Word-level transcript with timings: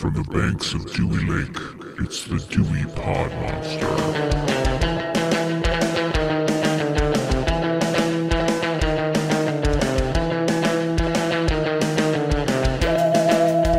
From 0.00 0.14
the 0.14 0.22
banks 0.22 0.72
of 0.72 0.90
Dewey 0.94 1.22
Lake, 1.26 1.58
it's 1.98 2.24
the 2.24 2.38
Dewey 2.48 2.86
Pod 2.96 3.30
Monster. 3.42 3.86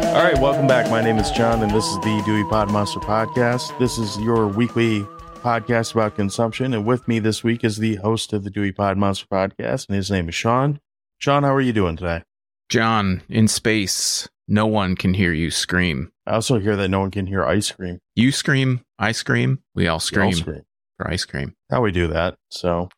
All 0.09 0.23
right, 0.23 0.39
welcome 0.39 0.67
back. 0.67 0.91
My 0.91 1.01
name 1.01 1.17
is 1.17 1.31
John, 1.31 1.63
and 1.63 1.71
this 1.71 1.87
is 1.87 1.95
the 2.01 2.21
Dewey 2.23 2.43
Pod 2.51 2.69
Monster 2.69 2.99
Podcast. 2.99 3.75
This 3.79 3.97
is 3.97 4.15
your 4.19 4.45
weekly 4.45 5.01
podcast 5.41 5.93
about 5.93 6.15
consumption, 6.15 6.75
and 6.75 6.85
with 6.85 7.07
me 7.07 7.17
this 7.17 7.43
week 7.43 7.63
is 7.63 7.77
the 7.77 7.95
host 7.95 8.31
of 8.31 8.43
the 8.43 8.51
Dewey 8.51 8.71
Pod 8.71 8.95
Monster 8.95 9.25
Podcast, 9.25 9.87
and 9.87 9.95
his 9.95 10.11
name 10.11 10.29
is 10.29 10.35
Sean. 10.35 10.79
Sean, 11.17 11.41
how 11.41 11.55
are 11.55 11.61
you 11.61 11.73
doing 11.73 11.95
today? 11.95 12.21
John, 12.69 13.23
in 13.27 13.47
space, 13.47 14.29
no 14.47 14.65
one 14.67 14.95
can 14.95 15.13
hear 15.13 15.31
you 15.33 15.51
scream. 15.51 16.11
I 16.25 16.33
also 16.33 16.59
hear 16.59 16.75
that 16.75 16.89
no 16.89 16.99
one 16.99 17.11
can 17.11 17.27
hear 17.27 17.43
ice 17.45 17.71
cream. 17.71 17.99
You 18.15 18.31
scream, 18.31 18.81
I 18.99 19.11
scream, 19.11 19.59
we 19.75 19.83
all 19.83 19.85
We 19.85 19.87
all 19.93 19.99
scream 19.99 20.33
scream. 20.33 20.61
for 20.97 21.09
ice 21.09 21.25
cream. 21.25 21.55
How 21.69 21.81
we 21.81 21.91
do 21.91 22.07
that? 22.07 22.37
So, 22.49 22.89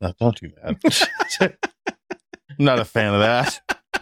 no, 0.00 0.12
don't 0.18 0.38
do 0.40 0.50
that. 0.62 1.30
I'm 1.40 1.52
not 2.58 2.78
a 2.78 2.84
fan 2.84 3.14
of 3.14 3.20
that. 3.20 3.60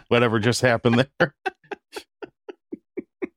Whatever 0.08 0.38
just 0.38 0.60
happened 0.60 1.06
there. 1.18 1.34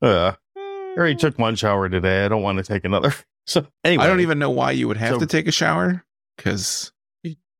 Uh, 0.01 0.33
I 0.55 0.93
already 0.97 1.15
took 1.15 1.37
one 1.39 1.55
shower 1.55 1.89
today. 1.89 2.25
I 2.25 2.27
don't 2.27 2.41
want 2.43 2.57
to 2.59 2.63
take 2.63 2.85
another. 2.85 3.13
So 3.47 3.65
anyway, 3.83 4.03
I 4.03 4.07
don't 4.07 4.19
even 4.19 4.39
know 4.39 4.49
why 4.49 4.71
you 4.71 4.87
would 4.89 4.97
have 4.97 5.13
So- 5.15 5.19
to 5.19 5.25
take 5.25 5.47
a 5.47 5.51
shower 5.51 6.03
because. 6.35 6.91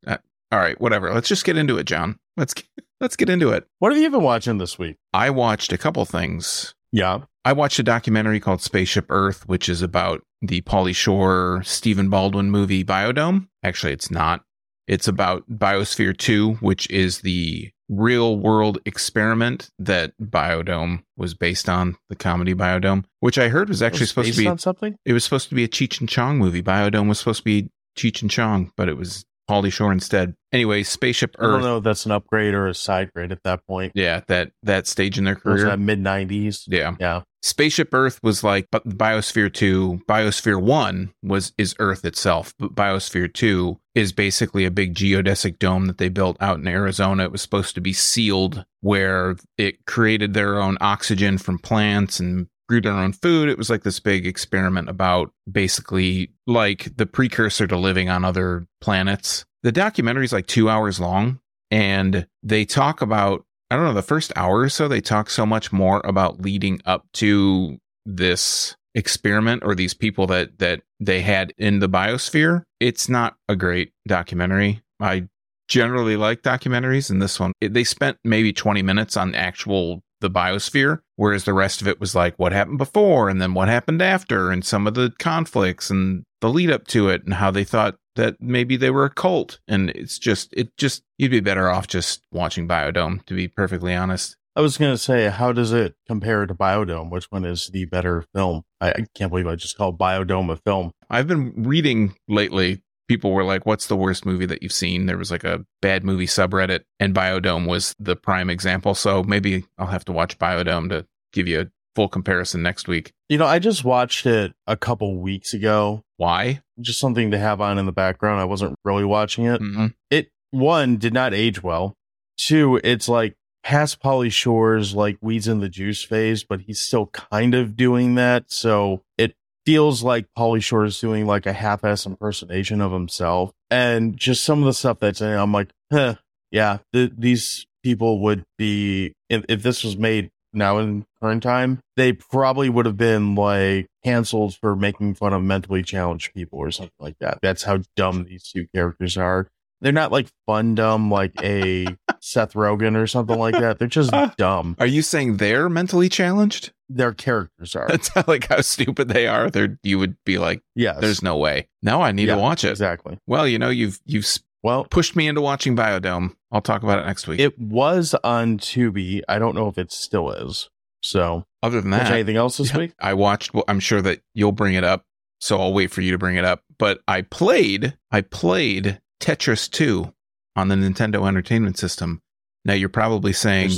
Uh, 0.06 0.18
all 0.52 0.60
right, 0.60 0.80
whatever. 0.82 1.14
Let's 1.14 1.30
just 1.30 1.46
get 1.46 1.56
into 1.58 1.78
it, 1.78 1.86
John. 1.86 2.20
Let's 2.36 2.54
let's 3.00 3.16
get 3.16 3.30
into 3.30 3.50
it. 3.52 3.68
What 3.80 3.92
have 3.94 4.02
you 4.02 4.10
been 4.10 4.24
watching 4.24 4.58
this 4.58 4.78
week? 4.80 4.98
I 5.14 5.30
watched 5.30 5.72
a 5.74 5.78
couple 5.78 6.06
things. 6.06 6.74
Yeah. 6.92 7.22
I 7.46 7.54
watched 7.54 7.80
a 7.80 7.84
documentary 7.84 8.40
called 8.40 8.62
Spaceship 8.62 9.06
Earth, 9.10 9.48
which 9.48 9.70
is 9.70 9.82
about 9.82 10.22
the 10.42 10.62
Pauly 10.62 10.96
Shore 10.96 11.62
Stephen 11.66 12.10
Baldwin 12.10 12.52
movie 12.52 12.84
Biodome. 12.84 13.48
Actually, 13.64 13.94
it's 13.94 14.12
not. 14.12 14.44
It's 14.88 15.08
about 15.08 15.44
Biosphere 15.50 16.18
2, 16.18 16.56
which 16.56 16.90
is 16.90 17.20
the 17.22 17.70
real 17.90 18.38
world 18.38 18.80
experiment 18.86 19.70
that 19.80 20.14
Biodome 20.22 21.04
was 21.18 21.34
based 21.34 21.68
on, 21.70 21.98
the 22.10 22.16
comedy 22.16 22.54
Biodome, 22.54 23.06
which 23.22 23.38
I 23.38 23.48
heard 23.50 23.70
was 23.70 23.82
actually 23.82 24.02
Was 24.04 24.10
supposed 24.10 24.34
to 24.34 24.38
be 24.38 24.48
on 24.48 24.58
something. 24.60 24.96
it 25.06 25.14
was 25.14 25.24
supposed 25.24 25.50
to 25.50 25.56
be 25.56 25.64
a 25.64 25.68
Cheech 25.70 26.00
and 26.00 26.10
Chong 26.10 26.38
movie. 26.38 26.62
Biodome 26.62 27.08
was 27.10 27.20
supposed 27.20 27.40
to 27.40 27.46
be 27.46 27.70
Cheech 27.98 28.22
and 28.22 28.32
Chong, 28.32 28.72
but 28.78 28.90
it 28.90 28.98
was 28.98 29.26
Pauly 29.50 29.72
Shore 29.72 29.92
instead. 29.92 30.36
Anyway, 30.52 30.84
Spaceship 30.84 31.36
I 31.40 31.44
don't 31.44 31.54
Earth. 31.56 31.64
know 31.64 31.78
if 31.78 31.84
that's 31.84 32.06
an 32.06 32.12
upgrade 32.12 32.54
or 32.54 32.68
a 32.68 32.74
side 32.74 33.12
grade 33.14 33.32
at 33.32 33.44
that 33.44 33.66
point. 33.68 33.92
Yeah, 33.96 34.22
that 34.28 34.52
that 34.64 34.88
stage 34.88 35.18
in 35.18 35.24
their 35.26 35.36
career. 35.36 35.66
that 35.66 35.80
mid 35.80 36.00
'90s. 36.04 36.64
yeah. 36.68 36.96
Yeah. 37.00 37.22
Spaceship 37.44 37.94
Earth 37.94 38.20
was 38.24 38.44
like 38.44 38.68
but 38.72 38.86
Biosphere 38.90 39.54
2, 39.54 40.02
Biosphere 40.10 40.62
1 40.62 41.14
was 41.24 41.54
is 41.58 41.76
Earth 41.80 42.04
itself, 42.04 42.54
but 42.60 42.76
Biosphere 42.76 43.32
2 43.34 43.78
is 43.96 44.12
basically 44.12 44.66
a 44.66 44.72
big 44.72 44.96
geodesic 44.96 45.58
dome 45.60 45.86
that 45.86 45.98
they 45.98 46.10
built 46.10 46.36
out 46.42 46.58
in 46.60 46.68
Arizona. 46.68 47.24
It 47.24 47.32
was 47.32 47.42
supposed 47.42 47.76
to 47.76 47.82
be 47.82 47.94
sealed 47.94 48.66
where 48.82 49.38
it 49.58 49.86
created 49.86 50.34
their 50.34 50.60
own 50.62 50.78
oxygen 50.82 51.38
from 51.38 51.60
plants 51.60 52.20
and 52.20 52.48
grew 52.68 52.82
their 52.82 52.94
own 52.94 53.14
food. 53.14 53.50
It 53.50 53.58
was 53.58 53.70
like 53.70 53.84
this 53.84 54.00
big 54.00 54.26
experiment 54.26 54.90
about 54.90 55.32
basically 55.50 56.32
like 56.46 56.96
the 56.98 57.06
precursor 57.06 57.68
to 57.68 57.78
living 57.78 58.10
on 58.10 58.26
other 58.26 58.68
planets. 58.82 59.46
The 59.64 59.72
documentary 59.72 60.26
is 60.26 60.34
like 60.34 60.48
2 60.48 60.70
hours 60.70 61.00
long 61.00 61.40
and 61.72 62.28
they 62.44 62.66
talk 62.66 63.02
about 63.02 63.44
I 63.70 63.76
don't 63.76 63.84
know, 63.84 63.94
the 63.94 64.02
first 64.02 64.32
hour 64.36 64.60
or 64.60 64.70
so, 64.70 64.88
they 64.88 65.02
talk 65.02 65.30
so 65.30 65.46
much 65.46 65.74
more 65.74 66.02
about 66.06 66.42
leading 66.42 66.80
up 66.86 67.06
to 67.16 67.78
this 68.06 68.78
experiment 68.96 69.62
or 69.66 69.76
these 69.76 69.94
people 69.94 70.26
that 70.28 70.58
that 70.60 70.82
they 71.00 71.22
had 71.22 71.54
in 71.58 71.80
the 71.80 71.90
biosphere. 71.90 72.64
It's 72.80 73.10
not 73.10 73.36
a 73.50 73.56
great 73.56 73.92
documentary. 74.08 74.82
I 75.00 75.28
generally 75.68 76.16
like 76.16 76.42
documentaries, 76.44 77.10
and 77.10 77.22
this 77.22 77.40
one 77.40 77.52
it, 77.60 77.74
they 77.74 77.84
spent 77.84 78.18
maybe 78.24 78.54
twenty 78.54 78.82
minutes 78.82 79.18
on 79.18 79.36
actual 79.36 80.02
the 80.22 80.30
biosphere, 80.30 81.00
whereas 81.16 81.44
the 81.44 81.54
rest 81.54 81.82
of 81.82 81.88
it 81.88 82.00
was 82.00 82.16
like 82.16 82.38
what 82.38 82.52
happened 82.52 82.78
before 82.78 83.30
and 83.30 83.42
then 83.42 83.54
what 83.54 83.68
happened 83.68 84.02
after, 84.02 84.52
and 84.52 84.66
some 84.66 84.88
of 84.88 84.94
the 84.94 85.14
conflicts 85.20 85.90
and 85.90 86.24
the 86.42 86.50
lead 86.50 86.72
up 86.72 86.88
to 86.88 87.10
it, 87.10 87.24
and 87.24 87.36
how 87.36 87.52
they 87.52 87.64
thought 87.64 87.96
that 88.16 88.36
maybe 88.40 88.78
they 88.78 88.90
were 88.90 89.06
a 89.06 89.10
cult. 89.10 89.60
And 89.68 89.90
it's 89.92 90.20
just 90.20 90.54
it 90.54 90.76
just 90.78 91.04
you'd 91.18 91.32
be 91.32 91.40
better 91.40 91.70
off 91.70 91.88
just 91.88 92.22
watching 92.32 92.68
Biodome, 92.68 93.26
to 93.26 93.34
be 93.34 93.48
perfectly 93.48 93.96
honest. 93.96 94.36
I 94.56 94.62
was 94.62 94.78
gonna 94.78 94.98
say, 94.98 95.30
how 95.30 95.52
does 95.52 95.72
it 95.72 95.96
compare 96.08 96.46
to 96.48 96.56
Biodome? 96.56 97.12
Which 97.12 97.26
one 97.26 97.46
is 97.46 97.68
the 97.68 97.86
better 97.86 98.26
film? 98.34 98.64
I, 98.82 98.90
I 98.90 99.06
can't 99.14 99.30
believe 99.30 99.46
I 99.46 99.56
just 99.56 99.78
called 99.78 100.00
Biodome 100.00 100.52
a 100.52 100.56
film. 100.56 100.92
I've 101.10 101.28
been 101.28 101.54
reading 101.64 102.16
lately. 102.28 102.82
People 103.08 103.32
were 103.32 103.44
like, 103.44 103.66
"What's 103.66 103.88
the 103.88 103.96
worst 103.96 104.26
movie 104.26 104.46
that 104.46 104.62
you've 104.62 104.72
seen?" 104.74 105.06
There 105.06 105.18
was 105.18 105.32
like 105.32 105.44
a 105.44 105.66
bad 105.82 106.04
movie 106.04 106.26
subreddit, 106.28 106.82
and 107.00 107.14
Biodome 107.16 107.68
was 107.68 107.96
the 108.00 108.16
prime 108.16 108.50
example. 108.50 108.96
So 108.96 109.24
maybe 109.24 109.66
I'll 109.78 109.88
have 109.88 110.06
to 110.06 110.12
watch 110.12 110.38
Biodome 110.38 110.90
to 110.90 111.06
give 111.34 111.48
you 111.48 111.62
a 111.62 111.66
full 111.96 112.08
comparison 112.10 112.62
next 112.62 112.88
week. 112.88 113.12
You 113.30 113.38
know, 113.38 113.46
I 113.46 113.60
just 113.60 113.84
watched 113.84 114.26
it 114.26 114.54
a 114.68 114.78
couple 114.78 115.18
weeks 115.20 115.54
ago. 115.54 116.04
Why? 116.18 116.62
Just 116.80 117.00
something 117.00 117.32
to 117.32 117.38
have 117.40 117.60
on 117.62 117.78
in 117.80 117.86
the 117.86 117.92
background. 117.92 118.40
I 118.40 118.46
wasn't 118.46 118.76
really 118.86 119.04
watching 119.06 119.46
it. 119.46 119.62
Mhm. 119.62 119.94
It 120.12 120.30
one 120.52 120.98
did 120.98 121.14
not 121.14 121.34
age 121.34 121.64
well. 121.64 121.96
Two, 122.38 122.80
it's 122.84 123.10
like 123.10 123.36
past 123.64 124.00
Pauly 124.02 124.32
Shore's 124.32 124.94
like 124.94 125.18
weeds 125.22 125.48
in 125.48 125.60
the 125.60 125.70
juice 125.70 126.04
phase, 126.04 126.44
but 126.44 126.62
he's 126.62 126.80
still 126.80 127.08
kind 127.08 127.54
of 127.56 127.76
doing 127.76 128.16
that. 128.16 128.52
So 128.52 129.04
it 129.18 129.36
feels 129.68 130.02
like 130.02 130.26
Pauly 130.38 130.64
Shore 130.64 130.86
is 130.86 130.98
doing 130.98 131.28
like 131.28 131.46
a 131.46 131.52
half-ass 131.52 132.06
impersonation 132.06 132.80
of 132.80 132.94
himself. 132.94 133.52
And 133.70 134.16
just 134.16 134.46
some 134.46 134.60
of 134.60 134.66
the 134.66 134.74
stuff 134.74 135.00
that's 135.00 135.20
in 135.20 135.28
it, 135.28 135.36
I'm 135.36 135.52
like, 135.52 135.72
huh, 135.92 136.16
yeah, 136.52 136.78
th- 136.94 137.12
these 137.18 137.68
people 137.84 138.22
would 138.22 138.46
be 138.58 139.14
if, 139.28 139.44
if 139.50 139.64
this 139.64 139.84
was 139.84 139.98
made 139.98 140.30
now 140.54 140.78
in 140.78 141.06
current 141.22 141.44
time, 141.44 141.82
they 141.98 142.14
probably 142.14 142.70
would 142.70 142.86
have 142.86 142.96
been 142.96 143.36
like 143.36 143.88
canceled 144.06 144.56
for 144.56 144.74
making 144.74 145.16
fun 145.16 145.34
of 145.34 145.44
mentally 145.44 145.84
challenged 145.84 146.34
people 146.34 146.60
or 146.60 146.72
something 146.72 146.94
like 146.98 147.18
that. 147.20 147.40
That's 147.42 147.64
how 147.64 147.80
dumb 147.98 148.24
these 148.24 148.44
two 148.44 148.68
characters 148.74 149.18
are. 149.18 149.50
They're 149.82 149.92
not 149.92 150.14
like 150.14 150.30
fun 150.46 150.76
dumb 150.76 151.12
like 151.12 151.34
a 151.44 151.88
Seth 152.22 152.54
Rogen 152.54 152.96
or 152.96 153.08
something 153.08 153.38
like 153.38 153.54
that. 153.56 153.80
They're 153.80 153.88
just 153.88 154.12
dumb. 154.38 154.76
Are 154.80 154.86
you 154.86 155.02
saying 155.02 155.38
they're 155.38 155.70
mentally 155.70 156.10
challenged? 156.10 156.74
Their 156.90 157.14
characters 157.14 157.76
are. 157.76 157.88
That's 157.88 158.08
how, 158.10 158.24
like 158.28 158.48
how 158.48 158.62
stupid 158.62 159.10
they 159.10 159.28
are. 159.28 159.50
They're 159.50 159.78
you 159.84 160.00
would 160.00 160.16
be 160.26 160.38
like, 160.38 160.62
Yes. 160.76 160.98
"There's 161.02 161.22
no 161.22 161.38
way." 161.38 161.68
Now 161.82 162.02
I 162.02 162.12
need 162.12 162.28
Yeah, 162.30 162.36
to 162.36 162.42
watch 162.42 162.64
it. 162.64 162.70
Exactly. 162.70 163.20
Well, 163.28 163.48
you 163.48 163.60
know, 163.60 163.70
you've 163.70 164.00
you've 164.06 164.26
Well, 164.64 164.86
pushed 164.86 165.16
me 165.16 165.28
into 165.28 165.42
watching 165.42 165.76
Biodome. 165.76 166.36
I'll 166.52 166.62
talk 166.62 166.84
about 166.84 167.00
it 167.00 167.06
next 167.06 167.28
week. 167.28 167.40
it 167.42 167.60
was 167.60 168.16
on 168.24 168.58
Tubi. 168.58 169.22
I 169.28 169.38
don't 169.38 169.54
know 169.56 169.68
if 169.68 169.78
it 169.78 169.92
still 169.92 170.32
is. 170.32 170.70
So, 171.04 171.46
Other 171.62 171.80
than 171.82 171.92
that, 171.92 172.10
anything 172.12 172.38
else 172.38 172.58
this 172.58 172.72
Yeah, 172.72 172.78
week? 172.80 172.94
I 173.00 173.14
watched. 173.14 173.54
Well, 173.54 173.66
I'm 173.68 173.80
sure 173.82 174.02
that 174.02 174.22
you'll 174.34 174.52
bring 174.54 174.74
it 174.74 174.84
up, 174.86 175.06
so 175.40 175.60
I'll 175.60 175.74
wait 175.74 175.92
for 175.92 176.02
you 176.02 176.12
to 176.14 176.18
bring 176.18 176.36
it 176.38 176.46
up. 176.46 176.64
But 176.80 177.02
I 177.08 177.22
played. 177.22 177.98
I 178.12 178.22
played 178.22 179.02
Tetris 179.20 179.70
2 179.70 180.14
on 180.58 180.68
the 180.68 180.76
Nintendo 180.76 181.26
Entertainment 181.26 181.78
System. 181.78 182.22
Now 182.66 182.74
you're 182.74 182.90
probably 182.90 183.32
saying. 183.32 183.72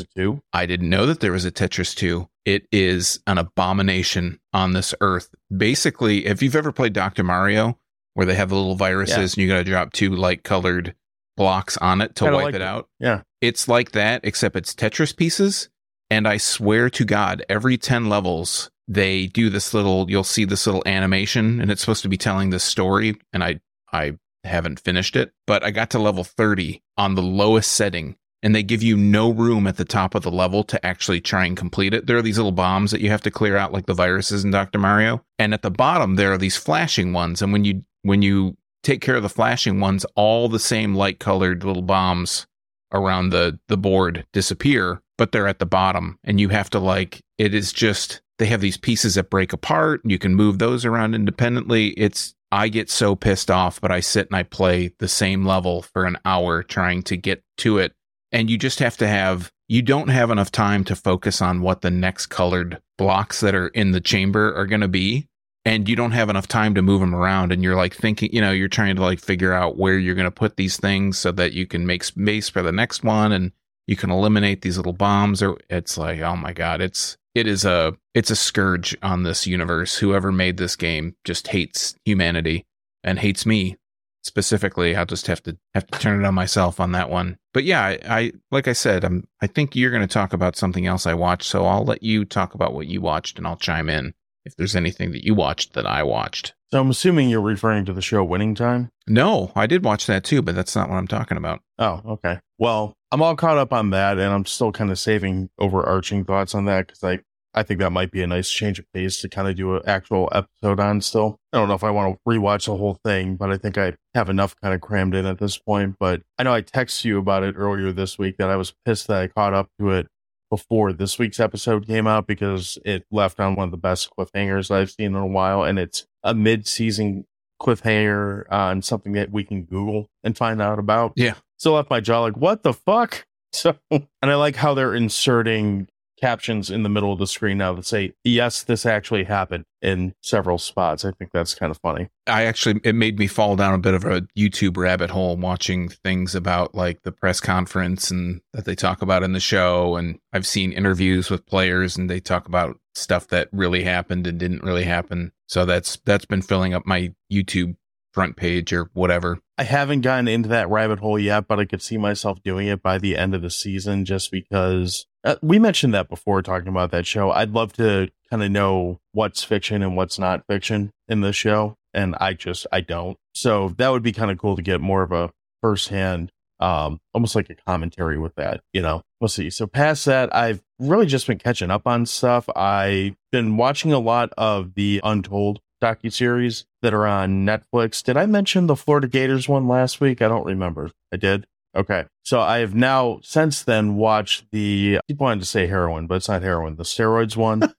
I 0.52 0.66
didn't 0.66 0.90
know 0.90 1.06
that 1.06 1.20
there 1.20 1.32
was 1.34 1.46
a 1.46 1.52
Tetris 1.52 1.94
2. 1.96 2.28
It 2.46 2.68
is 2.72 3.20
an 3.28 3.38
abomination 3.38 4.40
on 4.54 4.74
this 4.74 4.96
earth. 5.02 5.30
Basically, 5.56 6.26
if 6.26 6.42
you've 6.42 6.56
ever 6.56 6.72
played 6.72 6.94
Dr. 6.94 7.24
Mario, 7.24 7.78
where 8.16 8.26
they 8.26 8.34
have 8.34 8.50
the 8.50 8.56
little 8.56 8.76
viruses 8.76 9.16
Yeah. 9.16 9.22
and 9.22 9.38
you 9.38 9.48
got 9.48 9.58
to 9.60 9.64
drop 9.66 9.94
two 9.94 10.16
light 10.16 10.44
colored 10.44 10.96
blocks 11.38 11.78
on 11.78 12.02
it 12.02 12.16
to 12.16 12.24
Kinda 12.26 12.36
wipe 12.38 12.46
like 12.46 12.56
it 12.56 12.62
it. 12.62 12.64
out. 12.64 12.90
Yeah. 13.00 13.22
It's 13.42 13.68
like 13.68 13.92
that, 13.92 14.22
except 14.24 14.56
it's 14.56 14.74
Tetris 14.74 15.16
pieces. 15.16 15.70
And 16.10 16.28
I 16.28 16.38
swear 16.38 16.90
to 16.90 17.06
God, 17.06 17.46
every 17.48 17.78
10 17.78 18.10
levels, 18.10 18.72
they 18.88 19.28
do 19.28 19.50
this 19.52 19.74
little, 19.74 20.10
you'll 20.10 20.24
see 20.24 20.44
this 20.46 20.66
little 20.66 20.82
animation 20.88 21.62
and 21.62 21.70
it's 21.70 21.82
supposed 21.82 22.02
to 22.02 22.10
be 22.10 22.18
telling 22.18 22.50
this 22.50 22.64
story. 22.64 23.16
And 23.32 23.44
I, 23.44 23.60
I 23.94 24.18
haven't 24.44 24.80
finished 24.80 25.16
it, 25.16 25.34
but 25.46 25.64
I 25.64 25.72
got 25.72 25.90
to 25.92 26.00
level 26.00 26.24
30 26.24 26.82
on 26.98 27.16
the 27.16 27.22
lowest 27.22 27.72
setting 27.72 28.16
and 28.42 28.56
they 28.56 28.64
give 28.64 28.82
you 28.82 28.96
no 28.96 29.32
room 29.32 29.68
at 29.68 29.78
the 29.78 29.86
top 29.86 30.16
of 30.16 30.24
the 30.24 30.32
level 30.32 30.64
to 30.64 30.86
actually 30.86 31.20
try 31.20 31.46
and 31.46 31.58
complete 31.58 31.94
it. 31.94 32.08
There 32.08 32.18
are 32.18 32.22
these 32.22 32.38
little 32.38 32.54
bombs 32.54 32.92
that 32.92 33.02
you 33.02 33.10
have 33.10 33.22
to 33.24 33.32
clear 33.32 33.58
out 33.58 33.74
like 33.74 33.86
the 33.86 33.94
viruses 33.94 34.46
in 34.46 34.52
Dr. 34.52 34.80
Mario. 34.80 35.24
And 35.38 35.54
at 35.54 35.62
the 35.62 35.72
bottom 35.72 36.16
there 36.16 36.32
are 36.32 36.38
these 36.38 36.58
flashing 36.58 37.14
ones 37.14 37.42
and 37.42 37.52
when 37.52 37.66
you 37.66 37.84
when 38.04 38.22
you 38.22 38.56
take 38.82 39.02
care 39.02 39.16
of 39.16 39.24
the 39.24 39.30
flashing 39.30 39.82
ones, 39.82 40.06
all 40.16 40.48
the 40.48 40.60
same 40.60 40.96
light 40.96 41.20
colored 41.20 41.66
little 41.66 41.82
bombs 41.82 42.48
around 42.94 43.30
the 43.30 43.60
the 43.68 43.78
board 43.78 44.26
disappear, 44.34 45.02
but 45.18 45.32
they're 45.32 45.48
at 45.48 45.60
the 45.60 45.66
bottom 45.66 46.18
and 46.24 46.40
you 46.40 46.50
have 46.50 46.70
to 46.70 46.80
like 46.80 47.22
it 47.38 47.54
is 47.54 47.74
just 47.74 48.22
they 48.38 48.46
have 48.46 48.62
these 48.62 48.78
pieces 48.78 49.16
that 49.16 49.30
break 49.30 49.52
apart 49.52 50.02
and 50.04 50.12
you 50.12 50.18
can 50.18 50.34
move 50.34 50.60
those 50.60 50.86
around 50.86 51.14
independently. 51.14 51.90
It's 51.90 52.34
I 52.52 52.68
get 52.70 52.90
so 52.90 53.16
pissed 53.16 53.52
off, 53.52 53.80
but 53.80 53.92
I 53.92 54.00
sit 54.00 54.28
and 54.28 54.36
I 54.36 54.44
play 54.44 54.92
the 55.00 55.08
same 55.08 55.46
level 55.46 55.84
for 55.84 56.06
an 56.06 56.18
hour 56.26 56.64
trying 56.64 57.04
to 57.04 57.18
get 57.18 57.44
to 57.58 57.78
it. 57.78 57.94
And 58.32 58.50
you 58.50 58.58
just 58.58 58.80
have 58.80 58.98
to 58.98 59.08
have 59.08 59.52
you 59.68 59.84
don't 59.84 60.08
have 60.08 60.32
enough 60.32 60.52
time 60.52 60.84
to 60.86 60.96
focus 60.96 61.42
on 61.42 61.62
what 61.62 61.82
the 61.82 61.92
next 61.92 62.28
colored 62.28 62.82
blocks 62.98 63.40
that 63.42 63.54
are 63.54 63.68
in 63.68 63.92
the 63.92 64.02
chamber 64.02 64.54
are 64.56 64.66
going 64.66 64.82
to 64.82 64.88
be. 64.88 65.28
And 65.64 65.88
you 65.88 65.96
don't 65.96 66.12
have 66.12 66.30
enough 66.30 66.48
time 66.48 66.74
to 66.74 66.82
move 66.82 67.02
them 67.02 67.14
around. 67.14 67.52
And 67.52 67.62
you're 67.62 67.76
like 67.76 67.94
thinking 67.94 68.30
you 68.34 68.42
know 68.42 68.52
you're 68.52 68.68
trying 68.68 68.96
to 68.96 69.02
like 69.04 69.20
figure 69.20 69.54
out 69.54 69.78
where 69.78 69.98
you're 69.98 70.16
going 70.16 70.26
to 70.26 70.32
put 70.32 70.58
these 70.58 70.78
things 70.78 71.20
so 71.20 71.32
that 71.34 71.54
you 71.54 71.68
can 71.68 71.86
make 71.86 72.04
space 72.04 72.50
for 72.50 72.64
the 72.64 72.72
next 72.72 73.04
one 73.04 73.32
and 73.32 73.52
you 73.86 73.96
can 73.96 74.10
eliminate 74.10 74.64
these 74.64 74.78
little 74.78 74.94
bombs. 74.94 75.44
Or 75.44 75.58
it's 75.70 75.98
like 75.98 76.20
oh 76.22 76.36
my 76.36 76.54
god 76.54 76.82
it's 76.82 77.18
it 77.36 77.48
is 77.48 77.66
a 77.66 77.94
it's 78.14 78.32
a 78.32 78.36
scourge 78.36 78.98
on 79.02 79.24
this 79.24 79.48
universe. 79.48 79.98
Whoever 79.98 80.32
made 80.32 80.58
this 80.58 80.76
game 80.76 81.16
just 81.24 81.48
hates 81.48 81.96
humanity 82.06 82.66
and 83.04 83.20
hates 83.20 83.46
me 83.46 83.78
specifically. 84.24 84.96
I'll 84.96 85.06
just 85.06 85.28
have 85.28 85.42
to 85.44 85.58
have 85.74 85.88
to 85.88 86.00
turn 86.00 86.24
it 86.24 86.28
on 86.28 86.34
myself 86.34 86.80
on 86.80 86.92
that 86.94 87.10
one. 87.10 87.38
But 87.54 87.64
yeah 87.64 87.84
i, 87.84 88.00
I 88.08 88.32
like 88.52 88.68
i 88.68 88.74
said 88.74 89.04
i'm 89.04 89.28
i 89.42 89.48
think 89.48 89.76
you're 89.76 89.92
going 89.92 90.08
to 90.08 90.14
talk 90.14 90.34
about 90.34 90.56
something 90.56 90.86
else 90.86 91.06
i 91.08 91.14
watched 91.14 91.50
so 91.50 91.66
i'll 91.66 91.84
let 91.84 92.04
you 92.04 92.24
talk 92.24 92.54
about 92.54 92.74
what 92.74 92.88
you 92.88 93.02
watched 93.02 93.38
and 93.38 93.48
i'll 93.48 93.58
chime 93.58 93.90
in 93.90 94.14
if 94.50 94.56
there's 94.58 94.76
anything 94.76 95.12
that 95.12 95.24
you 95.26 95.34
watched 95.34 95.74
that 95.74 95.86
i 95.86 96.02
watched 96.04 96.54
So 96.72 96.80
I'm 96.82 96.90
assuming 96.90 97.30
you're 97.30 97.42
referring 97.42 97.86
to 97.86 97.94
the 97.94 98.02
show 98.02 98.24
Winning 98.24 98.56
Time. 98.56 98.90
no 99.08 99.52
i 99.56 99.66
did 99.68 99.84
watch 99.86 100.06
that 100.08 100.24
too 100.24 100.42
but 100.42 100.56
that's 100.56 100.76
not 100.76 100.90
what 100.90 100.98
i'm 100.98 101.08
talking 101.08 101.38
about 101.38 101.62
Oh, 101.82 102.02
okay. 102.06 102.40
Well, 102.58 102.92
I'm 103.10 103.22
all 103.22 103.38
caught 103.38 103.58
up 103.58 103.72
on 103.72 103.92
that, 103.92 104.18
and 104.20 104.34
I'm 104.34 104.44
still 104.46 104.74
kind 104.74 104.92
of 104.92 105.00
saving 105.00 105.50
overarching 105.60 106.26
thoughts 106.26 106.54
on 106.54 106.66
that 106.66 106.88
because 106.88 107.02
I 107.06 107.20
I 107.54 107.64
think 107.64 107.80
that 107.80 107.92
might 107.92 108.12
be 108.12 108.22
a 108.22 108.28
nice 108.28 108.52
change 108.52 108.80
of 108.80 108.86
pace 108.94 109.22
to 109.22 109.30
kind 109.30 109.48
of 109.48 109.56
do 109.56 109.78
an 109.78 109.82
actual 109.88 110.28
episode 110.34 110.82
on. 110.82 111.00
Still, 111.00 111.38
I 111.54 111.58
don't 111.58 111.70
know 111.70 111.74
if 111.76 111.86
I 111.86 111.90
want 111.92 112.16
to 112.18 112.20
rewatch 112.30 112.66
the 112.66 112.76
whole 112.76 113.00
thing, 113.06 113.38
but 113.38 113.50
I 113.50 113.58
think 113.58 113.78
I 113.78 113.94
have 114.14 114.30
enough 114.30 114.56
kind 114.62 114.74
of 114.76 114.82
crammed 114.82 115.16
in 115.16 115.26
at 115.26 115.40
this 115.40 115.58
point. 115.58 115.96
But 116.02 116.22
I 116.38 116.44
know 116.44 116.54
I 116.54 116.62
texted 116.62 117.06
you 117.06 117.18
about 117.18 117.44
it 117.44 117.56
earlier 117.58 117.94
this 117.94 118.20
week 118.20 118.36
that 118.40 118.50
I 118.50 118.58
was 118.58 118.74
pissed 118.86 119.08
that 119.08 119.22
I 119.22 119.28
caught 119.28 119.54
up 119.54 119.70
to 119.80 119.92
it 119.92 120.08
before 120.50 120.94
this 120.94 121.20
week's 121.20 121.40
episode 121.40 121.88
came 121.88 122.08
out 122.08 122.28
because 122.28 122.78
it 122.86 123.06
left 123.12 123.40
on 123.40 123.56
one 123.56 123.66
of 123.66 123.72
the 123.72 123.78
best 123.78 124.10
cliffhangers 124.18 124.72
I've 124.72 124.92
seen 124.92 125.08
in 125.08 125.16
a 125.16 125.28
while, 125.28 125.64
and 125.64 125.78
it's 125.80 126.06
a 126.24 126.34
mid-season 126.34 127.26
cliffhanger 127.62 128.44
on 128.52 128.82
something 128.82 129.14
that 129.14 129.32
we 129.32 129.44
can 129.44 129.64
Google 129.64 130.10
and 130.24 130.38
find 130.38 130.62
out 130.62 130.80
about. 130.80 131.14
Yeah. 131.16 131.36
Still 131.58 131.74
left 131.74 131.90
my 131.90 132.00
jaw 132.00 132.22
like, 132.22 132.38
what 132.38 132.64
the 132.64 132.74
fuck? 132.74 133.26
So, 133.52 133.76
and 133.90 134.06
I 134.22 134.36
like 134.36 134.56
how 134.56 134.76
they're 134.76 134.94
inserting 134.94 135.88
captions 136.20 136.70
in 136.70 136.84
the 136.84 136.90
middle 136.90 137.14
of 137.14 137.20
the 137.20 137.28
screen 137.28 137.58
now 137.58 137.74
that 137.74 137.86
say, 137.86 138.14
yes, 138.24 138.64
this 138.64 138.86
actually 138.86 139.24
happened 139.24 139.66
in 139.82 140.14
several 140.22 140.58
spots. 140.58 141.06
I 141.06 141.12
think 141.12 141.32
that's 141.32 141.56
kind 141.56 141.72
of 141.72 141.78
funny. 141.78 142.10
I 142.28 142.44
actually 142.44 142.82
it 142.84 142.96
made 142.96 143.18
me 143.18 143.28
fall 143.28 143.56
down 143.56 143.74
a 143.74 143.80
bit 143.80 143.94
of 143.94 144.06
a 144.06 144.22
YouTube 144.38 144.78
rabbit 144.78 145.10
hole 145.10 145.38
watching 145.38 145.90
things 145.90 146.36
about 146.36 146.76
like 146.76 147.04
the 147.04 147.12
press 147.12 147.40
conference 147.40 148.12
and 148.12 148.42
that 148.54 148.66
they 148.66 148.76
talk 148.76 149.02
about 149.02 149.24
in 149.24 149.34
the 149.34 149.40
show 149.40 149.96
and 149.96 150.20
I've 150.34 150.48
seen 150.48 150.72
interviews 150.72 151.30
with 151.30 151.46
players 151.46 151.98
and 151.98 152.10
they 152.10 152.20
talk 152.20 152.48
about 152.48 152.78
stuff 152.96 153.28
that 153.30 153.50
really 153.52 153.84
happened 153.84 154.28
and 154.28 154.40
didn't 154.40 154.64
really 154.64 154.84
happen. 154.84 155.32
So 155.48 155.66
that's 155.66 155.98
that's 156.06 156.26
been 156.26 156.42
filling 156.42 156.74
up 156.74 156.86
my 156.86 157.14
YouTube 157.32 157.76
front 158.14 158.36
page 158.36 158.74
or 158.74 158.90
whatever. 158.94 159.40
I 159.58 159.64
haven't 159.64 160.02
gotten 160.02 160.28
into 160.28 160.50
that 160.50 160.70
rabbit 160.70 161.00
hole 161.00 161.20
yet, 161.20 161.48
but 161.48 161.60
I 161.60 161.66
could 161.66 161.82
see 161.82 161.98
myself 161.98 162.42
doing 162.44 162.68
it 162.68 162.82
by 162.82 162.98
the 162.98 163.18
end 163.18 163.36
of 163.36 163.42
the 163.42 163.50
season 163.50 164.06
just 164.06 164.32
because 164.32 165.06
uh, 165.24 165.36
we 165.42 165.60
mentioned 165.60 165.94
that 165.94 166.10
before 166.10 166.42
talking 166.42 166.68
about 166.68 166.92
that 166.92 167.06
show. 167.06 167.32
I'd 167.32 167.52
love 167.52 167.74
to 167.74 168.10
kind 168.30 168.44
of 168.44 168.52
know 168.52 169.00
what's 169.12 169.44
fiction 169.44 169.82
and 169.82 169.96
what's 169.96 170.20
not 170.20 170.46
fiction 170.48 170.92
in 171.08 171.22
this 171.22 171.36
show. 171.36 171.76
And 171.94 172.16
I 172.20 172.34
just, 172.34 172.68
I 172.72 172.82
don't. 172.82 173.18
So 173.34 173.70
that 173.78 173.90
would 173.90 174.04
be 174.04 174.12
kind 174.12 174.32
of 174.32 174.38
cool 174.38 174.56
to 174.56 174.62
get 174.62 174.82
more 174.82 175.02
of 175.02 175.12
a 175.12 175.32
firsthand, 175.62 176.32
um, 176.60 177.00
almost 177.14 177.36
like 177.36 177.50
a 177.50 177.56
commentary 177.56 178.20
with 178.20 178.36
that, 178.36 178.62
you 178.74 178.82
know? 178.82 179.02
We'll 179.20 179.28
see. 179.28 179.50
So 179.50 179.68
past 179.68 180.06
that, 180.06 180.34
I've 180.34 180.62
really 180.78 181.06
just 181.06 181.28
been 181.28 181.40
catching 181.40 181.72
up 181.72 181.88
on 181.88 182.06
stuff. 182.06 182.48
I've 182.56 183.16
been 183.32 183.58
watching 183.58 183.92
a 183.92 184.00
lot 184.00 184.32
of 184.38 184.76
the 184.76 185.02
Untold 185.04 185.60
docuseries 185.82 186.66
that 186.82 186.94
are 186.94 187.08
on 187.08 187.46
Netflix. 187.46 188.04
Did 188.04 188.18
I 188.18 188.26
mention 188.26 188.68
the 188.68 188.76
Florida 188.76 189.08
Gators 189.08 189.50
one 189.50 189.68
last 189.68 190.00
week? 190.00 190.22
I 190.22 190.28
don't 190.28 190.46
remember. 190.46 190.92
I 191.12 191.18
did. 191.18 191.48
Okay. 191.76 192.06
So 192.24 192.40
I 192.40 192.60
have 192.60 192.76
now 192.76 193.20
since 193.24 193.64
then 193.64 193.96
watched 193.96 194.46
the 194.52 194.98
I 194.98 195.02
keep 195.08 195.20
wanting 195.20 195.40
to 195.40 195.46
say 195.46 195.68
heroin, 195.68 196.08
but 196.08 196.16
it's 196.16 196.30
not 196.30 196.42
heroin, 196.42 196.76
the 196.76 196.84
steroids 196.84 197.36
one. 197.36 197.74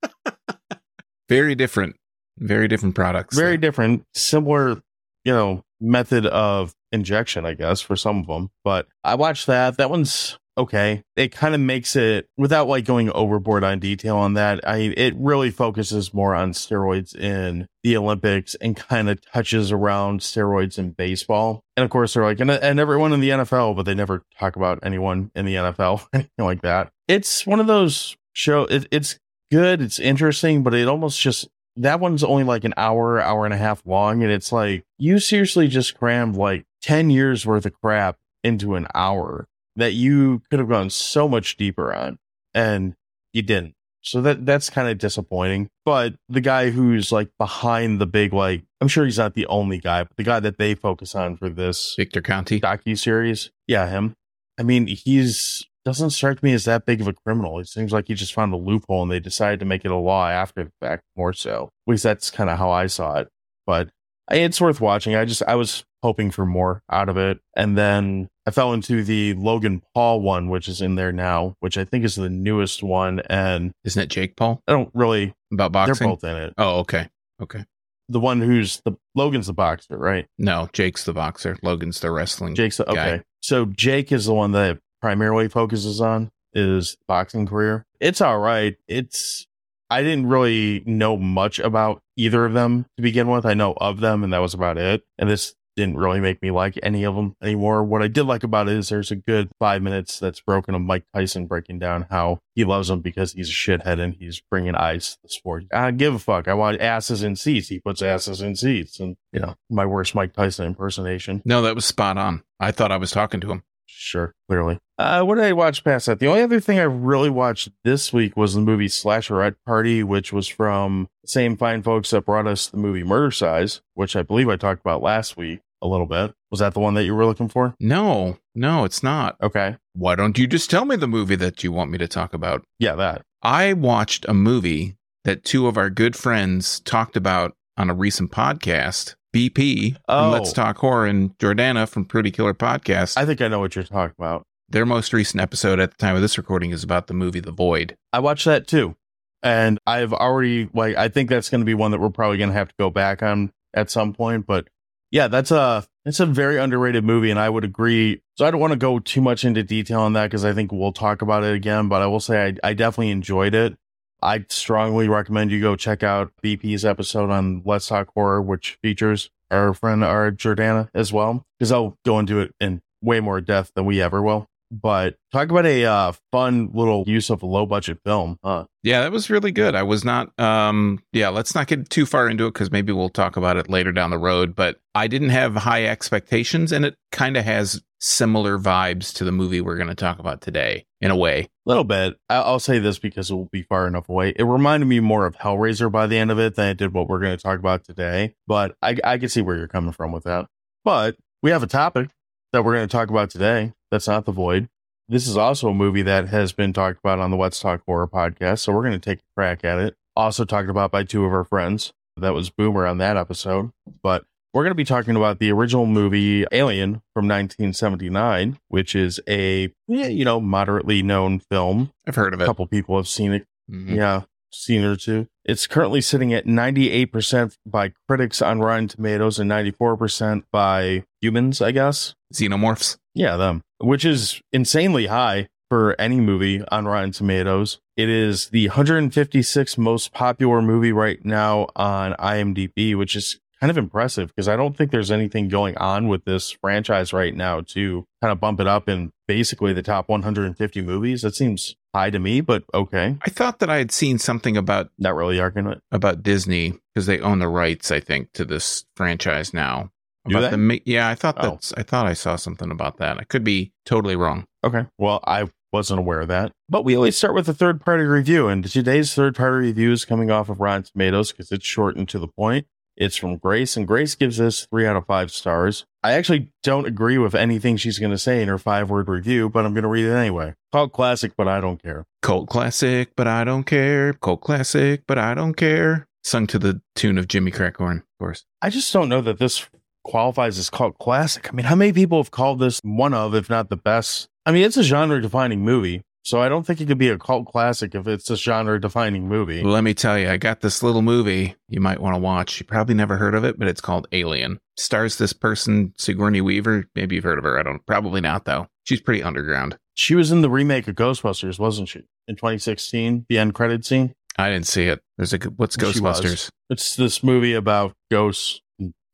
Very 1.29 1.55
different. 1.55 1.97
Very 2.39 2.69
different 2.69 2.95
products. 2.95 3.37
Very 3.37 3.57
different, 3.57 4.05
similar, 4.15 4.81
you 5.25 5.33
know, 5.33 5.63
method 5.81 6.27
of 6.27 6.75
injection, 6.91 7.47
I 7.47 7.55
guess, 7.55 7.81
for 7.81 7.95
some 7.95 8.19
of 8.19 8.27
them. 8.27 8.51
But 8.65 8.89
I 9.05 9.15
watched 9.15 9.47
that. 9.47 9.77
That 9.77 9.91
one's 9.91 10.39
okay. 10.57 11.03
It 11.17 11.33
kind 11.33 11.55
of 11.55 11.61
makes 11.61 11.97
it 11.97 12.29
without 12.37 12.69
like 12.69 12.85
going 12.85 13.11
overboard 13.13 13.65
on 13.65 13.79
detail 13.79 14.17
on 14.17 14.35
that. 14.35 14.67
I 14.67 14.93
it 14.97 15.15
really 15.17 15.51
focuses 15.51 16.15
more 16.15 16.35
on 16.35 16.53
steroids 16.53 17.15
in 17.15 17.67
the 17.83 17.97
Olympics 17.97 18.55
and 18.57 18.77
kind 18.77 19.09
of 19.09 19.21
touches 19.21 19.73
around 19.73 20.21
steroids 20.21 20.79
in 20.79 20.91
baseball. 20.91 21.65
And 21.77 21.85
of 21.85 21.91
course, 21.91 22.15
they're 22.15 22.25
like, 22.25 22.41
and, 22.41 22.51
and 22.51 22.81
everyone 22.81 23.13
in 23.13 23.21
the 23.21 23.31
NFL, 23.31 23.77
but 23.77 23.87
they 23.87 23.95
never 23.95 24.23
talk 24.39 24.57
about 24.57 24.81
anyone 24.83 25.31
in 25.35 25.47
the 25.47 25.55
NFL, 25.55 26.07
anything 26.13 26.31
like 26.39 26.63
that. 26.63 26.91
It's 27.09 27.47
one 27.47 27.61
of 27.61 27.67
those 27.67 28.17
show. 28.33 28.65
It, 28.65 28.87
it's 28.91 29.19
good. 29.51 29.81
It's 29.81 29.99
interesting, 29.99 30.63
but 30.63 30.75
it 30.75 30.89
almost 30.89 31.21
just 31.21 31.49
that 31.77 32.01
one's 32.01 32.25
only 32.25 32.45
like 32.45 32.65
an 32.65 32.75
hour, 32.77 33.21
hour 33.21 33.45
and 33.45 33.55
a 33.55 33.59
half 33.59 33.83
long, 33.87 34.23
and 34.23 34.31
it's 34.31 34.53
like 34.53 34.85
you 34.99 35.19
seriously 35.19 35.69
just 35.69 35.97
crammed 35.97 36.37
like 36.37 36.65
ten 36.83 37.11
years 37.11 37.47
worth 37.47 37.67
of 37.67 37.73
crap 37.81 38.17
into 38.43 38.75
an 38.75 38.87
hour 38.95 39.47
that 39.81 39.95
you 39.95 40.43
could 40.51 40.59
have 40.59 40.69
gone 40.69 40.91
so 40.91 41.29
much 41.29 41.57
deeper 41.57 41.93
on, 41.93 42.19
and 42.55 42.95
you 43.33 43.43
didn't. 43.43 43.75
So 44.03 44.23
that 44.23 44.47
that's 44.47 44.71
kind 44.71 44.89
of 44.89 44.99
disappointing. 44.99 45.69
But 45.85 46.15
the 46.29 46.41
guy 46.41 46.71
who's 46.71 47.13
like 47.13 47.31
behind 47.39 48.01
the 48.01 48.07
big 48.07 48.33
like 48.33 48.65
I'm 48.81 48.89
sure 48.89 49.05
he's 49.05 49.19
not 49.19 49.35
the 49.35 49.47
only 49.47 49.79
guy, 49.79 50.05
but 50.05 50.17
the 50.17 50.25
guy 50.25 50.41
that 50.41 50.59
they 50.59 50.75
focus 50.75 51.15
on 51.15 51.37
for 51.37 51.51
this 51.51 51.95
Victor 51.97 52.23
Conte. 52.23 52.61
docu 52.61 52.99
series, 52.99 53.51
yeah, 53.67 53.89
him. 53.89 54.15
I 54.59 54.63
mean, 54.63 54.87
he's 54.87 55.67
doesn't 55.85 56.11
strike 56.11 56.43
me 56.43 56.53
as 56.53 56.65
that 56.65 56.85
big 56.85 57.01
of 57.01 57.09
a 57.09 57.13
criminal. 57.13 57.59
It 57.59 57.69
seems 57.69 57.93
like 57.93 58.09
he 58.09 58.15
just 58.15 58.35
found 58.35 58.53
a 58.53 58.57
loophole 58.57 59.03
and 59.03 59.11
they 59.11 59.21
decided 59.21 59.61
to 59.61 59.67
make 59.67 59.85
it 59.85 59.91
a 59.91 59.97
law 59.97 60.29
after 60.29 60.65
the 60.65 60.73
fact, 60.81 61.05
more 61.17 61.33
so. 61.33 61.71
At 61.87 61.91
least 61.91 62.03
that's 62.03 62.31
kind 62.31 62.51
of 62.51 62.59
how 62.59 62.71
I 62.71 62.87
saw 62.87 63.19
it. 63.19 63.29
But 63.67 63.89
it's 64.31 64.61
worth 64.61 64.81
watching. 64.81 65.15
I 65.15 65.25
just 65.25 65.43
I 65.47 65.55
was 65.55 65.85
hoping 66.03 66.31
for 66.31 66.47
more 66.47 66.83
out 66.91 67.09
of 67.09 67.17
it, 67.17 67.41
and 67.57 67.77
then 67.77 68.29
I 68.51 68.53
fell 68.53 68.73
into 68.73 69.05
the 69.05 69.35
Logan 69.35 69.81
Paul 69.95 70.23
one, 70.23 70.49
which 70.49 70.67
is 70.67 70.83
in 70.83 70.97
there 70.97 71.13
now, 71.13 71.55
which 71.61 71.79
I 71.79 71.85
think 71.85 72.05
is 72.05 72.17
the 72.17 72.29
newest 72.29 72.83
one, 72.83 73.21
and 73.31 73.71
Isn't 73.85 74.03
it 74.03 74.09
Jake 74.09 74.35
Paul 74.35 74.61
I 74.67 74.73
don't 74.73 74.91
really. 74.93 75.33
about 75.53 75.71
boxing. 75.71 76.05
They're 76.05 76.17
both 76.17 76.25
in 76.25 76.37
it. 76.37 76.55
Oh, 76.59 76.81
okay. 76.81 77.09
Okay. 77.41 77.65
The 78.09 78.19
one 78.19 78.41
who's 78.41 78.81
the 78.85 78.97
Logan's 79.15 79.47
the 79.47 79.53
boxer, 79.53 79.97
right? 79.97 80.27
No, 80.37 80.69
Jake's 80.73 81.05
the 81.05 81.13
boxer. 81.13 81.59
Logan's 81.63 82.01
the 82.01 82.11
wrestling. 82.11 82.57
Jake's 82.57 82.79
the, 82.79 82.87
guy. 82.87 82.91
okay. 82.91 83.23
So 83.41 83.67
Jake 83.67 84.11
is 84.11 84.27
the 84.27 84.35
one 84.35 84.51
that 84.51 84.81
primarily 85.01 85.47
focuses 85.47 86.01
on 86.01 86.33
is 86.53 86.97
boxing 87.07 87.47
career. 87.47 87.87
It's 88.01 88.21
all 88.21 88.41
right. 88.41 88.77
It's 88.89 89.47
I 89.91 90.03
didn't 90.03 90.27
really 90.27 90.83
know 90.87 91.17
much 91.17 91.61
about 91.61 92.03
either 92.17 92.45
of 92.45 92.53
them 92.53 92.87
to 92.97 93.03
begin 93.03 93.29
with. 93.29 93.47
I 93.47 93.55
know 93.55 93.75
of 93.81 94.01
them, 94.01 94.25
and 94.25 94.33
that 94.33 94.39
was 94.39 94.55
about 94.55 94.77
it. 94.77 95.05
And 95.19 95.31
this 95.31 95.55
didn't 95.81 95.97
really 95.97 96.21
make 96.21 96.43
me 96.43 96.51
like 96.51 96.79
any 96.83 97.05
of 97.05 97.15
them 97.15 97.35
anymore. 97.43 97.83
What 97.83 98.03
I 98.03 98.09
did 98.09 98.25
like 98.25 98.43
about 98.43 98.69
it 98.69 98.77
is 98.77 98.91
there's 98.91 99.11
a 99.11 99.17
good 99.17 99.51
five 99.59 99.81
minutes 99.81 100.19
that's 100.19 100.43
broken 100.43 100.75
of 100.75 100.83
Mike 100.83 101.05
Tyson 101.15 101.47
breaking 101.47 101.79
down 101.79 102.07
how 102.11 102.41
he 102.55 102.65
loves 102.65 102.91
him 102.91 103.01
because 103.01 103.33
he's 103.33 103.49
a 103.49 103.53
shithead 103.53 103.99
and 103.99 104.15
he's 104.15 104.43
bringing 104.51 104.75
eyes 104.75 105.15
to 105.15 105.19
the 105.23 105.31
sport. 105.31 105.65
I 105.73 105.91
give 105.93 106.15
a 106.15 106.19
fuck. 106.19 106.49
I 106.49 106.55
want 106.55 106.83
asses 106.83 107.23
in 107.23 107.35
seats. 107.35 107.69
He 107.69 107.81
puts 107.81 108.03
asses 108.03 108.43
in 108.43 108.57
seats, 108.57 109.01
and 109.01 109.17
you 109.33 109.41
know 109.41 109.55
my 109.71 109.87
worst 109.87 110.15
Mike 110.15 110.35
Tyson 110.35 110.67
impersonation. 110.67 111.41
No, 111.47 111.63
that 111.63 111.75
was 111.75 111.87
spot 111.87 112.19
on. 112.19 112.43
I 112.61 112.73
thought 112.73 112.93
I 112.93 112.99
was 112.99 113.11
talking 113.11 113.41
to 113.41 113.51
him. 113.51 113.63
Sure, 113.87 114.35
clearly. 114.49 114.79
Uh, 114.99 115.23
what 115.23 115.37
did 115.37 115.45
I 115.45 115.53
watch 115.53 115.83
past 115.83 116.07
that? 116.07 116.19
The 116.19 116.27
only 116.27 116.43
other 116.43 116.61
thing 116.61 116.79
I 116.79 116.83
really 116.83 117.31
watched 117.31 117.71
this 117.85 118.13
week 118.13 118.37
was 118.37 118.55
the 118.55 118.61
movie 118.61 118.87
Slasherette 118.87 119.57
Party, 119.67 120.03
which 120.03 120.33
was 120.33 120.47
from 120.47 121.09
the 121.23 121.29
same 121.29 121.57
fine 121.57 121.83
folks 121.83 122.11
that 122.11 122.27
brought 122.27 122.47
us 122.47 122.67
the 122.67 122.77
movie 122.77 123.03
Murder 123.03 123.31
Size, 123.31 123.81
which 123.95 124.15
I 124.15 124.23
believe 124.23 124.49
I 124.49 124.57
talked 124.57 124.81
about 124.81 125.03
last 125.03 125.37
week 125.39 125.61
a 125.83 125.87
little 125.87 126.07
bit. 126.07 126.35
Was 126.51 126.61
that 126.61 126.75
the 126.75 126.81
one 126.81 126.95
that 126.95 127.05
you 127.05 127.15
were 127.15 127.27
looking 127.27 127.49
for? 127.49 127.75
No, 127.81 128.39
no, 128.55 128.85
it's 128.85 129.03
not. 129.03 129.37
Okay. 129.43 129.77
Why 129.95 130.15
don't 130.15 130.39
you 130.39 130.47
just 130.47 130.71
tell 130.71 130.85
me 130.85 130.97
the 130.97 131.07
movie 131.09 131.37
that 131.37 131.63
you 131.63 131.73
want 131.73 131.91
me 131.91 131.99
to 131.99 132.09
talk 132.09 132.35
about? 132.35 132.65
Yeah, 132.79 132.95
that. 132.97 133.23
I 133.43 133.73
watched 133.73 134.27
a 134.29 134.35
movie 134.35 134.97
that 135.25 135.45
two 135.45 135.67
of 135.67 135.77
our 135.77 135.91
good 135.91 136.17
friends 136.17 136.81
talked 136.81 137.17
about 137.17 137.55
on 137.77 137.91
a 137.91 137.95
recent 137.95 138.31
podcast. 138.31 139.15
BP 139.35 139.97
Oh. 140.09 140.31
Let's 140.31 140.53
Talk 140.53 140.79
Horror 140.79 141.07
and 141.07 141.37
Jordana 141.39 141.89
from 141.89 142.05
Pretty 142.05 142.31
Killer 142.33 142.55
Podcast. 142.55 143.17
I 143.17 143.25
think 143.25 143.41
I 143.41 143.49
know 143.49 143.61
what 143.61 143.77
you're 143.77 143.85
talking 143.85 144.15
about. 144.19 144.45
Their 144.69 144.85
most 144.87 145.13
recent 145.13 145.41
episode 145.41 145.79
at 145.81 145.91
the 145.93 145.97
time 145.97 146.17
of 146.17 146.23
this 146.23 146.37
recording 146.37 146.71
is 146.73 146.83
about 146.83 147.07
the 147.07 147.15
movie 147.15 147.41
The 147.41 147.53
Void. 147.53 147.97
I 148.13 148.19
watched 148.21 148.45
that 148.45 148.67
too. 148.67 148.97
And 149.43 149.79
I've 149.87 150.13
already, 150.13 150.69
like, 150.75 150.97
I 150.97 151.09
think 151.09 151.31
that's 151.31 151.49
going 151.49 151.61
to 151.61 151.65
be 151.65 151.75
one 151.75 151.93
that 151.93 152.01
we're 152.01 152.11
probably 152.11 152.39
going 152.39 152.51
to 152.51 152.55
have 152.55 152.69
to 152.69 152.75
go 152.79 152.91
back 152.91 153.23
on 153.23 153.53
at 153.73 153.91
some 153.91 154.13
point. 154.13 154.47
But 154.47 154.69
yeah, 155.11 155.29
that's 155.29 155.51
a 155.51 155.85
It's 156.05 156.21
a 156.21 156.27
very 156.27 156.59
underrated 156.59 157.05
movie, 157.05 157.31
and 157.31 157.39
I 157.39 157.49
would 157.49 157.65
agree. 157.65 158.23
So 158.37 158.47
I 158.47 158.51
don't 158.51 158.61
want 158.61 158.73
to 158.73 158.79
go 158.79 158.99
too 158.99 159.21
much 159.21 159.45
into 159.45 159.63
detail 159.63 160.01
on 160.01 160.15
that 160.15 160.27
because 160.27 160.45
I 160.45 160.53
think 160.53 160.73
we'll 160.73 160.93
talk 160.93 161.23
about 161.23 161.45
it 161.45 161.55
again. 161.55 161.89
But 161.89 162.03
I 162.03 162.07
will 162.07 162.21
say 162.21 162.47
I, 162.63 162.71
I 162.71 162.75
definitely 162.75 163.11
enjoyed 163.11 163.55
it. 163.55 163.77
I 164.23 164.45
strongly 164.49 165.09
recommend 165.09 165.51
you 165.51 165.61
go 165.61 165.77
check 165.77 166.03
out 166.03 166.33
BP's 166.43 166.85
episode 166.85 167.31
on 167.31 167.63
Let's 167.65 167.89
Talk 167.89 168.13
Horror, 168.15 168.43
which 168.43 168.79
features 168.83 169.31
our 169.51 169.73
friend 169.73 170.05
our 170.05 170.31
Jordana 170.31 170.89
as 170.95 171.13
well, 171.13 171.47
because 171.59 171.73
I'll 171.73 171.97
go 172.05 172.19
into 172.19 172.41
it 172.41 172.55
in 172.61 172.83
way 173.01 173.21
more 173.21 173.41
depth 173.41 173.73
than 173.75 173.87
we 173.87 174.01
ever 174.03 174.21
will. 174.23 174.50
But 174.71 175.17
talk 175.33 175.51
about 175.51 175.67
a 175.67 175.85
uh, 175.85 176.13
fun 176.31 176.71
little 176.73 177.05
use 177.07 177.29
of 177.31 177.43
a 177.43 177.47
low 177.47 177.67
budget 177.67 177.99
film. 178.05 178.39
Huh? 178.45 178.67
Yeah, 178.83 179.01
that 179.03 179.13
was 179.13 179.29
really 179.29 179.53
good. 179.53 179.75
I 179.75 179.83
was 179.83 180.05
not 180.05 180.39
um 180.39 181.01
yeah, 181.13 181.29
let's 181.29 181.55
not 181.55 181.67
get 181.67 181.91
too 181.91 182.07
far 182.07 182.29
into 182.29 182.47
it 182.47 182.55
cuz 182.55 182.71
maybe 182.71 182.93
we'll 182.93 183.09
talk 183.09 183.37
about 183.37 183.57
it 183.57 183.69
later 183.69 183.93
down 183.93 184.11
the 184.11 184.19
road, 184.19 184.55
but 184.55 184.81
I 184.95 185.07
didn't 185.07 185.31
have 185.31 185.55
high 185.57 185.85
expectations 185.87 186.73
and 186.73 186.85
it 186.85 186.95
kind 187.13 187.37
of 187.37 187.45
has 187.45 187.83
similar 188.01 188.59
vibes 188.59 189.13
to 189.15 189.25
the 189.25 189.33
movie 189.33 189.61
we're 189.61 189.77
going 189.77 189.89
to 189.89 189.95
talk 189.95 190.19
about 190.19 190.41
today 190.41 190.87
in 191.03 191.11
a 191.11 191.17
way. 191.17 191.41
A 191.43 191.49
little 191.67 191.85
bit. 191.85 192.17
I- 192.31 192.37
I'll 192.37 192.59
say 192.59 192.79
this 192.79 192.99
because 192.99 193.31
it 193.31 193.35
will 193.35 193.51
be 193.53 193.63
far 193.63 193.87
enough 193.87 194.09
away. 194.09 194.33
It 194.37 194.45
reminded 194.45 194.87
me 194.87 195.01
more 195.01 195.27
of 195.27 195.37
Hellraiser 195.37 195.93
by 195.93 196.07
the 196.07 196.17
end 196.17 196.31
of 196.31 196.39
it 196.39 196.55
than 196.55 196.69
it 196.71 196.79
did 196.79 196.95
what 196.95 197.09
we're 197.09 197.21
going 197.21 197.37
to 197.37 197.43
talk 197.43 197.59
about 197.59 197.85
today. 197.85 198.35
But 198.47 198.75
I, 198.81 198.97
I 199.05 199.19
can 199.19 199.29
see 199.29 199.43
where 199.43 199.57
you're 199.57 199.69
coming 199.69 199.93
from 199.93 200.13
with 200.13 200.25
that. 200.25 200.47
But 200.83 201.17
we 201.43 201.51
have 201.51 201.63
a 201.63 201.67
topic 201.67 202.09
that 202.53 202.65
we're 202.65 202.75
going 202.75 202.89
to 202.89 202.93
talk 202.93 203.11
about 203.11 203.31
today. 203.31 203.73
That's 203.91 204.09
not 204.09 204.25
the 204.25 204.33
void. 204.33 204.69
This 205.09 205.27
is 205.27 205.37
also 205.37 205.69
a 205.71 205.75
movie 205.75 206.03
that 206.03 206.29
has 206.29 206.53
been 206.53 206.73
talked 206.73 206.99
about 207.01 207.19
on 207.19 207.31
the 207.31 207.37
Let's 207.37 207.59
Talk 207.61 207.83
Horror 207.87 208.07
podcast. 208.07 208.61
So 208.61 208.73
we're 208.73 208.83
going 208.83 208.93
to 208.93 208.99
take 208.99 209.19
a 209.19 209.35
crack 209.37 209.65
at 209.65 209.79
it. 209.79 209.97
Also 210.15 210.45
talked 210.45 210.69
about 210.71 210.91
by 210.93 211.03
two 211.05 211.25
of 211.25 211.33
our 211.33 211.45
friends. 211.45 211.93
That 212.17 212.35
was 212.35 212.51
Boomer 212.51 212.87
on 212.87 212.99
that 212.99 213.17
episode. 213.17 213.71
But 214.03 214.25
we're 214.53 214.63
going 214.63 214.71
to 214.73 214.77
be 214.77 214.85
talking 214.85 215.17
about 215.17 215.39
the 215.39 215.51
original 215.51 215.87
movie 215.87 216.45
Alien 216.53 217.03
from 217.15 217.27
1979, 217.27 218.59
which 218.69 218.95
is 218.95 219.21
a, 219.29 219.73
yeah, 219.89 220.07
you 220.07 220.25
know, 220.25 220.41
moderately 220.41 221.03
known 221.03 221.39
film. 221.41 221.93
I've 222.07 222.15
heard 222.17 222.35
of 222.35 222.41
it. 222.41 222.45
A 222.45 222.47
couple 222.47 222.67
people 222.67 222.97
have 222.97 223.09
seen 223.09 223.33
it. 223.33 223.47
Mhm. 223.71 223.95
Yeah, 223.97 224.23
seen 224.53 224.83
it 224.83 224.87
or 224.87 224.97
two. 224.97 225.29
It's 225.51 225.67
currently 225.67 226.01
sitting 226.01 226.33
at 226.33 226.47
98% 226.47 227.57
by 227.67 227.93
critics 228.09 228.41
on 228.41 228.61
Rotten 228.61 228.87
Tomatoes 228.87 229.41
and 229.41 229.51
94% 229.51 230.45
by 230.53 231.03
humans, 231.21 231.61
I 231.61 231.73
guess. 231.73 232.15
Xenomorphs. 232.33 232.99
Yeah, 233.17 233.37
them, 233.37 233.63
which 233.79 234.05
is 234.05 234.41
insanely 234.53 235.07
high 235.07 235.49
for 235.69 236.01
any 236.01 236.21
movie 236.21 236.63
on 236.71 236.87
Rotten 236.87 237.11
Tomatoes. 237.11 237.81
It 237.97 238.09
is 238.09 238.51
the 238.51 238.69
156th 238.69 239.77
most 239.77 240.13
popular 240.13 240.63
movie 240.63 240.93
right 240.93 241.19
now 241.25 241.67
on 241.75 242.13
IMDb, 242.13 242.97
which 242.97 243.17
is 243.17 243.41
kind 243.61 243.71
of 243.71 243.79
impressive 243.79 244.29
because 244.29 244.49
I 244.49 244.57
don't 244.57 244.77
think 244.77 244.91
there's 244.91 245.11
anything 245.11 245.49
going 245.49 245.77
on 245.79 246.09
with 246.09 246.25
this 246.25 246.51
franchise 246.51 247.13
right 247.13 247.35
now 247.35 247.61
to 247.69 248.05
kind 248.23 248.33
of 248.33 248.41
bump 248.41 248.61
it 248.61 248.67
up 248.67 248.89
in 248.89 249.13
basically 249.29 249.73
the 249.73 249.83
top 249.83 250.09
150 250.09 250.83
movies. 250.83 251.23
That 251.23 251.35
seems 251.35 251.77
high 251.95 252.11
to 252.11 252.19
me, 252.19 252.41
but 252.41 252.65
okay. 252.73 253.17
I 253.23 253.31
thought 253.31 253.59
that 253.59 253.71
I 253.71 253.77
had 253.79 253.93
seen 253.93 254.19
something 254.19 254.57
about 254.57 254.91
Not 254.99 255.15
really 255.15 255.41
arguing 255.41 255.67
it. 255.73 255.81
about 255.93 256.23
Disney 256.23 256.75
because 256.95 257.07
they 257.07 257.21
own 257.21 257.39
the 257.39 257.49
rights, 257.49 257.91
I 257.91 258.01
think, 258.01 258.33
to 258.35 258.45
this 258.45 258.85
franchise 258.97 259.53
now. 259.53 259.91
Do 260.29 260.37
About 260.37 260.51
they? 260.51 260.57
the 260.57 260.83
yeah, 260.85 261.09
I 261.09 261.15
thought 261.15 261.37
Oh. 261.39 261.53
that's 261.53 261.73
I 261.75 261.83
thought 261.83 262.07
I 262.07 262.13
saw 262.13 262.37
something 262.37 262.71
about 262.71 262.99
that. 262.99 263.19
I 263.19 263.25
could 263.25 263.43
be 263.43 263.73
totally 263.87 264.17
wrong. 264.17 264.45
Okay. 264.63 264.85
Well, 264.99 265.21
I 265.27 265.49
wasn't 265.73 265.99
aware 266.01 266.21
of 266.21 266.29
that. 266.29 266.53
But 266.69 266.85
we 266.85 266.95
always 266.95 267.17
start 267.17 267.35
with 267.35 267.49
a 267.49 267.55
third 267.55 267.81
party 267.81 268.05
review. 268.05 268.49
And 268.49 268.63
today's 268.71 269.15
third 269.15 269.35
party 269.35 269.69
review 269.69 269.93
is 269.93 270.05
coming 270.05 270.31
off 270.31 270.49
of 270.51 270.61
Rotten 270.61 270.83
Tomatoes 270.83 271.33
because 271.33 271.51
it's 271.53 271.65
short 271.65 271.97
and 271.97 272.09
to 272.11 272.19
the 272.19 272.29
point. 272.29 272.67
It's 272.97 273.17
from 273.17 273.39
Grace, 273.39 273.77
and 273.77 273.87
Grace 273.87 274.15
gives 274.15 274.37
this 274.37 274.67
three 274.67 274.87
out 274.87 274.97
of 274.97 275.07
five 275.07 275.31
stars. 275.31 275.87
I 276.03 276.13
actually 276.13 276.53
don't 276.63 276.87
agree 276.87 277.19
with 277.19 277.35
anything 277.35 277.77
she's 277.77 277.99
going 277.99 278.11
to 278.11 278.19
say 278.19 278.43
in 278.43 278.49
her 278.49 278.59
five 278.59 278.91
word 278.91 279.09
review, 279.09 279.49
but 279.49 279.65
I'm 279.65 279.73
going 279.73 279.85
to 279.85 279.89
read 279.89 280.07
it 280.07 280.13
anyway. 280.13 280.55
Called 280.73 280.93
classic, 280.93 281.33
but 281.37 281.49
I 281.49 281.61
don't 281.61 281.83
care. 281.83 282.05
Cult 282.23 282.49
classic, 282.49 283.11
but 283.17 283.27
I 283.27 283.45
don't 283.45 283.65
care. 283.65 284.13
Cult 284.15 284.41
classic, 284.41 285.03
but 285.07 285.19
I 285.19 285.35
don't 285.35 285.55
care. 285.55 286.07
Sung 286.23 286.47
to 286.49 286.59
the 286.59 286.83
tune 286.95 287.17
of 287.17 287.29
Jimmy 287.29 287.51
Crack 287.51 287.75
Corn, 287.75 287.99
of 287.99 288.19
course. 288.19 288.45
I 288.61 288.71
just 288.71 288.93
don't 288.93 289.09
know 289.09 289.23
that 289.23 289.39
this 289.39 289.67
qualifies 290.05 290.59
as 290.59 290.71
cult 290.71 290.99
classic. 290.99 291.49
I 291.49 291.53
mean, 291.53 291.67
how 291.67 291.75
many 291.75 291.93
people 291.93 292.19
have 292.19 292.31
called 292.31 292.59
this 292.59 292.81
one 292.83 293.15
of, 293.15 293.35
if 293.35 293.49
not 293.49 293.71
the 293.71 293.77
best? 293.77 294.29
I 294.45 294.53
mean, 294.53 294.65
it's 294.65 294.77
a 294.77 294.83
genre 294.83 295.21
defining 295.21 295.61
movie. 295.61 296.03
So 296.23 296.41
I 296.41 296.49
don't 296.49 296.67
think 296.67 296.81
it 296.81 296.87
could 296.87 296.99
be 296.99 297.09
a 297.09 297.19
cult 297.19 297.47
classic 297.47 297.95
if 297.95 298.07
it's 298.07 298.29
a 298.31 298.37
genre 298.37 298.81
defining 298.81 299.27
movie. 299.29 299.63
Let 299.63 299.85
me 299.85 299.95
tell 299.95 300.19
you, 300.19 300.29
I 300.29 300.37
got 300.37 300.61
this 300.61 300.83
little 300.83 301.03
movie 301.03 301.57
you 301.69 301.81
might 301.81 302.01
want 302.01 302.15
to 302.15 302.21
watch. 302.21 302.61
You 302.61 302.67
probably 302.67 302.95
never 302.95 303.17
heard 303.17 303.35
of 303.35 303.45
it, 303.45 303.59
but 303.59 303.69
it's 303.69 303.81
called 303.81 304.07
Alien. 304.13 304.59
Stars 304.77 305.17
this 305.17 305.33
person, 305.33 305.95
Sigourney 305.99 306.41
Weaver. 306.41 306.85
Maybe 306.95 307.15
you've 307.15 307.25
heard 307.25 307.39
of 307.39 307.45
her. 307.45 307.59
I 307.59 307.63
don't. 307.63 307.85
Probably 307.87 308.21
not 308.21 308.45
though. 308.45 308.67
She's 308.85 309.01
pretty 309.01 309.23
underground. 309.23 309.79
She 309.95 310.15
was 310.15 310.31
in 310.31 310.43
the 310.43 310.51
remake 310.51 310.89
of 310.89 310.95
Ghostbusters, 310.95 311.59
wasn't 311.59 311.89
she? 311.89 312.01
In 312.29 312.37
2016, 312.37 313.27
the 313.29 313.39
end 313.39 313.55
credit 313.55 313.85
scene. 313.85 314.15
I 314.39 314.51
didn't 314.51 314.67
see 314.67 314.85
it. 314.85 315.03
There's 315.17 315.33
a 315.33 315.39
what's 315.57 315.77
Ghostbusters? 315.77 316.51
It's 316.71 316.97
this 316.97 317.23
movie 317.23 317.55
about 317.55 317.95
ghosts 318.11 318.61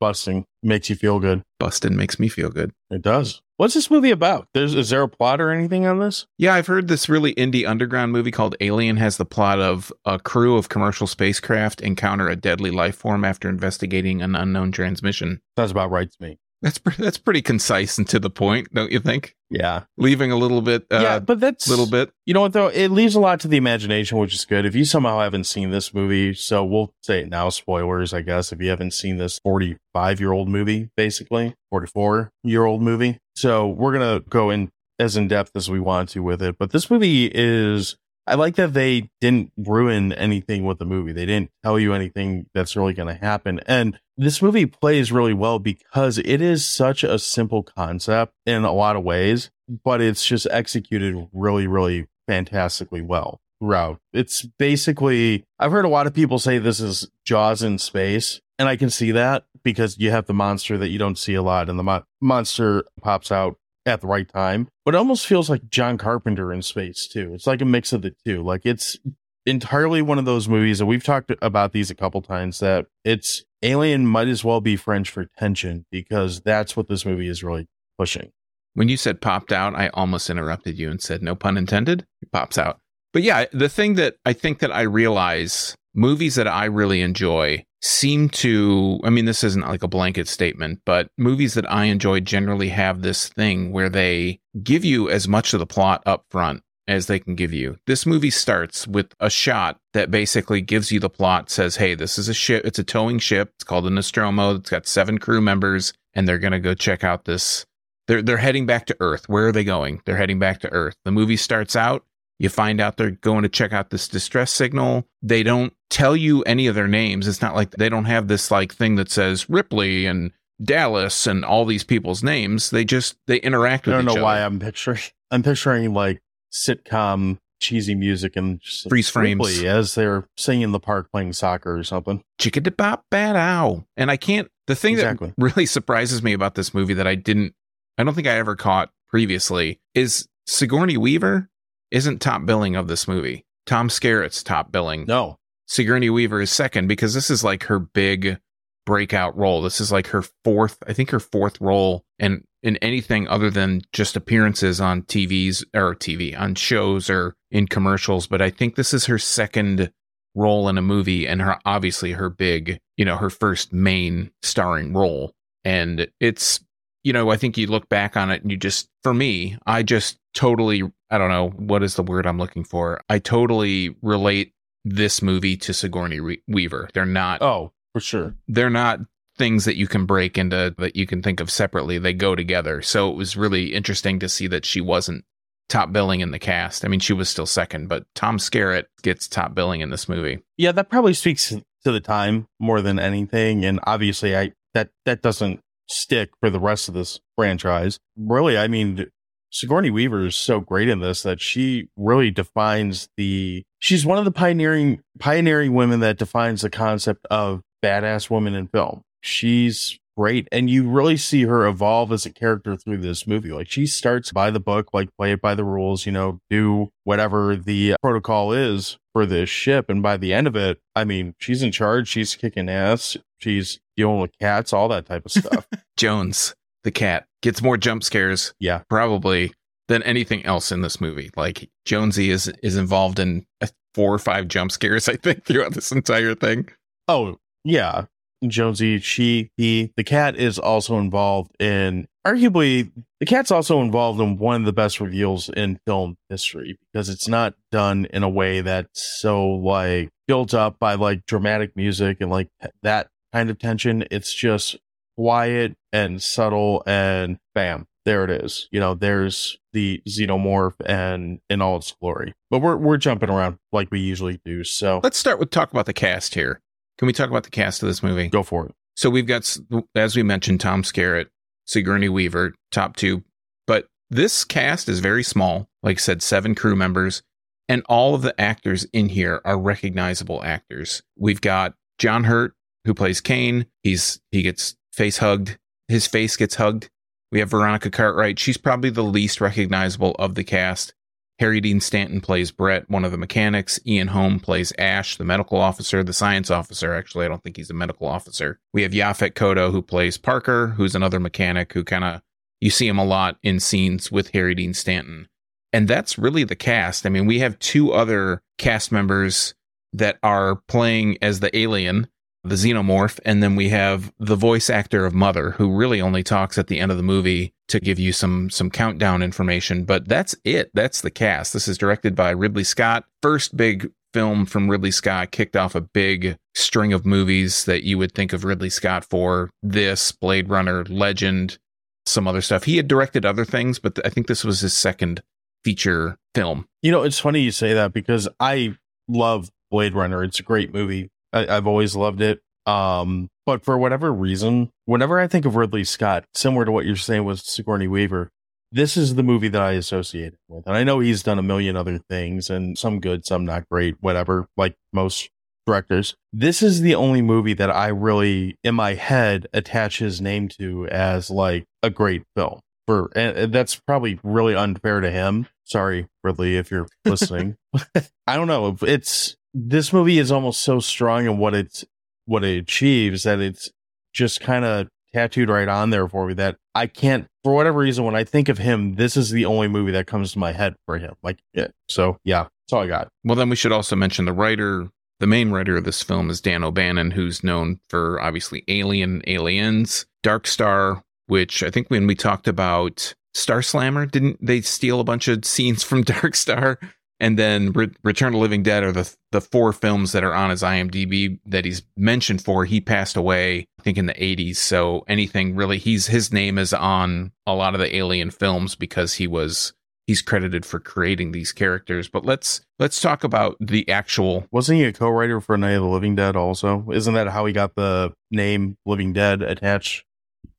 busting. 0.01 0.45
Makes 0.63 0.91
you 0.91 0.97
feel 0.97 1.21
good. 1.21 1.43
Busting 1.59 1.97
makes 1.97 2.19
me 2.19 2.29
feel 2.29 2.51
good. 2.51 2.73
It 2.91 3.03
does. 3.03 3.41
What's 3.57 3.73
this 3.73 3.91
movie 3.91 4.11
about? 4.11 4.49
There's 4.53 4.75
is 4.75 4.91
there 4.91 5.03
a 5.03 5.09
plot 5.09 5.41
or 5.41 5.51
anything 5.51 5.87
on 5.87 5.99
this? 5.99 6.27
Yeah, 6.37 6.55
I've 6.55 6.67
heard 6.67 6.89
this 6.89 7.09
really 7.09 7.35
indie 7.37 7.67
underground 7.67 8.13
movie 8.13 8.31
called 8.31 8.55
Alien 8.61 8.99
has 8.99 9.17
the 9.17 9.25
plot 9.25 9.59
of 9.61 9.91
a 10.05 10.19
crew 10.19 10.59
of 10.59 10.69
commercial 10.69 11.07
spacecraft 11.07 11.81
encounter 11.81 12.29
a 12.29 12.37
deadly 12.37 12.71
life 12.71 12.97
form 12.97 13.25
after 13.25 13.49
investigating 13.49 14.21
an 14.21 14.37
unknown 14.37 14.73
transmission. 14.73 15.41
Sounds 15.57 15.71
about 15.71 15.91
right 15.91 16.11
to 16.11 16.17
me. 16.21 16.39
That's 16.67 16.79
pre- 16.79 16.95
that's 16.99 17.17
pretty 17.17 17.43
concise 17.43 17.97
and 17.97 18.09
to 18.09 18.19
the 18.19 18.29
point, 18.29 18.75
don't 18.75 18.91
you 18.91 18.99
think? 18.99 19.37
Yeah. 19.51 19.85
Leaving 19.99 20.33
a 20.33 20.37
little 20.37 20.61
bit, 20.61 20.85
uh, 20.91 20.99
yeah, 21.01 21.19
but 21.21 21.39
that's 21.39 21.69
a 21.69 21.71
little 21.71 21.87
bit. 21.87 22.11
You 22.25 22.35
know 22.35 22.41
what 22.41 22.55
though? 22.55 22.67
It 22.67 22.89
leaves 22.89 23.15
a 23.15 23.21
lot 23.21 23.39
to 23.41 23.49
the 23.49 23.57
imagination, 23.57 24.19
which 24.19 24.35
is 24.35 24.45
good. 24.45 24.67
If 24.67 24.75
you 24.75 24.85
somehow 24.85 25.21
haven't 25.21 25.45
seen 25.45 25.71
this 25.71 25.95
movie, 25.95 26.35
so 26.35 26.65
we'll 26.65 26.93
say 27.05 27.21
it 27.21 27.29
now, 27.29 27.51
spoilers, 27.51 28.13
I 28.13 28.23
guess. 28.23 28.51
If 28.51 28.61
you 28.61 28.69
haven't 28.69 28.95
seen 28.95 29.17
this 29.17 29.39
45 29.45 30.19
year 30.19 30.33
old 30.33 30.49
movie, 30.49 30.91
basically 30.97 31.55
44 31.71 32.33
year 32.43 32.65
old 32.65 32.83
movie, 32.83 33.21
so 33.37 33.69
we're 33.69 33.93
gonna 33.93 34.19
go 34.29 34.51
in 34.51 34.73
as 34.99 35.17
in 35.17 35.29
depth 35.29 35.53
as 35.55 35.71
we 35.71 35.79
want 35.79 36.09
to 36.09 36.21
with 36.25 36.43
it. 36.43 36.57
But 36.59 36.73
this 36.73 36.91
movie 36.91 37.31
is. 37.33 37.97
I 38.27 38.35
like 38.35 38.57
that 38.57 38.75
they 38.75 39.09
didn't 39.21 39.53
ruin 39.57 40.13
anything 40.13 40.65
with 40.65 40.81
the 40.81 40.85
movie. 40.85 41.13
They 41.13 41.27
didn't 41.27 41.53
tell 41.63 41.79
you 41.79 41.93
anything 41.93 42.47
that's 42.55 42.75
really 42.75 42.93
going 42.93 43.07
to 43.07 43.15
happen. 43.15 43.61
And 43.67 44.01
this 44.17 44.41
movie 44.41 44.67
plays 44.67 45.13
really 45.13 45.35
well 45.35 45.59
because 45.59 46.19
it 46.19 46.41
is 46.41 46.67
such 46.67 47.05
a 47.05 47.19
simple 47.19 47.63
concept 47.63 48.33
in 48.47 48.65
a 48.65 48.73
lot 48.73 48.97
of 48.97 49.05
ways, 49.05 49.51
but 49.85 50.01
it's 50.01 50.25
just 50.25 50.47
executed 50.51 51.29
really, 51.33 51.67
really 51.67 52.07
fantastically 52.27 53.03
well 53.03 53.41
throughout. 53.61 53.99
It's 54.13 54.43
basically, 54.59 55.45
I've 55.59 55.73
heard 55.73 55.85
a 55.85 55.89
lot 55.89 56.07
of 56.07 56.15
people 56.15 56.39
say 56.39 56.59
this 56.59 56.81
is 56.81 57.09
Jaws 57.25 57.63
in 57.63 57.79
space, 57.79 58.41
and 58.59 58.69
I 58.69 58.77
can 58.77 58.91
see 58.91 59.13
that 59.13 59.45
because 59.63 59.99
you 59.99 60.11
have 60.11 60.27
the 60.27 60.35
monster 60.35 60.79
that 60.79 60.89
you 60.89 60.99
don't 60.99 61.19
see 61.19 61.35
a 61.35 61.43
lot, 61.43 61.69
and 61.69 61.79
the 61.79 61.83
mo- 61.83 62.05
monster 62.21 62.85
pops 63.03 63.31
out 63.31 63.59
at 63.85 64.01
the 64.01 64.07
right 64.07 64.29
time. 64.29 64.69
But 64.85 64.95
it 64.95 64.99
almost 64.99 65.27
feels 65.27 65.49
like 65.49 65.69
John 65.69 65.97
Carpenter 65.99 66.53
in 66.53 66.63
space 66.63 67.07
too. 67.07 67.33
It's 67.35 67.47
like 67.47 67.63
a 67.63 67.67
mix 67.67 67.93
of 67.93 68.03
the 68.03 68.15
two. 68.25 68.43
Like 68.43 68.63
it's 68.65 68.99
entirely 69.47 70.03
one 70.03 70.19
of 70.19 70.25
those 70.25 70.49
movies 70.49 70.81
and 70.81 70.89
we've 70.89 71.05
talked 71.05 71.31
about 71.41 71.73
these 71.73 71.89
a 71.89 71.95
couple 71.95 72.21
times 72.21 72.59
that 72.59 72.87
it's 73.05 73.45
Alien 73.63 74.07
might 74.07 74.29
as 74.29 74.45
well 74.45 74.61
be 74.61 74.77
French 74.77 75.11
for 75.11 75.27
tension 75.39 75.87
because 75.91 76.41
that's 76.41 76.77
what 76.77 76.89
this 76.89 77.07
movie 77.07 77.29
is 77.29 77.43
really 77.43 77.69
pushing. 77.99 78.31
When 78.75 78.89
you 78.89 78.97
said 78.97 79.23
popped 79.23 79.53
out, 79.53 79.75
I 79.75 79.89
almost 79.89 80.29
interrupted 80.29 80.79
you 80.79 80.91
and 80.91 81.01
said 81.01 81.23
no 81.23 81.35
pun 81.35 81.57
intended. 81.57 82.05
It 82.21 82.31
pops 82.31 82.59
out. 82.59 82.79
But 83.13 83.23
yeah, 83.23 83.47
the 83.53 83.71
thing 83.71 83.95
that 83.95 84.17
I 84.27 84.35
think 84.35 84.59
that 84.59 84.71
I 84.71 84.83
realize 84.83 85.75
movies 85.95 86.35
that 86.35 86.47
I 86.47 86.67
really 86.67 87.01
enjoy 87.01 87.65
seem 87.81 88.29
to 88.29 89.01
I 89.05 89.11
mean 89.11 89.25
this 89.25 89.43
isn't 89.43 89.67
like 89.67 89.83
a 89.83 89.89
blanket 89.89 90.29
statement, 90.29 90.81
but 90.85 91.09
movies 91.17 91.55
that 91.55 91.71
I 91.73 91.85
enjoy 91.87 92.21
generally 92.21 92.69
have 92.69 93.01
this 93.01 93.29
thing 93.31 93.73
where 93.73 93.89
they 93.89 94.41
give 94.63 94.85
you 94.85 95.09
as 95.09 95.27
much 95.27 95.55
of 95.55 95.61
the 95.61 95.67
plot 95.67 96.03
up 96.05 96.27
front 96.31 96.63
as 96.89 97.07
they 97.07 97.19
can 97.19 97.35
give 97.35 97.53
you. 97.53 97.77
This 97.87 98.07
movie 98.07 98.31
starts 98.31 98.87
with 98.87 99.13
a 99.21 99.31
shot 99.31 99.79
that 99.93 100.11
basically 100.11 100.61
gives 100.61 100.93
you 100.93 101.01
the 101.01 101.11
plot, 101.11 101.51
says, 101.51 101.77
hey, 101.77 101.95
this 101.95 102.19
is 102.19 102.29
a 102.29 102.35
ship, 102.35 102.65
it's 102.65 102.79
a 102.79 102.85
towing 102.85 103.19
ship, 103.19 103.53
it's 103.57 103.65
called 103.65 103.87
a 103.87 103.91
Nostromo, 103.91 104.55
it's 104.55 104.71
got 104.71 104.87
seven 104.87 105.19
crew 105.19 105.41
members, 105.41 105.93
and 106.15 106.29
they're 106.29 106.39
gonna 106.39 106.61
go 106.61 106.75
check 106.75 107.05
out 107.05 107.25
this. 107.25 107.67
They're 108.07 108.23
they're 108.23 108.37
heading 108.37 108.67
back 108.67 108.87
to 108.87 108.97
Earth. 109.01 109.29
Where 109.29 109.49
are 109.49 109.53
they 109.53 109.65
going? 109.65 110.01
They're 110.05 110.17
heading 110.17 110.39
back 110.39 110.61
to 110.61 110.73
Earth. 110.73 110.95
The 111.05 111.11
movie 111.11 111.37
starts 111.37 111.75
out, 111.75 112.05
you 112.39 112.49
find 112.49 112.81
out 112.81 112.97
they're 112.97 113.13
going 113.13 113.43
to 113.43 113.49
check 113.49 113.73
out 113.73 113.91
this 113.91 114.09
distress 114.09 114.51
signal. 114.51 115.07
They 115.23 115.43
don't 115.43 115.73
tell 115.89 116.17
you 116.17 116.43
any 116.43 116.67
of 116.67 116.75
their 116.75 116.89
names. 116.89 117.27
It's 117.27 117.41
not 117.41 117.55
like 117.55 117.71
they 117.73 117.89
don't 117.89 118.05
have 118.05 118.29
this 118.29 118.51
like 118.51 118.75
thing 118.75 118.97
that 118.97 119.11
says 119.11 119.49
Ripley 119.49 120.07
and 120.07 120.33
Dallas 120.63 121.27
and 121.27 121.45
all 121.45 121.65
these 121.65 121.85
people's 121.85 122.23
names. 122.23 122.71
They 122.71 122.85
just 122.85 123.17
they 123.27 123.39
interact 123.39 123.87
with. 123.87 123.95
I 123.95 123.99
don't 124.03 124.15
know 124.15 124.23
why 124.23 124.37
other. 124.37 124.47
I'm 124.47 124.61
picturing 124.61 124.99
I'm 125.31 125.43
picturing 125.43 125.95
like 125.95 126.21
sitcom 126.53 127.39
cheesy 127.61 127.95
music 127.95 128.37
and 128.37 128.61
Freeze 128.89 129.09
frames. 129.09 129.63
As 129.63 129.95
they're 129.95 130.29
singing 130.37 130.63
in 130.63 130.73
the 130.73 130.81
park 130.81 131.11
playing 131.11 131.33
soccer 131.33 131.77
or 131.77 131.85
something. 131.85 132.23
Chicka 132.41 132.75
bop 132.77 133.05
bat 133.11 133.35
ow. 133.37 133.85
And 133.97 134.11
I 134.11 134.17
can't 134.17 134.49
The 134.67 134.75
thing 134.77 134.95
Exactly. 134.95 135.29
that 135.29 135.35
really 135.43 135.67
surprises 135.67 136.23
me 136.23 136.33
about 136.33 136.55
this 136.55 136.75
movie 136.75 136.95
that 136.95 137.07
I 137.07 137.15
didn't, 137.15 137.55
I 137.99 138.05
don't 138.05 138.15
think 138.15 138.27
I 138.27 138.37
ever 138.37 138.57
caught 138.57 138.91
previously 139.09 139.81
is 139.95 140.29
Sigourney 140.47 140.97
Weaver 140.97 141.49
isn't 141.91 142.21
top 142.21 142.45
billing 142.45 142.77
of 142.77 142.89
this 142.89 143.09
movie. 143.09 143.45
Tom 143.65 143.89
Skerritt's 143.89 144.43
top 144.43 144.71
billing. 144.71 145.07
No. 145.07 145.39
Sigourney 145.67 146.11
Weaver 146.11 146.41
is 146.43 146.51
second 146.53 146.89
because 146.89 147.15
this 147.15 147.31
is 147.31 147.43
like 147.43 147.65
her 147.65 147.79
big 147.79 148.39
breakout 148.85 149.37
role. 149.37 149.63
This 149.63 149.81
is 149.81 149.91
like 149.91 150.09
her 150.09 150.23
fourth, 150.45 150.79
I 150.87 150.93
think 150.93 151.11
her 151.11 151.21
fourth 151.21 151.61
role 151.61 152.05
and 152.19 152.45
in 152.67 152.77
anything 152.79 153.29
other 153.29 153.51
than 153.51 153.83
just 153.93 154.17
appearances 154.17 154.81
on 154.81 155.03
TVs 155.03 155.65
or 155.75 155.95
TV 155.95 156.39
on 156.39 156.55
shows 156.55 157.09
or 157.09 157.35
in 157.51 157.67
commercials. 157.69 158.27
But 158.27 158.43
I 158.43 158.51
think 158.51 158.75
this 158.75 158.93
is 158.93 159.07
her 159.07 159.19
second 159.19 159.93
role 160.35 160.69
in 160.69 160.77
a 160.77 160.83
movie 160.83 161.27
and 161.27 161.41
her 161.41 161.59
obviously 161.65 162.13
her 162.13 162.29
big, 162.29 162.79
you 162.97 163.05
know, 163.05 163.17
her 163.17 163.31
first 163.31 163.73
main 163.73 164.31
starring 164.43 164.93
role. 164.93 165.33
And 165.65 166.09
it's, 166.21 166.61
you 167.05 167.13
know, 167.13 167.31
I 167.31 167.37
think 167.37 167.57
you 167.57 167.67
look 167.69 167.89
back 167.89 168.17
on 168.17 168.31
it 168.31 168.43
and 168.43 168.51
you 168.51 168.57
just, 168.57 168.89
for 169.03 169.15
me, 169.15 169.57
I 169.67 169.83
just 169.83 170.19
totally, 170.35 170.83
I 171.11 171.19
don't 171.19 171.31
know, 171.31 171.51
what 171.51 171.83
is 171.83 171.95
the 171.95 172.03
word 172.03 172.27
I'm 172.27 172.39
looking 172.39 172.65
for? 172.65 173.01
I 173.09 173.19
totally 173.19 173.97
relate 174.03 174.53
this 174.85 175.23
movie 175.23 175.57
to 175.59 175.73
Sigourney 175.73 176.21
Weaver. 176.49 176.89
They're 176.95 177.07
not 177.07 177.43
Oh, 177.43 177.73
for 177.93 178.01
sure. 178.01 178.35
they're 178.49 178.71
not 178.71 179.01
things 179.39 179.65
that 179.65 179.77
you 179.77 179.87
can 179.87 180.07
break 180.07 180.39
into 180.39 180.75
that 180.79 180.97
you 180.97 181.07
can 181.07 181.23
think 181.23 181.41
of 181.41 181.51
separately. 181.51 181.99
They 181.99 182.13
go 182.13 182.35
together. 182.35 182.83
So 182.83 183.11
it 183.11 183.17
was 183.17 183.37
really 183.37 183.75
interesting 183.75 184.19
to 184.21 184.29
see 184.29 184.47
that 184.49 184.65
she 184.65 184.81
wasn't 184.81 185.25
top 185.69 185.93
billing 185.93 186.21
in 186.21 186.31
the 186.31 186.39
cast. 186.39 186.85
I 186.85 186.89
mean, 186.89 187.01
she 187.01 187.13
was 187.13 187.29
still 187.29 187.47
second, 187.47 187.89
but 187.89 188.05
Tom 188.15 188.39
Skerritt 188.39 188.85
gets 189.03 189.29
top 189.29 189.55
billing 189.55 189.81
in 189.81 189.91
this 189.91 190.09
movie. 190.09 190.39
Yeah, 190.57 190.73
that 190.73 190.91
probably 190.91 191.15
speaks 191.15 191.55
to 191.85 191.93
the 191.93 192.01
time 192.01 192.47
more 192.59 192.81
than 192.81 192.99
anything. 192.99 193.65
And 193.65 193.81
obviously, 193.85 194.37
I 194.37 194.53
that 194.75 194.91
that 195.05 195.23
doesn't 195.23 195.61
stick 195.89 196.31
for 196.41 196.51
the 196.51 196.61
rest 196.61 196.89
of 196.89 196.95
this 196.95 197.21
franchise. 197.37 197.99
Really, 198.17 198.59
I 198.59 198.69
mean, 198.69 199.07
Sigourney 199.51 199.91
Weaver 199.91 200.27
is 200.27 200.37
so 200.37 200.61
great 200.61 200.89
in 200.89 201.01
this 201.01 201.23
that 201.23 201.41
she 201.41 201.89
really 201.97 202.31
defines 202.31 203.09
the. 203.17 203.63
She's 203.79 204.07
one 204.07 204.19
of 204.19 204.25
the 204.25 204.33
pioneering 204.33 205.01
pioneering 205.19 205.75
women 205.75 206.01
that 206.01 206.19
defines 206.19 206.63
the 206.63 206.71
concept 206.71 207.27
of 207.31 207.63
badass 207.85 208.31
woman 208.31 208.55
in 208.55 208.69
film. 208.69 209.03
She's 209.27 209.99
great, 210.17 210.49
and 210.51 210.71
you 210.71 210.89
really 210.89 211.17
see 211.17 211.43
her 211.43 211.67
evolve 211.67 212.13
as 212.13 212.25
a 212.25 212.33
character 212.33 212.77
through 212.77 212.99
this 212.99 213.27
movie. 213.27 213.51
Like 213.51 213.69
she 213.69 213.87
starts 213.87 214.33
by 214.33 214.51
the 214.51 214.61
book, 214.61 214.89
like 214.93 215.09
play 215.17 215.33
it 215.33 215.43
by 215.43 215.55
the 215.55 215.65
rules, 215.65 216.07
you 216.07 216.13
know, 216.13 216.39
do 216.49 216.91
whatever 217.05 217.57
the 217.57 217.97
protocol 218.01 218.53
is 218.53 218.99
for 219.13 219.27
this 219.27 219.51
ship, 219.51 219.91
and 219.91 220.03
by 220.03 220.17
the 220.17 220.33
end 220.33 220.47
of 220.47 220.57
it, 220.57 220.81
I 220.95 221.05
mean, 221.05 221.35
she's 221.39 221.63
in 221.63 221.73
charge. 221.73 222.09
She's 222.09 222.35
kicking 222.35 222.69
ass. 222.69 223.17
She's 223.39 223.81
dealing 223.97 224.21
with 224.21 224.39
cats, 224.41 224.73
all 224.73 224.89
that 224.89 225.07
type 225.07 225.27
of 225.27 225.33
stuff. 225.33 225.67
Jones, 225.97 226.55
the 226.85 226.91
cat, 226.91 227.27
gets 227.43 227.63
more 227.63 227.77
jump 227.77 228.05
scares 228.05 228.55
yeah, 228.59 228.83
probably 228.89 229.53
than 229.89 230.03
anything 230.05 230.45
else 230.45 230.73
in 230.73 230.83
this 230.83 231.01
movie. 231.01 231.31
Like 231.37 231.69
Jonesy 231.85 232.31
is 232.31 232.49
is 232.63 232.77
involved 232.77 233.19
in 233.19 233.45
uh, 233.61 233.67
four 233.95 234.15
or 234.15 234.19
five 234.19 234.49
jump 234.49 234.73
scares, 234.73 235.09
I 235.09 235.17
think, 235.17 235.45
throughout 235.45 235.75
this 235.75 235.93
entire 235.93 236.35
thing. 236.35 236.69
Oh, 237.09 237.39
yeah. 237.65 238.05
Jonesy, 238.51 238.99
she, 239.01 239.51
he, 239.57 239.93
the 239.97 240.05
cat 240.05 240.37
is 240.37 240.59
also 240.59 240.99
involved 240.99 241.51
in 241.61 242.07
arguably 242.27 242.91
the 243.21 243.27
cat's 243.27 243.51
also 243.51 243.81
involved 243.81 244.21
in 244.21 244.37
one 244.37 244.61
of 244.61 244.67
the 244.67 244.73
best 244.73 245.01
reveals 245.01 245.49
in 245.51 245.79
film 245.87 246.17
history 246.29 246.79
because 246.93 247.09
it's 247.09 247.29
not 247.29 247.55
done 247.71 248.07
in 248.13 248.23
a 248.23 248.29
way 248.29 248.61
that's 248.61 249.21
so 249.21 249.47
like 249.47 250.11
built 250.27 250.53
up 250.53 250.79
by 250.79 250.95
like 250.95 251.25
dramatic 251.27 251.77
music 251.77 252.19
and 252.21 252.31
like 252.31 252.49
that 252.83 253.09
kind 253.33 253.49
of 253.49 253.59
tension. 253.59 254.05
It's 254.11 254.35
just 254.35 254.77
quiet 255.17 255.77
and 255.93 256.21
subtle 256.21 256.83
and 256.87 257.39
bam, 257.55 257.87
there 258.05 258.25
it 258.25 258.31
is. 258.31 258.69
You 258.71 258.81
know, 258.81 258.95
there's 258.95 259.59
the 259.73 260.03
xenomorph 260.09 260.75
and 260.85 261.41
in 261.49 261.63
all 261.63 261.77
its 261.77 261.93
glory. 261.93 262.35
But 262.51 262.59
we're 262.59 262.77
we're 262.77 262.97
jumping 262.99 263.31
around 263.31 263.59
like 263.73 263.91
we 263.91 264.01
usually 264.01 264.41
do. 264.45 264.65
So 264.65 265.01
Let's 265.03 265.19
start 265.19 265.39
with 265.39 265.51
talk 265.51 265.71
about 265.71 265.87
the 265.87 265.93
cast 265.93 266.35
here. 266.35 266.61
Can 266.99 267.07
we 267.07 267.13
talk 267.13 267.31
about 267.31 267.45
the 267.45 267.51
cast 267.51 267.83
of 267.83 267.89
this 267.89 268.03
movie? 268.03 268.29
go 268.29 268.43
for 268.43 268.67
it. 268.67 268.75
So 268.95 269.11
we've 269.11 269.27
got, 269.27 269.57
as 269.95 270.17
we 270.17 270.23
mentioned, 270.23 270.61
Tom 270.61 270.83
Skerritt, 270.83 271.27
Sigourney 271.67 272.09
Weaver, 272.09 272.55
top 272.73 272.97
two. 272.97 273.23
But 273.67 273.87
this 274.09 274.45
cast 274.45 274.89
is 274.89 275.01
very 275.01 275.23
small. 275.23 275.69
Like 275.83 275.99
I 275.99 276.01
said, 276.01 276.23
seven 276.23 276.55
crew 276.55 276.75
members, 276.75 277.23
and 277.69 277.83
all 277.89 278.15
of 278.15 278.23
the 278.23 278.39
actors 278.41 278.87
in 278.93 279.11
here 279.11 279.41
are 279.45 279.59
recognizable 279.59 280.43
actors. 280.43 281.03
We've 281.19 281.41
got 281.41 281.75
John 281.99 282.25
Hurt, 282.25 282.55
who 282.85 282.95
plays 282.95 283.21
Kane. 283.21 283.67
He's 283.83 284.21
he 284.31 284.43
gets 284.43 284.77
face 284.93 285.19
hugged. 285.19 285.59
His 285.89 286.07
face 286.07 286.37
gets 286.37 286.55
hugged. 286.55 286.89
We 287.31 287.41
have 287.41 287.51
Veronica 287.51 287.91
Cartwright. 287.91 288.39
She's 288.39 288.57
probably 288.57 288.91
the 288.91 289.05
least 289.05 289.41
recognizable 289.41 290.15
of 290.19 290.37
the 290.37 290.45
cast. 290.45 290.95
Harry 291.39 291.61
Dean 291.61 291.81
Stanton 291.81 292.21
plays 292.21 292.51
Brett, 292.51 292.89
one 292.89 293.05
of 293.05 293.13
the 293.13 293.19
mechanics. 293.19 293.79
Ian 293.87 294.09
Holm 294.09 294.41
plays 294.41 294.73
Ash, 294.79 295.17
the 295.17 295.25
medical 295.25 295.59
officer, 295.59 296.03
the 296.03 296.13
science 296.13 296.51
officer. 296.51 296.95
Actually, 296.95 297.27
I 297.27 297.29
don't 297.29 297.43
think 297.43 297.57
he's 297.57 297.71
a 297.71 297.75
medical 297.75 298.09
officer. 298.09 298.59
We 298.73 298.83
have 298.83 298.93
Yaphet 298.93 299.33
Kotto, 299.33 299.71
who 299.71 299.83
plays 299.83 300.17
Parker, 300.17 300.69
who's 300.69 300.95
another 300.95 301.21
mechanic 301.21 301.73
who 301.73 301.85
kind 301.85 302.05
of, 302.05 302.23
you 302.61 302.71
see 302.71 302.89
him 302.89 302.99
a 302.99 303.05
lot 303.05 303.37
in 303.43 303.61
scenes 303.61 304.11
with 304.11 304.31
Harry 304.31 304.55
Dean 304.55 304.73
Stanton. 304.73 305.29
And 305.73 305.89
that's 305.89 306.17
really 306.17 306.45
the 306.45 306.57
cast. 306.57 307.05
I 307.05 307.11
mean, 307.11 307.27
we 307.27 307.41
have 307.41 307.59
two 307.59 307.93
other 307.93 308.43
cast 308.57 308.91
members 308.91 309.55
that 309.93 310.19
are 310.23 310.57
playing 310.69 311.19
as 311.21 311.41
the 311.41 311.55
alien, 311.57 312.09
the 312.49 312.55
xenomorph, 312.55 313.19
and 313.25 313.43
then 313.43 313.57
we 313.57 313.69
have 313.71 314.13
the 314.19 314.37
voice 314.37 314.71
actor 314.71 315.05
of 315.05 315.15
Mother, 315.15 315.53
who 315.53 315.75
really 315.75 316.01
only 316.01 316.23
talks 316.23 316.59
at 316.59 316.69
the 316.69 316.79
end 316.79 316.91
of 316.91 316.97
the 316.97 317.03
movie 317.03 317.53
to 317.69 317.81
give 317.81 317.99
you 317.99 318.13
some 318.13 318.51
some 318.51 318.71
countdown 318.71 319.23
information. 319.23 319.85
But 319.85 320.09
that's 320.09 320.35
it. 320.45 320.71
That's 320.75 321.01
the 321.01 321.11
cast. 321.11 321.53
This 321.53 321.69
is 321.69 321.79
directed 321.79 322.15
by 322.15 322.31
Ridley 322.31 322.65
Scott. 322.65 323.05
First 323.23 323.57
big 323.57 323.91
film 324.13 324.47
from 324.47 324.71
Ridley 324.71 324.91
Scott 324.91 325.31
kicked 325.31 325.57
off 325.57 325.75
a 325.75 325.81
big 325.81 326.37
string 326.55 326.93
of 326.93 327.05
movies 327.05 327.65
that 327.65 327.83
you 327.83 327.99
would 327.99 328.13
think 328.13 328.33
of 328.33 328.45
Ridley 328.45 328.71
Scott 328.71 329.05
for. 329.05 329.51
This, 329.63 330.13
Blade 330.13 330.49
Runner, 330.49 330.85
Legend, 330.85 331.59
some 332.07 332.27
other 332.27 332.41
stuff. 332.41 332.65
He 332.65 332.77
had 332.77 332.89
directed 332.89 333.27
other 333.27 333.45
things, 333.45 333.79
but 333.79 333.99
I 334.05 334.09
think 334.09 334.27
this 334.27 334.45
was 334.45 334.61
his 334.61 334.73
second 334.73 335.23
feature 335.65 336.17
film. 336.35 336.67
You 336.83 336.93
know, 336.93 337.03
it's 337.03 337.19
funny 337.19 337.41
you 337.41 337.51
say 337.51 337.75
that 337.75 337.93
because 337.93 338.29
I 338.39 338.77
love 339.09 339.51
Blade 339.71 339.95
Runner. 339.95 340.23
It's 340.23 340.41
a 340.41 340.45
great 340.45 340.73
movie. 340.73 341.11
I, 341.37 341.57
I've 341.57 341.67
always 341.67 341.95
loved 341.95 342.21
it. 342.21 342.41
Um, 342.67 343.29
but 343.45 343.65
for 343.65 343.79
whatever 343.79 344.13
reason, 344.13 344.71
whenever 344.87 345.21
I 345.21 345.29
think 345.29 345.45
of 345.45 345.55
Ridley 345.55 345.85
Scott, 345.85 346.25
similar 346.35 346.65
to 346.65 346.73
what 346.73 346.85
you're 346.85 346.97
saying 346.97 347.25
with 347.25 347.41
Sigourney 347.41 347.87
Weaver, 347.87 348.31
this 348.73 348.97
is 348.97 349.15
the 349.15 349.23
movie 349.23 349.49
that 349.49 349.63
I 349.63 349.73
associate 349.73 350.33
it 350.33 350.39
with. 350.49 350.67
And 350.67 350.77
I 350.77 350.83
know 350.83 350.99
he's 350.99 351.23
done 351.23 351.39
a 351.39 351.43
million 351.43 351.77
other 351.77 351.99
things 352.11 352.51
and 352.51 352.77
some 352.77 353.01
good, 353.01 353.25
some 353.25 353.45
not 353.45 353.69
great, 353.71 353.97
whatever, 354.01 354.49
like 354.57 354.75
most 354.93 355.31
directors. 355.67 356.17
This 356.33 356.63
is 356.63 356.81
the 356.81 356.95
only 356.95 357.23
movie 357.23 357.55
that 357.55 357.71
I 357.71 357.89
really, 357.89 358.59
in 358.65 358.75
my 358.75 358.95
head, 358.95 359.47
attach 359.53 359.99
his 359.99 360.21
name 360.21 360.49
to 360.61 360.89
as 360.89 361.31
like 361.31 361.65
a 361.83 361.91
great 361.91 362.25
film. 362.35 362.61
For 362.87 363.11
and 363.17 363.53
that's 363.53 363.75
probably 363.75 364.21
really 364.23 364.55
unfair 364.55 365.01
to 365.01 365.11
him. 365.11 365.49
Sorry, 365.65 366.07
Ridley, 366.23 366.57
if 366.57 366.71
you're 366.71 366.87
listening. 367.05 367.57
I 368.29 368.37
don't 368.37 368.47
know. 368.47 368.77
It's 368.83 369.37
this 369.59 369.91
movie 369.91 370.19
is 370.19 370.31
almost 370.31 370.61
so 370.61 370.81
strong 370.81 371.25
in 371.25 371.39
what 371.39 371.55
it's 371.55 371.85
what 372.27 372.45
it 372.45 372.59
achieves 372.59 373.23
that 373.23 373.41
it's 373.41 373.71
just 374.13 374.41
kind 374.41 374.65
of 374.65 374.89
tattooed 375.15 375.49
right 375.49 375.69
on 375.69 375.89
there 375.89 376.07
for 376.07 376.27
me 376.27 376.35
that 376.35 376.57
I 376.75 376.87
can't 376.87 377.27
for 377.43 377.55
whatever 377.55 377.79
reason 377.79 378.05
when 378.05 378.15
I 378.15 378.25
think 378.25 378.51
of 378.51 378.59
him, 378.59 378.97
this 378.97 379.17
is 379.17 379.31
the 379.31 379.47
only 379.47 379.69
movie 379.69 379.93
that 379.93 380.07
comes 380.07 380.33
to 380.33 380.39
my 380.39 380.53
head 380.53 380.75
for 380.85 380.99
him. 380.99 381.15
Like 381.23 381.39
yeah. 381.55 381.69
So 381.89 382.19
yeah, 382.23 382.43
that's 382.43 382.73
all 382.75 382.83
I 382.83 382.87
got. 382.87 383.09
Well, 383.25 383.37
then 383.37 383.49
we 383.49 383.57
should 383.57 383.73
also 383.73 383.97
mention 383.97 384.27
the 384.27 384.33
writer. 384.33 384.91
The 385.21 385.27
main 385.27 385.51
writer 385.51 385.79
of 385.79 385.85
this 385.85 386.03
film 386.03 386.29
is 386.29 386.43
Dan 386.43 386.63
O'Bannon, 386.63 387.11
who's 387.11 387.43
known 387.43 387.81
for 387.89 388.21
obviously 388.21 388.63
Alien, 388.69 389.23
Aliens, 389.27 390.05
Dark 390.23 390.47
Star, 390.47 391.03
which 391.29 391.63
I 391.63 391.71
think 391.71 391.89
when 391.89 392.07
we 392.07 392.15
talked 392.15 392.47
about 392.47 393.15
Star 393.33 393.63
Slammer, 393.63 394.05
didn't 394.05 394.45
they 394.45 394.61
steal 394.61 395.01
a 395.01 395.05
bunch 395.05 395.29
of 395.29 395.47
scenes 395.47 395.83
from 395.83 396.03
Dark 396.03 396.35
Star? 396.35 396.79
And 397.19 397.39
then 397.39 397.73
Re- 397.73 397.91
Return 398.05 398.35
of 398.35 398.41
Living 398.41 398.63
Dead 398.63 398.83
are 398.85 398.93
the 398.93 399.11
the 399.33 399.41
four 399.41 399.73
films 399.73 400.13
that 400.13 400.23
are 400.25 400.35
on 400.35 400.51
his 400.51 400.63
IMDb 400.63 401.39
that 401.47 401.65
he's 401.65 401.83
mentioned 401.97 402.43
for. 402.45 402.65
He 402.67 402.81
passed 402.81 403.17
away, 403.17 403.67
I 403.79 403.83
think, 403.83 403.97
in 403.99 404.07
the 404.07 404.15
80s. 404.15 404.57
So 404.57 405.05
anything 405.09 405.55
really, 405.57 405.79
he's 405.79 406.07
his 406.09 406.33
name 406.33 406.59
is 406.59 406.73
on 406.75 407.33
a 407.47 407.55
lot 407.55 407.75
of 407.75 407.81
the 407.81 407.95
Alien 407.97 408.31
films 408.31 408.75
because 408.75 409.15
he 409.15 409.27
was 409.27 409.73
he's 410.07 410.21
credited 410.23 410.65
for 410.67 410.79
creating 410.79 411.33
these 411.33 411.53
characters. 411.53 412.07
But 412.09 412.27
let's 412.27 412.61
let's 412.79 413.01
talk 413.01 413.25
about 413.25 413.57
the 413.61 413.89
actual 413.89 414.47
Wasn't 414.51 414.77
he 414.79 414.85
a 414.85 414.93
co-writer 414.93 415.41
for 415.41 415.57
Night 415.57 415.73
of 415.73 415.83
the 415.83 415.89
Living 415.89 416.17
Dead 416.17 416.37
also? 416.37 416.87
Isn't 416.93 417.15
that 417.15 417.29
how 417.29 417.47
he 417.47 417.53
got 417.55 417.75
the 417.77 418.13
name 418.31 418.77
Living 418.85 419.13
Dead 419.15 419.41
attached 419.43 420.05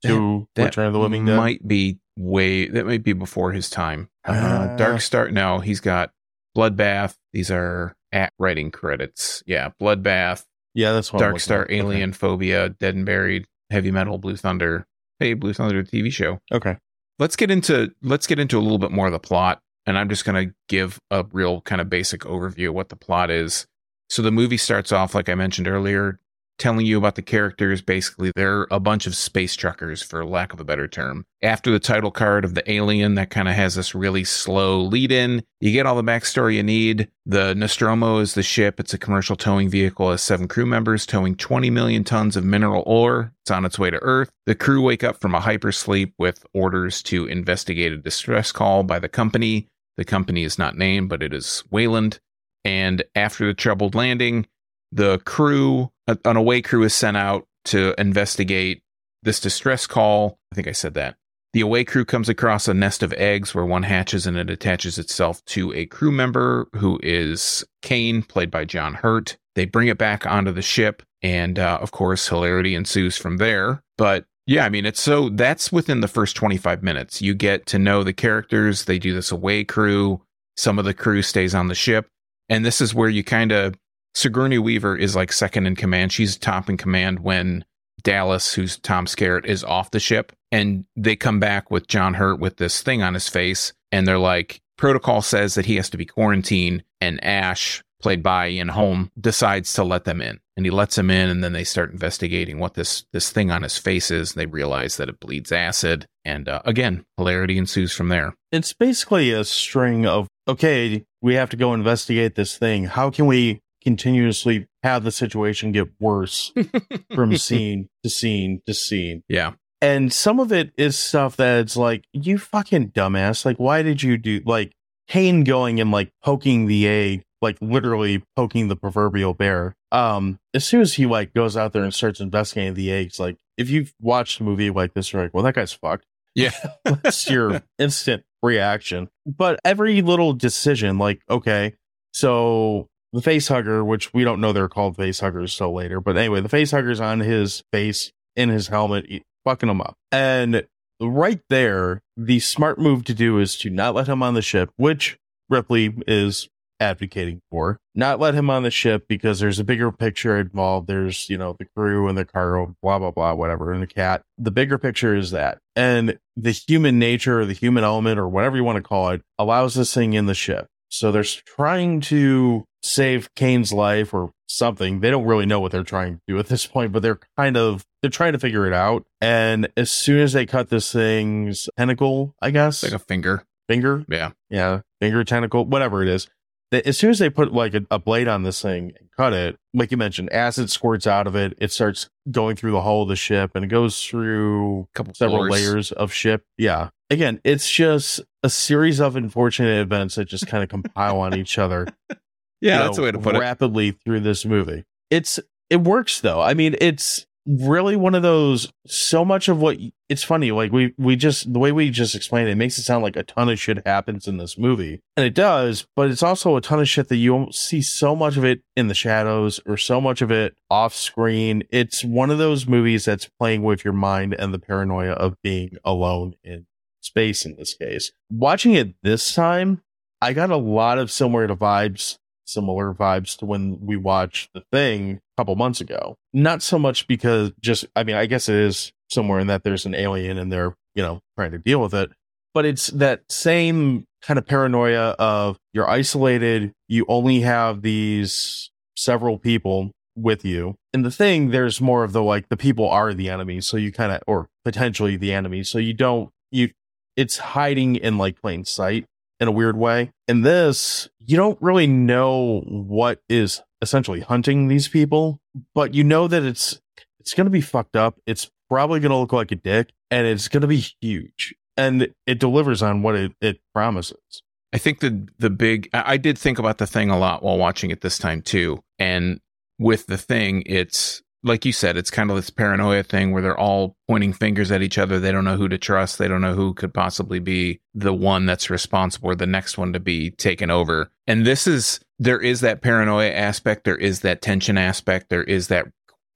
to 0.03 0.47
That 0.55 0.65
Return 0.65 0.87
of 0.87 0.93
the 0.93 0.99
Living 0.99 1.25
Dead? 1.25 1.37
might 1.37 1.67
be 1.67 1.99
way 2.17 2.67
that 2.67 2.87
might 2.87 3.03
be 3.03 3.13
before 3.13 3.51
his 3.51 3.69
time. 3.69 4.09
Uh, 4.27 4.31
Uh. 4.31 4.75
Dark 4.75 5.01
Star. 5.01 5.29
No, 5.29 5.59
he's 5.59 5.79
got 5.79 6.11
Bloodbath. 6.57 7.15
These 7.33 7.51
are 7.51 7.95
at 8.11 8.33
writing 8.39 8.71
credits. 8.71 9.43
Yeah, 9.45 9.69
Bloodbath, 9.79 10.43
yeah, 10.73 10.93
that's 10.93 11.11
what 11.13 11.19
Dark 11.19 11.39
Star, 11.39 11.61
at. 11.61 11.67
Okay. 11.67 11.77
Alien 11.79 12.13
Phobia, 12.13 12.69
Dead 12.69 12.95
and 12.95 13.05
Buried. 13.05 13.45
Heavy 13.69 13.91
Metal 13.91 14.17
Blue 14.17 14.37
Thunder. 14.37 14.87
Hey, 15.19 15.33
Blue 15.33 15.53
Thunder 15.53 15.83
TV 15.83 16.11
show. 16.11 16.39
Okay. 16.51 16.77
Let's 17.19 17.35
get 17.35 17.51
into 17.51 17.91
let's 18.01 18.27
get 18.27 18.39
into 18.39 18.57
a 18.57 18.61
little 18.61 18.77
bit 18.77 18.91
more 18.91 19.07
of 19.07 19.11
the 19.11 19.19
plot, 19.19 19.59
and 19.85 19.97
I'm 19.97 20.07
just 20.07 20.23
going 20.23 20.47
to 20.47 20.53
give 20.69 20.99
a 21.09 21.25
real 21.31 21.61
kind 21.61 21.81
of 21.81 21.89
basic 21.89 22.21
overview 22.21 22.69
of 22.69 22.75
what 22.75 22.89
the 22.89 22.95
plot 22.95 23.31
is. 23.31 23.65
So 24.09 24.21
the 24.21 24.31
movie 24.31 24.57
starts 24.57 24.91
off 24.91 25.15
like 25.15 25.29
I 25.29 25.35
mentioned 25.35 25.67
earlier, 25.67 26.19
telling 26.57 26.85
you 26.85 26.97
about 26.97 27.15
the 27.15 27.21
characters. 27.21 27.81
Basically, 27.81 28.31
they're 28.35 28.67
a 28.71 28.79
bunch 28.79 29.07
of 29.07 29.15
space 29.15 29.55
truckers, 29.55 30.01
for 30.01 30.25
lack 30.25 30.53
of 30.53 30.59
a 30.59 30.63
better 30.63 30.87
term. 30.87 31.25
After 31.41 31.71
the 31.71 31.79
title 31.79 32.11
card 32.11 32.45
of 32.45 32.55
the 32.55 32.69
alien, 32.71 33.15
that 33.15 33.29
kind 33.29 33.47
of 33.47 33.55
has 33.55 33.75
this 33.75 33.93
really 33.93 34.23
slow 34.23 34.81
lead 34.81 35.11
in. 35.11 35.43
You 35.59 35.71
get 35.71 35.85
all 35.85 35.95
the 35.95 36.03
backstory 36.03 36.55
you 36.55 36.63
need. 36.63 37.09
The 37.25 37.53
Nostromo 37.55 38.19
is 38.19 38.33
the 38.33 38.43
ship. 38.43 38.79
It's 38.79 38.93
a 38.93 38.97
commercial 38.97 39.35
towing 39.35 39.69
vehicle, 39.69 40.11
has 40.11 40.21
seven 40.21 40.47
crew 40.47 40.65
members 40.65 41.05
towing 41.05 41.35
20 41.35 41.69
million 41.69 42.03
tons 42.03 42.35
of 42.35 42.43
mineral 42.43 42.83
ore. 42.85 43.33
It's 43.43 43.51
on 43.51 43.65
its 43.65 43.79
way 43.79 43.89
to 43.89 44.01
Earth. 44.01 44.31
The 44.45 44.55
crew 44.55 44.81
wake 44.81 45.03
up 45.03 45.19
from 45.21 45.35
a 45.35 45.39
hypersleep 45.39 46.13
with 46.17 46.45
orders 46.53 47.01
to 47.03 47.25
investigate 47.25 47.91
a 47.91 47.97
distress 47.97 48.51
call 48.51 48.83
by 48.83 48.99
the 48.99 49.09
company. 49.09 49.67
The 49.97 50.05
company 50.05 50.43
is 50.43 50.59
not 50.59 50.77
named, 50.77 51.09
but 51.09 51.23
it 51.23 51.33
is 51.33 51.63
Weyland. 51.71 52.19
And 52.63 53.03
after 53.15 53.47
the 53.47 53.53
troubled 53.53 53.95
landing, 53.95 54.45
the 54.91 55.19
crew, 55.19 55.91
an 56.07 56.37
away 56.37 56.61
crew, 56.61 56.83
is 56.83 56.93
sent 56.93 57.17
out 57.17 57.47
to 57.65 57.93
investigate 57.97 58.81
this 59.23 59.39
distress 59.39 59.87
call. 59.87 60.39
I 60.51 60.55
think 60.55 60.67
I 60.67 60.71
said 60.71 60.93
that. 60.95 61.15
The 61.53 61.61
away 61.61 61.85
crew 61.85 62.05
comes 62.05 62.29
across 62.29 62.67
a 62.67 62.73
nest 62.73 63.01
of 63.01 63.13
eggs 63.13 63.55
where 63.55 63.65
one 63.65 63.83
hatches 63.83 64.27
and 64.27 64.37
it 64.37 64.49
attaches 64.49 64.97
itself 64.97 65.43
to 65.45 65.73
a 65.73 65.85
crew 65.85 66.11
member 66.11 66.67
who 66.75 66.99
is 67.01 67.65
Kane, 67.81 68.21
played 68.21 68.51
by 68.51 68.65
John 68.65 68.95
Hurt. 68.95 69.37
They 69.55 69.65
bring 69.65 69.87
it 69.87 69.97
back 69.97 70.25
onto 70.25 70.51
the 70.51 70.61
ship, 70.61 71.01
and 71.23 71.57
uh, 71.57 71.79
of 71.81 71.91
course, 71.91 72.27
hilarity 72.27 72.75
ensues 72.75 73.17
from 73.17 73.37
there. 73.37 73.81
But 73.97 74.25
yeah, 74.45 74.65
I 74.65 74.69
mean, 74.69 74.85
it's 74.85 75.01
so 75.01 75.29
that's 75.29 75.71
within 75.71 76.01
the 76.01 76.07
first 76.07 76.35
25 76.35 76.83
minutes. 76.83 77.21
You 77.21 77.33
get 77.33 77.65
to 77.67 77.79
know 77.79 78.03
the 78.03 78.13
characters. 78.13 78.85
They 78.85 78.99
do 78.99 79.13
this 79.13 79.31
away 79.31 79.63
crew. 79.63 80.21
Some 80.55 80.79
of 80.79 80.85
the 80.85 80.93
crew 80.93 81.21
stays 81.21 81.55
on 81.55 81.67
the 81.67 81.75
ship. 81.75 82.07
And 82.49 82.65
this 82.65 82.79
is 82.79 82.93
where 82.93 83.09
you 83.09 83.23
kind 83.23 83.51
of 83.51 83.75
Sigourney 84.17 84.57
Weaver 84.57 84.97
is 84.97 85.15
like 85.15 85.31
second 85.31 85.67
in 85.67 85.75
command. 85.75 86.11
She's 86.11 86.37
top 86.37 86.71
in 86.71 86.77
command 86.77 87.19
when 87.19 87.63
Dallas, 88.01 88.51
who's 88.51 88.79
Tom 88.79 89.05
Skerritt, 89.05 89.45
is 89.45 89.63
off 89.63 89.91
the 89.91 89.99
ship. 89.99 90.31
And 90.51 90.85
they 90.95 91.15
come 91.15 91.39
back 91.39 91.69
with 91.69 91.87
John 91.87 92.15
Hurt 92.15 92.39
with 92.39 92.57
this 92.57 92.81
thing 92.81 93.03
on 93.03 93.13
his 93.13 93.29
face. 93.29 93.73
And 93.91 94.07
they're 94.07 94.17
like, 94.17 94.59
protocol 94.75 95.21
says 95.21 95.53
that 95.53 95.67
he 95.67 95.75
has 95.75 95.91
to 95.91 95.97
be 95.97 96.05
quarantined. 96.05 96.83
And 96.99 97.23
Ash, 97.23 97.83
played 98.01 98.23
by 98.23 98.49
Ian 98.49 98.69
Holm, 98.69 99.11
decides 99.21 99.71
to 99.73 99.83
let 99.83 100.05
them 100.05 100.19
in. 100.19 100.39
And 100.55 100.65
he 100.65 100.71
lets 100.71 100.95
them 100.95 101.11
in. 101.11 101.29
And 101.29 101.43
then 101.43 101.53
they 101.53 101.63
start 101.63 101.91
investigating 101.91 102.57
what 102.57 102.73
this, 102.73 103.05
this 103.13 103.29
thing 103.29 103.51
on 103.51 103.61
his 103.61 103.77
face 103.77 104.09
is. 104.09 104.31
And 104.31 104.41
they 104.41 104.47
realize 104.47 104.97
that 104.97 105.09
it 105.09 105.19
bleeds 105.19 105.51
acid. 105.51 106.07
And 106.25 106.49
uh, 106.49 106.63
again, 106.65 107.05
hilarity 107.17 107.59
ensues 107.59 107.93
from 107.93 108.09
there. 108.09 108.33
It's 108.51 108.73
basically 108.73 109.31
a 109.31 109.43
string 109.43 110.07
of, 110.07 110.27
okay, 110.47 111.05
we 111.21 111.35
have 111.35 111.51
to 111.51 111.57
go 111.57 111.75
investigate 111.75 112.33
this 112.33 112.57
thing. 112.57 112.85
How 112.85 113.11
can 113.11 113.27
we 113.27 113.61
continuously 113.87 114.67
have 114.83 115.05
the 115.05 115.11
situation 115.11 115.71
get 115.71 115.87
worse 115.97 116.51
from 117.15 117.37
scene 117.37 117.87
to 118.03 118.09
scene 118.09 118.61
to 118.65 118.73
scene. 118.73 119.23
Yeah. 119.29 119.53
And 119.81 120.11
some 120.11 120.41
of 120.41 120.51
it 120.51 120.73
is 120.77 120.99
stuff 120.99 121.37
that's 121.37 121.77
like, 121.77 122.03
you 122.11 122.37
fucking 122.37 122.89
dumbass. 122.89 123.45
Like, 123.45 123.55
why 123.55 123.83
did 123.83 124.03
you 124.03 124.17
do 124.17 124.41
like 124.45 124.73
Kane 125.07 125.45
going 125.45 125.79
and 125.79 125.89
like 125.89 126.11
poking 126.21 126.65
the 126.65 126.85
egg, 126.85 127.23
like 127.41 127.57
literally 127.61 128.25
poking 128.35 128.67
the 128.67 128.75
proverbial 128.75 129.33
bear? 129.33 129.73
Um, 129.93 130.37
as 130.53 130.65
soon 130.65 130.81
as 130.81 130.95
he 130.95 131.05
like 131.05 131.33
goes 131.33 131.55
out 131.55 131.71
there 131.71 131.83
and 131.83 131.93
starts 131.93 132.19
investigating 132.19 132.73
the 132.73 132.91
eggs, 132.91 133.21
like 133.21 133.37
if 133.55 133.69
you've 133.69 133.93
watched 134.01 134.41
a 134.41 134.43
movie 134.43 134.69
like 134.69 134.95
this, 134.95 135.13
you're 135.13 135.21
like, 135.21 135.33
well, 135.33 135.43
that 135.43 135.55
guy's 135.55 135.71
fucked. 135.71 136.05
Yeah. 136.35 136.51
That's 136.83 137.29
your 137.29 137.63
instant 137.79 138.25
reaction. 138.43 139.07
But 139.25 139.61
every 139.63 140.01
little 140.01 140.33
decision, 140.33 140.97
like, 140.97 141.21
okay, 141.29 141.75
so 142.11 142.89
the 143.13 143.21
face 143.21 143.47
hugger, 143.47 143.83
which 143.83 144.13
we 144.13 144.23
don't 144.23 144.41
know 144.41 144.53
they're 144.53 144.67
called 144.67 144.95
face 144.95 145.19
huggers 145.19 145.55
till 145.55 145.73
later, 145.73 146.01
but 146.01 146.17
anyway, 146.17 146.41
the 146.41 146.49
face 146.49 146.71
hugger's 146.71 146.99
on 146.99 147.19
his 147.19 147.63
face 147.71 148.11
in 148.35 148.49
his 148.49 148.67
helmet, 148.67 149.05
fucking 149.45 149.69
him 149.69 149.81
up. 149.81 149.95
And 150.11 150.67
right 151.01 151.41
there, 151.49 152.01
the 152.15 152.39
smart 152.39 152.79
move 152.79 153.03
to 153.05 153.13
do 153.13 153.39
is 153.39 153.57
to 153.57 153.69
not 153.69 153.95
let 153.95 154.07
him 154.07 154.21
on 154.21 154.33
the 154.33 154.41
ship, 154.41 154.71
which 154.77 155.17
Ripley 155.49 155.95
is 156.07 156.49
advocating 156.79 157.41
for. 157.49 157.79
Not 157.95 158.19
let 158.19 158.35
him 158.35 158.49
on 158.49 158.63
the 158.63 158.71
ship 158.71 159.07
because 159.07 159.39
there's 159.39 159.59
a 159.59 159.63
bigger 159.63 159.91
picture 159.91 160.37
involved. 160.37 160.87
There's, 160.87 161.29
you 161.29 161.37
know, 161.37 161.55
the 161.57 161.65
crew 161.75 162.07
and 162.07 162.17
the 162.17 162.25
cargo, 162.25 162.75
blah, 162.81 162.99
blah, 162.99 163.11
blah, 163.11 163.33
whatever, 163.33 163.73
and 163.73 163.81
the 163.81 163.87
cat. 163.87 164.21
The 164.37 164.51
bigger 164.51 164.77
picture 164.77 165.15
is 165.15 165.31
that. 165.31 165.59
And 165.75 166.19
the 166.35 166.51
human 166.51 166.99
nature 166.99 167.41
or 167.41 167.45
the 167.45 167.53
human 167.53 167.83
element 167.83 168.19
or 168.19 168.27
whatever 168.27 168.57
you 168.57 168.63
want 168.63 168.77
to 168.77 168.83
call 168.83 169.09
it 169.09 169.21
allows 169.39 169.75
this 169.75 169.93
thing 169.93 170.13
in 170.13 170.27
the 170.27 170.35
ship. 170.35 170.67
So 170.89 171.11
they're 171.11 171.23
trying 171.23 172.01
to 172.01 172.65
save 172.87 173.33
Kane's 173.35 173.73
life 173.73 174.13
or 174.13 174.31
something. 174.47 175.01
They 175.01 175.11
don't 175.11 175.25
really 175.25 175.45
know 175.45 175.59
what 175.59 175.71
they're 175.71 175.83
trying 175.83 176.15
to 176.15 176.21
do 176.27 176.39
at 176.39 176.47
this 176.47 176.65
point, 176.65 176.91
but 176.91 177.01
they're 177.01 177.19
kind 177.37 177.57
of 177.57 177.85
they're 178.01 178.09
trying 178.09 178.33
to 178.33 178.39
figure 178.39 178.65
it 178.65 178.73
out. 178.73 179.05
And 179.21 179.67
as 179.75 179.91
soon 179.91 180.19
as 180.19 180.33
they 180.33 180.45
cut 180.45 180.69
this 180.69 180.91
thing's 180.91 181.69
tentacle, 181.77 182.35
I 182.41 182.51
guess 182.51 182.83
like 182.83 182.93
a 182.93 182.99
finger, 182.99 183.43
finger, 183.67 184.05
yeah, 184.09 184.31
yeah, 184.49 184.81
finger 184.99 185.23
tentacle, 185.23 185.65
whatever 185.65 186.01
it 186.01 186.09
is. 186.09 186.27
As 186.71 186.97
soon 186.97 187.11
as 187.11 187.19
they 187.19 187.29
put 187.29 187.53
like 187.53 187.73
a, 187.73 187.85
a 187.89 187.97
blade 187.97 188.27
on 188.27 188.43
this 188.43 188.61
thing 188.61 188.91
and 188.99 189.09
cut 189.15 189.31
it, 189.31 189.57
like 189.73 189.89
you 189.89 189.95
mentioned, 189.95 190.33
acid 190.33 190.69
squirts 190.69 191.07
out 191.07 191.25
of 191.25 191.33
it. 191.33 191.53
It 191.59 191.71
starts 191.71 192.09
going 192.29 192.57
through 192.57 192.71
the 192.71 192.81
hull 192.81 193.03
of 193.03 193.07
the 193.07 193.15
ship 193.15 193.51
and 193.55 193.63
it 193.63 193.69
goes 193.69 194.03
through 194.03 194.81
a 194.81 194.87
couple 194.93 195.13
several 195.13 195.47
floors. 195.47 195.51
layers 195.51 195.91
of 195.93 196.11
ship. 196.11 196.43
Yeah. 196.57 196.89
Again, 197.09 197.39
it's 197.45 197.71
just 197.71 198.19
a 198.43 198.49
series 198.49 198.99
of 198.99 199.15
unfortunate 199.15 199.79
events 199.79 200.15
that 200.15 200.25
just 200.25 200.47
kind 200.47 200.61
of 200.61 200.67
compile 200.67 201.19
on 201.19 201.35
each 201.35 201.57
other 201.57 201.87
Yeah, 202.61 202.79
that's 202.79 202.97
know, 202.97 203.03
a 203.03 203.05
way 203.07 203.11
to 203.11 203.19
put 203.19 203.35
it. 203.35 203.39
rapidly 203.39 203.91
through 203.91 204.21
this 204.21 204.45
movie. 204.45 204.83
It's 205.09 205.39
it 205.69 205.77
works 205.77 206.21
though. 206.21 206.41
I 206.41 206.53
mean, 206.53 206.75
it's 206.79 207.25
really 207.47 207.95
one 207.95 208.13
of 208.13 208.21
those. 208.21 208.71
So 208.85 209.23
much 209.23 209.47
of 209.47 209.59
what 209.59 209.77
it's 210.09 210.23
funny. 210.23 210.51
Like 210.51 210.71
we 210.71 210.93
we 210.97 211.15
just 211.15 211.51
the 211.51 211.59
way 211.59 211.71
we 211.71 211.89
just 211.89 212.15
explained 212.15 212.49
it, 212.49 212.53
it 212.53 212.55
makes 212.55 212.77
it 212.77 212.83
sound 212.83 213.03
like 213.03 213.15
a 213.15 213.23
ton 213.23 213.49
of 213.49 213.59
shit 213.59 213.85
happens 213.85 214.27
in 214.27 214.37
this 214.37 214.57
movie, 214.57 215.01
and 215.15 215.25
it 215.25 215.33
does. 215.33 215.87
But 215.95 216.11
it's 216.11 216.23
also 216.23 216.55
a 216.55 216.61
ton 216.61 216.79
of 216.79 216.89
shit 216.89 217.07
that 217.09 217.15
you 217.17 217.47
see 217.51 217.81
so 217.81 218.15
much 218.15 218.37
of 218.37 218.43
it 218.43 218.61
in 218.75 218.87
the 218.87 218.93
shadows 218.93 219.59
or 219.65 219.77
so 219.77 220.01
much 220.01 220.21
of 220.21 220.31
it 220.31 220.55
off 220.69 220.93
screen. 220.93 221.63
It's 221.69 222.03
one 222.03 222.29
of 222.29 222.37
those 222.37 222.67
movies 222.67 223.05
that's 223.05 223.29
playing 223.39 223.63
with 223.63 223.83
your 223.83 223.93
mind 223.93 224.35
and 224.37 224.53
the 224.53 224.59
paranoia 224.59 225.11
of 225.11 225.41
being 225.41 225.77
alone 225.83 226.35
in 226.43 226.65
space. 227.01 227.45
In 227.45 227.55
this 227.55 227.73
case, 227.73 228.11
watching 228.29 228.73
it 228.73 228.95
this 229.03 229.33
time, 229.33 229.81
I 230.21 230.33
got 230.33 230.49
a 230.49 230.57
lot 230.57 230.97
of 230.97 231.11
similar 231.11 231.47
to 231.47 231.55
vibes 231.55 232.17
similar 232.47 232.93
vibes 232.93 233.37
to 233.37 233.45
when 233.45 233.79
we 233.85 233.97
watched 233.97 234.49
the 234.53 234.63
thing 234.71 235.19
a 235.37 235.41
couple 235.41 235.55
months 235.55 235.81
ago. 235.81 236.15
Not 236.33 236.61
so 236.61 236.79
much 236.79 237.07
because 237.07 237.51
just, 237.61 237.85
I 237.95 238.03
mean, 238.03 238.15
I 238.15 238.25
guess 238.25 238.49
it 238.49 238.55
is 238.55 238.91
somewhere 239.09 239.39
in 239.39 239.47
that 239.47 239.63
there's 239.63 239.85
an 239.85 239.95
alien 239.95 240.37
and 240.37 240.51
they're, 240.51 240.75
you 240.95 241.03
know, 241.03 241.19
trying 241.37 241.51
to 241.51 241.57
deal 241.57 241.81
with 241.81 241.93
it, 241.93 242.11
but 242.53 242.65
it's 242.65 242.87
that 242.87 243.21
same 243.29 244.05
kind 244.21 244.37
of 244.37 244.47
paranoia 244.47 245.15
of 245.19 245.57
you're 245.73 245.89
isolated. 245.89 246.73
You 246.87 247.05
only 247.07 247.41
have 247.41 247.81
these 247.81 248.71
several 248.95 249.37
people 249.37 249.91
with 250.15 250.43
you. 250.43 250.75
And 250.93 251.05
the 251.05 251.11
thing, 251.11 251.51
there's 251.51 251.79
more 251.79 252.03
of 252.03 252.11
the 252.13 252.23
like, 252.23 252.49
the 252.49 252.57
people 252.57 252.89
are 252.89 253.13
the 253.13 253.29
enemy. 253.29 253.61
So 253.61 253.77
you 253.77 253.91
kind 253.91 254.11
of, 254.11 254.21
or 254.25 254.47
potentially 254.65 255.15
the 255.15 255.31
enemy. 255.31 255.63
So 255.63 255.77
you 255.77 255.93
don't, 255.93 256.31
you, 256.51 256.71
it's 257.15 257.37
hiding 257.37 257.95
in 257.95 258.17
like 258.17 258.41
plain 258.41 258.65
sight 258.65 259.05
in 259.39 259.47
a 259.47 259.51
weird 259.51 259.77
way. 259.77 260.11
In 260.27 260.41
this, 260.41 261.09
you 261.19 261.37
don't 261.37 261.57
really 261.61 261.87
know 261.87 262.63
what 262.67 263.21
is 263.29 263.61
essentially 263.81 264.21
hunting 264.21 264.67
these 264.67 264.87
people, 264.87 265.39
but 265.73 265.93
you 265.93 266.03
know 266.03 266.27
that 266.27 266.43
it's 266.43 266.81
it's 267.19 267.33
going 267.33 267.45
to 267.45 267.51
be 267.51 267.61
fucked 267.61 267.95
up. 267.95 268.19
It's 268.25 268.49
probably 268.69 268.99
going 268.99 269.11
to 269.11 269.17
look 269.17 269.33
like 269.33 269.51
a 269.51 269.55
dick 269.55 269.89
and 270.09 270.25
it's 270.25 270.47
going 270.47 270.61
to 270.61 270.67
be 270.67 270.85
huge. 271.01 271.55
And 271.75 272.13
it 272.25 272.39
delivers 272.39 272.81
on 272.81 273.03
what 273.03 273.15
it, 273.15 273.33
it 273.39 273.59
promises. 273.73 274.41
I 274.73 274.77
think 274.77 274.99
the 274.99 275.27
the 275.37 275.49
big 275.49 275.89
I 275.93 276.13
I 276.13 276.17
did 276.17 276.37
think 276.37 276.59
about 276.59 276.77
the 276.77 276.87
thing 276.87 277.09
a 277.09 277.17
lot 277.17 277.43
while 277.43 277.57
watching 277.57 277.91
it 277.91 278.01
this 278.01 278.17
time 278.17 278.41
too. 278.41 278.83
And 278.99 279.39
with 279.79 280.07
the 280.07 280.17
thing, 280.17 280.63
it's 280.65 281.21
like 281.43 281.65
you 281.65 281.71
said, 281.71 281.97
it's 281.97 282.11
kind 282.11 282.29
of 282.29 282.35
this 282.35 282.49
paranoia 282.49 283.03
thing 283.03 283.31
where 283.31 283.41
they're 283.41 283.59
all 283.59 283.95
pointing 284.07 284.33
fingers 284.33 284.71
at 284.71 284.81
each 284.81 284.97
other. 284.97 285.19
They 285.19 285.31
don't 285.31 285.45
know 285.45 285.57
who 285.57 285.69
to 285.69 285.77
trust. 285.77 286.17
They 286.17 286.27
don't 286.27 286.41
know 286.41 286.55
who 286.55 286.73
could 286.73 286.93
possibly 286.93 287.39
be 287.39 287.79
the 287.93 288.13
one 288.13 288.45
that's 288.45 288.69
responsible 288.69 289.31
or 289.31 289.35
the 289.35 289.45
next 289.45 289.77
one 289.77 289.93
to 289.93 289.99
be 289.99 290.31
taken 290.31 290.71
over. 290.71 291.11
And 291.27 291.45
this 291.45 291.67
is, 291.67 291.99
there 292.19 292.39
is 292.39 292.61
that 292.61 292.81
paranoia 292.81 293.31
aspect. 293.31 293.83
There 293.83 293.97
is 293.97 294.21
that 294.21 294.41
tension 294.41 294.77
aspect. 294.77 295.29
There 295.29 295.43
is 295.43 295.67
that 295.67 295.87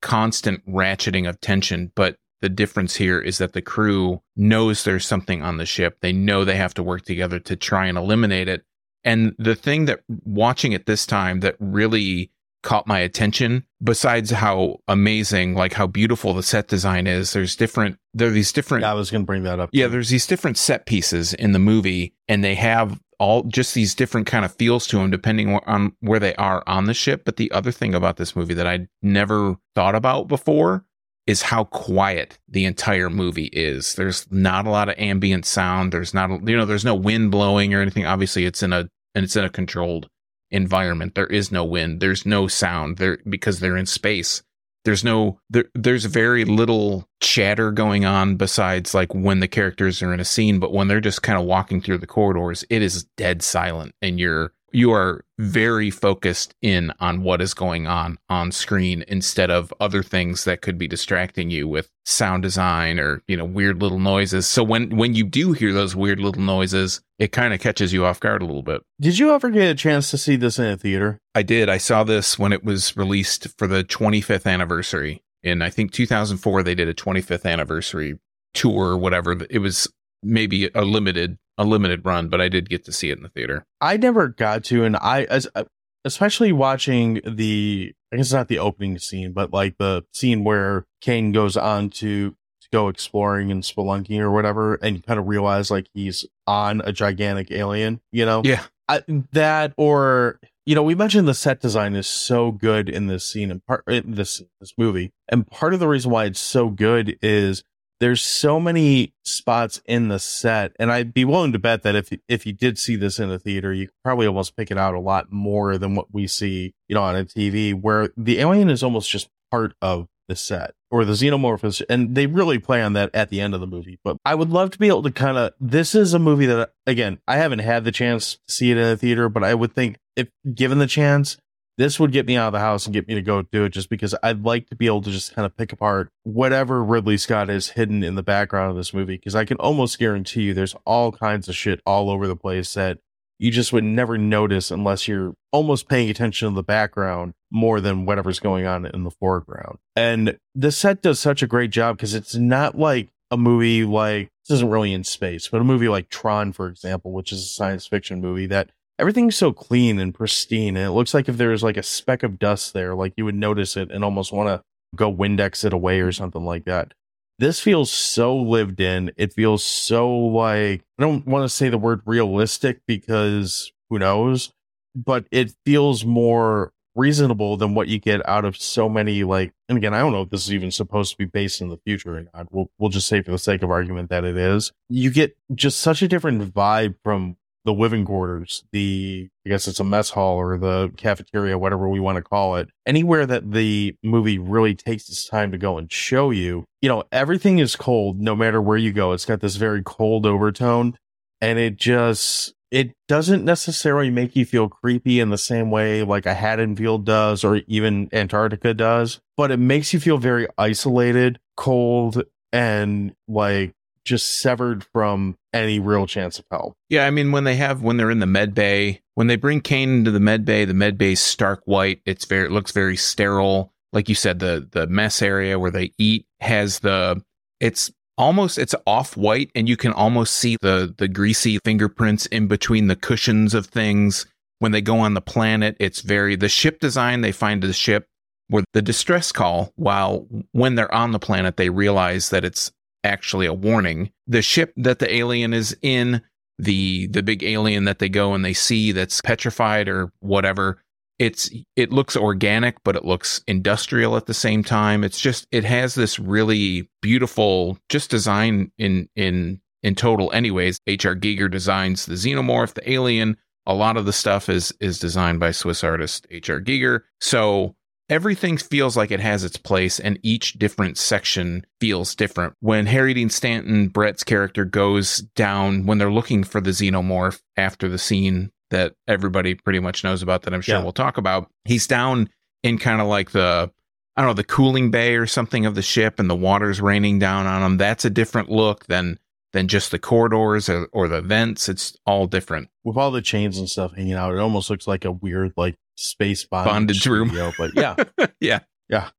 constant 0.02 0.66
ratcheting 0.68 1.28
of 1.28 1.42
tension. 1.42 1.92
But 1.96 2.18
the 2.42 2.50
difference 2.50 2.96
here 2.96 3.20
is 3.20 3.38
that 3.40 3.54
the 3.54 3.62
crew 3.62 4.22
knows 4.36 4.84
there's 4.84 5.06
something 5.06 5.42
on 5.42 5.58
the 5.58 5.66
ship. 5.66 5.98
They 6.02 6.14
know 6.14 6.44
they 6.44 6.58
have 6.58 6.74
to 6.76 6.84
work 6.84 7.04
together 7.04 7.40
to 7.40 7.56
try 7.56 7.88
and 7.88 7.98
eliminate 7.98 8.48
it. 8.48 8.64
And 9.04 9.34
the 9.40 9.56
thing 9.56 9.86
that 9.86 10.02
watching 10.26 10.74
it 10.74 10.86
this 10.86 11.06
time 11.06 11.40
that 11.40 11.56
really 11.60 12.32
caught 12.64 12.86
my 12.88 13.00
attention 13.00 13.66
besides 13.84 14.30
how 14.32 14.78
amazing 14.88 15.56
like 15.56 15.74
how 15.74 15.88
beautiful 15.88 16.34
the 16.34 16.44
set 16.44 16.68
design 16.68 17.08
is 17.08 17.34
there's 17.34 17.56
different 17.56 17.98
there 18.14 18.28
are 18.28 18.32
these 18.32 18.52
different 18.52 18.84
Yeah, 18.84 18.92
I 18.92 18.94
was 18.96 19.10
going 19.10 19.24
to 19.24 19.26
bring 19.26 19.44
that 19.44 19.60
up. 19.60 19.70
yeah 19.74 19.86
too. 19.86 19.92
there's 19.92 20.10
these 20.10 20.28
different 20.28 20.58
set 20.58 20.86
pieces 20.86 21.34
in 21.34 21.52
the 21.54 21.60
movie 21.60 22.14
and 22.28 22.44
they 22.44 22.56
have 22.56 23.00
all 23.20 23.44
just 23.44 23.74
these 23.74 23.94
different 23.96 24.28
kind 24.28 24.46
of 24.46 24.54
feels 24.56 24.86
to 24.88 24.98
them 24.98 25.10
depending 25.12 25.60
on 25.66 25.94
where 26.00 26.20
they 26.20 26.36
are 26.36 26.64
on 26.68 26.86
the 26.86 26.94
ship 26.94 27.24
but 27.26 27.38
the 27.38 27.52
other 27.52 27.72
thing 27.72 27.94
about 27.96 28.18
this 28.18 28.36
movie 28.36 28.54
that 28.54 28.68
i 28.68 28.88
never 29.02 29.56
thought 29.76 29.96
about 29.96 30.28
before 30.28 30.86
is 31.28 31.44
how 31.44 31.64
quiet 31.66 32.40
the 32.48 32.66
entire 32.66 33.10
movie 33.10 33.50
is 33.54 33.94
there's 33.96 34.26
not 34.32 34.66
a 34.66 34.70
lot 34.72 34.90
of 34.90 34.96
ambient 34.98 35.46
sound 35.46 35.92
there's 35.92 36.14
not 36.14 36.30
you 36.48 36.58
know 36.58 36.66
there's 36.66 36.86
no 36.86 36.96
wind 36.96 37.30
blowing 37.32 37.74
or 37.74 37.82
anything 37.82 38.06
obviously 38.06 38.46
it's 38.46 38.64
in 38.64 38.74
a 38.74 38.88
and 39.14 39.24
it's 39.26 39.36
in 39.36 39.44
a 39.44 39.50
controlled 39.50 40.08
environment. 40.52 41.16
There 41.16 41.28
is 41.28 41.52
no 41.52 41.64
wind. 41.64 42.00
There's 42.00 42.26
no 42.26 42.48
sound. 42.48 42.98
There 42.98 43.20
because 43.28 43.60
they're 43.60 43.78
in 43.78 43.86
space. 43.86 44.44
There's 44.84 45.04
no 45.04 45.40
there, 45.50 45.66
there's 45.76 46.06
very 46.06 46.44
little 46.44 47.08
chatter 47.22 47.72
going 47.72 48.04
on 48.06 48.36
besides 48.36 48.94
like 48.94 49.14
when 49.14 49.40
the 49.40 49.48
characters 49.48 50.02
are 50.02 50.14
in 50.14 50.20
a 50.20 50.26
scene 50.26 50.60
but 50.60 50.74
when 50.74 50.88
they're 50.88 51.00
just 51.00 51.22
kind 51.22 51.38
of 51.38 51.46
walking 51.46 51.82
through 51.82 52.00
the 52.00 52.08
corridors 52.08 52.66
it 52.68 52.82
is 52.82 53.04
dead 53.16 53.44
silent 53.44 53.94
and 54.02 54.20
you're 54.20 54.54
you 54.72 54.92
are 54.92 55.24
very 55.38 55.90
focused 55.90 56.54
in 56.62 56.94
on 57.00 57.24
what 57.24 57.42
is 57.42 57.54
going 57.54 57.88
on 57.88 58.18
on 58.30 58.52
screen 58.52 59.04
instead 59.08 59.50
of 59.50 59.74
other 59.80 60.04
things 60.04 60.44
that 60.44 60.62
could 60.62 60.78
be 60.78 60.88
distracting 60.88 61.50
you 61.50 61.68
with 61.68 61.90
sound 62.06 62.44
design 62.44 63.00
or 63.00 63.22
you 63.28 63.36
know 63.38 63.46
weird 63.46 63.82
little 63.82 64.00
noises 64.00 64.48
so 64.48 64.64
when 64.64 64.96
when 64.96 65.14
you 65.14 65.24
do 65.24 65.52
hear 65.52 65.74
those 65.74 65.96
weird 65.96 66.20
little 66.20 66.42
noises 66.42 67.02
it 67.20 67.32
kind 67.32 67.54
of 67.54 67.60
catches 67.60 67.94
you 67.94 68.06
off 68.06 68.20
guard 68.20 68.42
a 68.42 68.46
little 68.46 68.64
bit 68.64 68.82
Did 69.00 69.18
you 69.18 69.32
ever 69.32 69.50
get 69.50 69.70
a 69.70 69.76
chance 69.76 70.10
to 70.12 70.18
see 70.18 70.36
this 70.36 70.60
in 70.60 70.66
a 70.66 70.78
theater? 70.78 71.20
I 71.36 71.44
did. 71.44 71.70
I 71.70 71.78
saw 71.78 72.04
this 72.04 72.38
when 72.38 72.52
it 72.52 72.64
was 72.64 72.98
released 72.98 73.48
for 73.58 73.68
the 73.68 73.84
25th 73.84 74.46
anniversary. 74.46 75.24
In 75.44 75.62
I 75.62 75.70
think 75.70 75.92
2004, 75.92 76.64
they 76.64 76.76
did 76.76 76.88
a 76.88 76.94
25th 76.94 77.46
anniversary 77.46 78.20
tour 78.54 78.90
or 78.90 78.98
whatever. 78.98 79.38
It 79.50 79.60
was 79.60 79.88
maybe 80.24 80.70
a 80.76 80.84
limited 80.84 81.38
a 81.58 81.66
limited 81.66 82.06
run, 82.06 82.30
but 82.30 82.42
I 82.42 82.50
did 82.50 82.70
get 82.70 82.86
to 82.86 82.92
see 82.92 83.10
it 83.10 83.18
in 83.18 83.24
the 83.24 83.30
theater. 83.30 83.66
I 83.80 83.98
never 83.98 84.28
got 84.28 84.64
to, 84.66 84.84
and 84.84 84.96
I, 84.98 85.24
as, 85.24 85.48
uh, 85.56 85.64
especially 86.06 86.52
watching 86.52 87.22
the, 87.26 87.94
I 88.12 88.18
guess 88.18 88.28
it's 88.28 88.34
not 88.34 88.48
the 88.48 88.60
opening 88.60 88.98
scene, 89.00 89.34
but 89.34 89.54
like 89.54 89.78
the 89.78 90.04
scene 90.14 90.44
where 90.44 90.86
Kane 91.02 91.32
goes 91.32 91.58
on 91.58 91.90
to, 91.92 92.32
to 92.32 92.68
go 92.72 92.88
exploring 92.88 93.52
and 93.52 93.64
spelunking 93.64 94.20
or 94.20 94.32
whatever, 94.32 94.76
and 94.76 95.06
kind 95.06 95.20
of 95.20 95.28
realize 95.28 95.70
like 95.70 95.88
he's 95.94 96.26
on 96.48 96.82
a 96.86 96.92
gigantic 96.92 97.52
alien, 97.52 98.02
you 98.12 98.26
know? 98.26 98.42
Yeah. 98.44 98.64
I, 98.92 99.04
that 99.32 99.74
or 99.78 100.40
you 100.66 100.76
know 100.76 100.84
we 100.84 100.96
mentioned 100.96 101.26
the 101.26 101.34
set 101.34 101.62
design 101.62 101.96
is 101.96 102.08
so 102.08 102.52
good 102.52 102.90
in 102.90 103.08
this 103.08 103.26
scene 103.26 103.50
and 103.50 103.66
part 103.66 103.84
in 103.88 104.16
this 104.16 104.44
this 104.60 104.74
movie 104.78 105.14
and 105.30 105.48
part 105.48 105.74
of 105.74 105.80
the 105.80 105.88
reason 105.88 106.12
why 106.12 106.26
it's 106.26 106.42
so 106.42 106.70
good 106.70 107.18
is 107.22 107.64
there's 108.02 108.22
so 108.22 108.60
many 108.60 109.14
spots 109.24 109.82
in 109.86 110.10
the 110.10 110.20
set 110.20 110.74
and 110.78 110.92
i'd 110.92 111.14
be 111.14 111.24
willing 111.24 111.54
to 111.54 111.60
bet 111.60 111.84
that 111.84 111.96
if 111.96 112.10
if 112.28 112.46
you 112.46 112.52
did 112.52 112.78
see 112.78 112.98
this 112.98 113.20
in 113.20 113.32
a 113.32 113.40
theater 113.40 113.72
you 113.72 113.88
probably 114.04 114.28
almost 114.28 114.58
pick 114.58 114.70
it 114.70 114.78
out 114.78 114.94
a 114.94 115.00
lot 115.00 115.32
more 115.32 115.78
than 115.78 115.96
what 115.96 116.14
we 116.14 116.28
see 116.28 116.74
you 116.90 116.96
know 116.96 117.04
on 117.04 117.16
a 117.16 117.24
tv 117.24 117.74
where 117.74 118.10
the 118.18 118.40
alien 118.40 118.70
is 118.70 118.84
almost 118.84 119.10
just 119.10 119.30
part 119.50 119.74
of 119.82 120.08
the 120.28 120.36
set 120.36 120.74
or 120.90 121.04
the 121.06 121.14
xenomorph 121.14 121.86
and 121.90 122.16
they 122.16 122.26
really 122.26 122.58
play 122.58 122.82
on 122.82 122.94
that 122.94 123.10
at 123.14 123.30
the 123.30 123.42
end 123.42 123.54
of 123.54 123.60
the 123.60 123.68
movie. 123.68 124.00
But 124.04 124.18
I 124.26 124.34
would 124.34 124.50
love 124.50 124.72
to 124.72 124.80
be 124.80 124.88
able 124.88 125.04
to 125.04 125.12
kind 125.12 125.38
of. 125.38 125.54
This 125.60 125.94
is 125.94 126.14
a 126.14 126.20
movie 126.20 126.46
that, 126.46 126.72
again, 126.88 127.20
I 127.28 127.36
haven't 127.38 127.60
had 127.60 127.84
the 127.84 127.92
chance 127.92 128.36
to 128.36 128.54
see 128.54 128.72
it 128.72 128.78
in 128.78 128.88
a 128.88 128.98
theater, 128.98 129.28
but 129.28 129.44
I 129.44 129.54
would 129.54 129.74
think 129.74 129.98
if 130.16 130.30
given 130.54 130.80
the 130.80 130.88
chance, 130.88 131.38
this 131.82 132.00
would 132.00 132.12
get 132.12 132.28
me 132.28 132.38
out 132.38 132.48
of 132.48 132.54
the 132.54 132.60
house 132.60 132.86
and 132.86 132.94
get 132.94 133.08
me 133.08 133.16
to 133.16 133.24
go 133.24 133.42
do 133.42 133.66
it 133.66 133.70
just 133.70 133.90
because 133.90 134.14
I'd 134.22 134.44
like 134.44 134.70
to 134.70 134.76
be 134.76 134.86
able 134.86 135.02
to 135.02 135.10
just 135.10 135.34
kind 135.34 135.48
of 135.48 135.58
pick 135.58 135.74
apart 135.74 136.10
whatever 136.24 136.84
Ridley 136.84 137.18
Scott 137.18 137.50
is 137.50 137.70
hidden 137.70 138.04
in 138.04 138.14
the 138.14 138.22
background 138.22 138.70
of 138.70 138.78
this 138.78 138.94
movie. 138.94 139.18
Because 139.18 139.34
I 139.34 139.46
can 139.46 139.58
almost 139.58 139.98
guarantee 139.98 140.44
you 140.44 140.54
there's 140.54 140.76
all 140.86 141.12
kinds 141.12 141.50
of 141.50 141.56
shit 141.56 141.82
all 141.86 142.12
over 142.12 142.28
the 142.28 142.36
place 142.36 142.76
that 142.76 143.00
you 143.40 143.50
just 143.50 143.74
would 143.74 143.84
never 143.84 144.20
notice 144.20 144.70
unless 144.70 145.08
you're 145.08 145.34
almost 145.52 145.90
paying 145.90 146.12
attention 146.12 146.50
to 146.50 146.54
the 146.54 146.62
background 146.62 147.34
more 147.50 147.82
than 147.82 148.06
whatever's 148.06 148.40
going 148.40 148.68
on 148.68 148.86
in 148.86 149.04
the 149.04 149.10
foreground. 149.10 149.80
And 149.96 150.38
the 150.54 150.72
set 150.72 151.02
does 151.02 151.20
such 151.20 151.42
a 151.42 151.48
great 151.48 151.72
job 151.72 151.98
because 151.98 152.14
it's 152.14 152.36
not 152.36 152.78
like 152.78 153.10
a 153.32 153.38
movie 153.38 153.84
like 153.86 154.30
this 154.48 154.58
isn't 154.58 154.70
really 154.70 154.94
in 154.94 155.04
space, 155.04 155.48
but 155.48 155.62
a 155.62 155.64
movie 155.64 155.90
like 155.90 156.10
Tron, 156.10 156.52
for 156.52 156.68
example, 156.68 157.12
which 157.12 157.32
is 157.32 157.40
a 157.40 157.48
science 157.48 157.88
fiction 157.88 158.22
movie 158.22 158.46
that 158.46 158.70
everything's 159.02 159.36
so 159.36 159.52
clean 159.52 160.00
and 160.00 160.14
pristine. 160.14 160.78
And 160.78 160.86
it 160.86 160.92
looks 160.92 161.14
like 161.14 161.28
if 161.28 161.38
there 161.38 161.50
was 161.50 161.64
like 161.64 161.78
a 161.78 161.84
speck 161.84 162.22
of 162.22 162.38
dust 162.40 162.74
there, 162.74 162.94
like 162.94 163.14
you 163.18 163.26
would 163.26 163.36
notice 163.36 163.76
it 163.76 163.92
and 163.92 164.04
almost 164.04 164.32
want 164.32 164.48
to 164.48 164.62
go 164.96 165.12
Windex 165.12 165.66
it 165.66 165.74
away 165.74 166.02
or 166.02 166.12
something 166.12 166.46
like 166.46 166.66
that. 166.66 166.94
This 167.40 167.60
feels 167.60 167.90
so 167.90 168.38
lived 168.38 168.80
in. 168.80 169.12
It 169.18 169.34
feels 169.34 169.64
so 169.64 170.10
like, 170.12 170.84
I 171.00 171.02
don't 171.02 171.26
want 171.26 171.44
to 171.44 171.50
say 171.50 171.70
the 171.70 171.80
word 171.80 172.02
realistic 172.06 172.82
because 172.86 173.72
who 173.90 173.98
knows, 173.98 174.54
but 174.96 175.26
it 175.32 175.56
feels 175.66 176.06
more 176.06 176.72
reasonable 176.94 177.58
than 177.58 177.74
what 177.74 177.88
you 177.88 177.98
get 177.98 178.28
out 178.28 178.44
of 178.44 178.58
so 178.58 178.90
many 178.90 179.24
like 179.24 179.54
and 179.70 179.78
again 179.78 179.94
i 179.94 180.00
don't 180.00 180.12
know 180.12 180.24
if 180.24 180.30
this 180.30 180.44
is 180.44 180.54
even 180.54 180.70
supposed 180.70 181.10
to 181.10 181.18
be 181.18 181.24
based 181.24 181.62
in 181.62 181.70
the 181.70 181.78
future 181.86 182.18
or 182.18 182.26
not 182.34 182.48
we'll, 182.52 182.70
we'll 182.78 182.90
just 182.90 183.08
say 183.08 183.22
for 183.22 183.32
the 183.32 183.38
sake 183.38 183.64
of 183.64 183.72
argument 183.72 184.10
that 184.10 184.26
it 184.26 184.36
is 184.36 184.74
you 184.90 185.10
get 185.10 185.38
just 185.56 185.80
such 185.80 186.02
a 186.02 186.08
different 186.08 186.54
vibe 186.54 186.96
from 187.02 187.38
the 187.66 187.74
living 187.74 188.06
quarters 188.06 188.64
the 188.72 189.30
i 189.46 189.50
guess 189.50 189.68
it's 189.68 189.80
a 189.80 189.84
mess 189.84 190.10
hall 190.12 190.38
or 190.38 190.58
the 190.58 190.92
cafeteria 190.98 191.58
whatever 191.58 191.88
we 191.88 192.00
want 192.00 192.16
to 192.16 192.22
call 192.22 192.56
it 192.56 192.70
anywhere 192.86 193.26
that 193.26 193.52
the 193.52 193.96
movie 194.04 194.40
really 194.40 194.74
takes 194.74 195.08
its 195.10 195.28
time 195.28 195.52
to 195.52 195.58
go 195.58 195.78
and 195.78 195.92
show 195.92 196.32
you 196.32 196.66
you 196.82 196.90
know 196.90 197.04
everything 197.12 197.60
is 197.60 197.76
cold 197.76 198.20
no 198.20 198.36
matter 198.36 198.62
where 198.62 198.78
you 198.78 198.92
go. 198.92 199.12
It's 199.14 199.26
got 199.26 199.40
this 199.40 199.56
very 199.56 199.84
cold 199.84 200.26
overtone 200.26 200.98
and 201.40 201.60
it 201.60 201.78
just 201.78 202.54
it 202.72 202.94
doesn't 203.08 203.44
necessarily 203.44 204.10
make 204.10 204.36
you 204.36 204.46
feel 204.46 204.70
creepy 204.70 205.20
in 205.20 205.30
the 205.30 205.38
same 205.38 205.70
way 205.72 206.04
like 206.04 206.26
a 206.26 206.34
Haddonfield 206.34 207.06
does 207.06 207.44
or 207.44 207.58
even 207.68 208.10
Antarctica 208.14 208.74
does, 208.74 209.20
but 209.36 209.52
it 209.52 209.58
makes 209.58 209.94
you 209.94 210.00
feel 210.00 210.18
very 210.18 210.48
isolated, 210.58 211.38
cold, 211.58 212.24
and 212.54 213.14
like 213.28 213.74
just 214.06 214.42
severed 214.42 214.84
from 214.84 215.38
any 215.54 215.80
real 215.80 216.08
chance 216.08 216.40
of 216.40 216.46
help. 216.52 216.74
Yeah, 216.90 217.06
I 217.06 217.12
mean 217.12 217.32
when 217.32 217.44
they 217.44 217.56
have 217.56 217.82
when 217.82 217.98
they're 217.98 218.12
in 218.12 218.20
the 218.20 218.26
med 218.26 218.54
bay, 218.54 219.02
when 219.16 219.28
they 219.28 219.36
bring 219.36 219.62
Kane 219.62 219.90
into 219.90 220.12
the 220.12 220.20
med 220.20 220.46
bay, 220.46 220.66
the 220.66 220.74
med 220.74 220.98
bay's 220.98 221.20
stark 221.20 221.62
white. 221.66 222.02
It's 222.06 222.26
very 222.26 222.46
it 222.46 222.52
looks 222.52 222.72
very 222.72 222.98
sterile. 222.98 223.74
Like 223.94 224.10
you 224.10 224.16
said, 224.16 224.40
the 224.40 224.68
the 224.72 224.88
mess 224.88 225.22
area 225.22 225.60
where 225.60 225.72
they 225.72 225.92
eat 225.98 226.26
has 226.40 226.80
the 226.80 227.22
it's 227.60 227.92
almost 228.18 228.58
it's 228.58 228.76
off 228.86 229.18
white 229.18 229.50
and 229.56 229.68
you 229.68 229.78
can 229.78 229.94
almost 229.94 230.36
see 230.36 230.58
the 230.62 230.94
the 230.98 231.08
greasy 231.08 231.60
fingerprints 231.64 232.26
in 232.28 232.48
between 232.48 232.88
the 232.88 232.96
cushions 232.96 233.54
of 233.54 233.66
things 233.66 234.26
when 234.60 234.72
they 234.72 234.82
go 234.82 235.00
on 235.00 235.14
the 235.14 235.22
planet 235.22 235.76
it's 235.80 236.02
very 236.02 236.36
the 236.36 236.50
ship 236.50 236.80
design 236.80 237.22
they 237.22 237.32
find 237.32 237.64
the 237.64 237.74
ship 237.74 238.08
where 238.48 238.64
the 238.74 238.82
distress 238.82 239.32
call 239.32 239.72
while 239.76 240.28
when 240.52 240.76
they're 240.76 240.94
on 240.94 241.12
the 241.12 241.20
planet 241.20 241.58
they 241.58 241.70
realize 241.70 242.30
that 242.30 242.46
it's 242.46 242.72
actually 243.04 243.46
a 243.46 243.54
warning. 243.54 244.12
The 244.28 244.42
ship 244.42 244.74
that 244.78 245.00
the 245.00 245.14
alien 245.14 245.54
is 245.54 245.78
in 245.82 246.22
the 246.58 247.08
the 247.08 247.24
big 247.24 247.44
alien 247.44 247.86
that 247.86 248.00
they 248.00 248.10
go 248.10 248.34
and 248.34 248.46
they 248.46 248.54
see 248.54 248.92
that's 248.92 249.22
petrified 249.22 249.88
or 249.88 250.12
whatever 250.20 250.78
it's 251.22 251.52
it 251.76 251.92
looks 251.92 252.18
organic 252.18 252.84
but 252.84 252.96
it 252.96 253.06
looks 253.06 253.44
industrial 253.48 254.18
at 254.18 254.26
the 254.26 254.34
same 254.34 254.64
time. 254.64 255.04
It's 255.04 255.22
just 255.22 255.46
it 255.52 255.64
has 255.64 255.94
this 255.94 256.18
really 256.18 256.90
beautiful 257.00 257.78
just 257.90 258.10
design 258.10 258.72
in 258.80 259.08
in 259.16 259.62
in 259.84 259.94
total 259.94 260.32
anyways. 260.32 260.80
Hr 260.88 261.14
giger 261.14 261.50
designs 261.50 262.08
the 262.08 262.16
xenomorph 262.16 262.74
the 262.74 262.92
alien. 262.92 263.38
A 263.68 263.76
lot 263.76 263.98
of 263.98 264.06
the 264.08 264.14
stuff 264.14 264.50
is 264.50 264.74
is 264.80 264.98
designed 264.98 265.40
by 265.40 265.52
swiss 265.52 265.84
artist 265.84 266.26
hr 266.32 266.58
giger. 266.58 267.02
So 267.20 267.76
everything 268.12 268.58
feels 268.58 268.96
like 268.96 269.10
it 269.10 269.20
has 269.20 269.44
its 269.44 269.58
place 269.58 270.00
and 270.00 270.20
each 270.22 270.54
different 270.54 270.98
section 270.98 271.66
feels 271.80 272.14
different 272.14 272.54
when 272.60 272.86
harry 272.86 273.14
dean 273.14 273.30
stanton 273.30 273.88
brett's 273.88 274.24
character 274.24 274.66
goes 274.66 275.20
down 275.36 275.86
when 275.88 275.98
they're 275.98 276.12
looking 276.12 276.44
for 276.44 276.62
the 276.62 276.72
xenomorph 276.72 277.42
after 277.58 277.88
the 277.90 277.98
scene 277.98 278.52
that 278.70 278.94
everybody 279.08 279.54
pretty 279.56 279.80
much 279.80 280.04
knows 280.04 280.22
about 280.22 280.44
that 280.44 280.54
I'm 280.54 280.62
sure 280.62 280.78
Yeah. 280.78 280.84
we'll 280.84 280.94
talk 280.94 281.18
about. 281.18 281.50
He's 281.66 281.88
down 281.88 282.30
in 282.64 282.78
kind 282.78 283.02
of 283.02 283.08
like 283.08 283.32
the 283.32 283.70
I 284.16 284.22
don't 284.22 284.30
know, 284.30 284.34
the 284.34 284.44
cooling 284.46 284.92
bay 284.92 285.16
or 285.16 285.26
something 285.26 285.66
of 285.66 285.76
the 285.76 285.82
ship 285.82 286.20
and 286.20 286.30
the 286.30 286.36
water's 286.36 286.80
raining 286.82 287.20
down 287.20 287.48
on 287.48 287.64
him. 287.64 287.78
That's 287.78 288.06
a 288.06 288.10
different 288.10 288.50
look 288.50 288.86
than 288.88 289.20
than 289.52 289.68
just 289.68 289.92
the 289.92 290.00
corridors 290.00 290.70
or, 290.70 290.88
or 290.94 291.10
the 291.10 291.22
vents. 291.22 291.68
It's 291.68 291.98
all 292.06 292.28
different. 292.28 292.70
With 292.86 292.96
all 292.96 293.12
the 293.12 293.22
chains 293.22 293.58
and 293.58 293.70
stuff 293.70 293.94
hanging 293.94 294.14
out, 294.14 294.34
it 294.34 294.40
almost 294.40 294.70
looks 294.70 294.88
like 294.88 295.04
a 295.04 295.12
weird 295.12 295.52
like 295.58 295.76
space 295.98 296.46
bondage, 296.46 296.72
Bondage 297.04 297.06
room. 297.06 297.54
But 297.58 297.72
yeah, 297.76 297.96
yeah. 298.40 298.60
Yeah. 298.90 299.10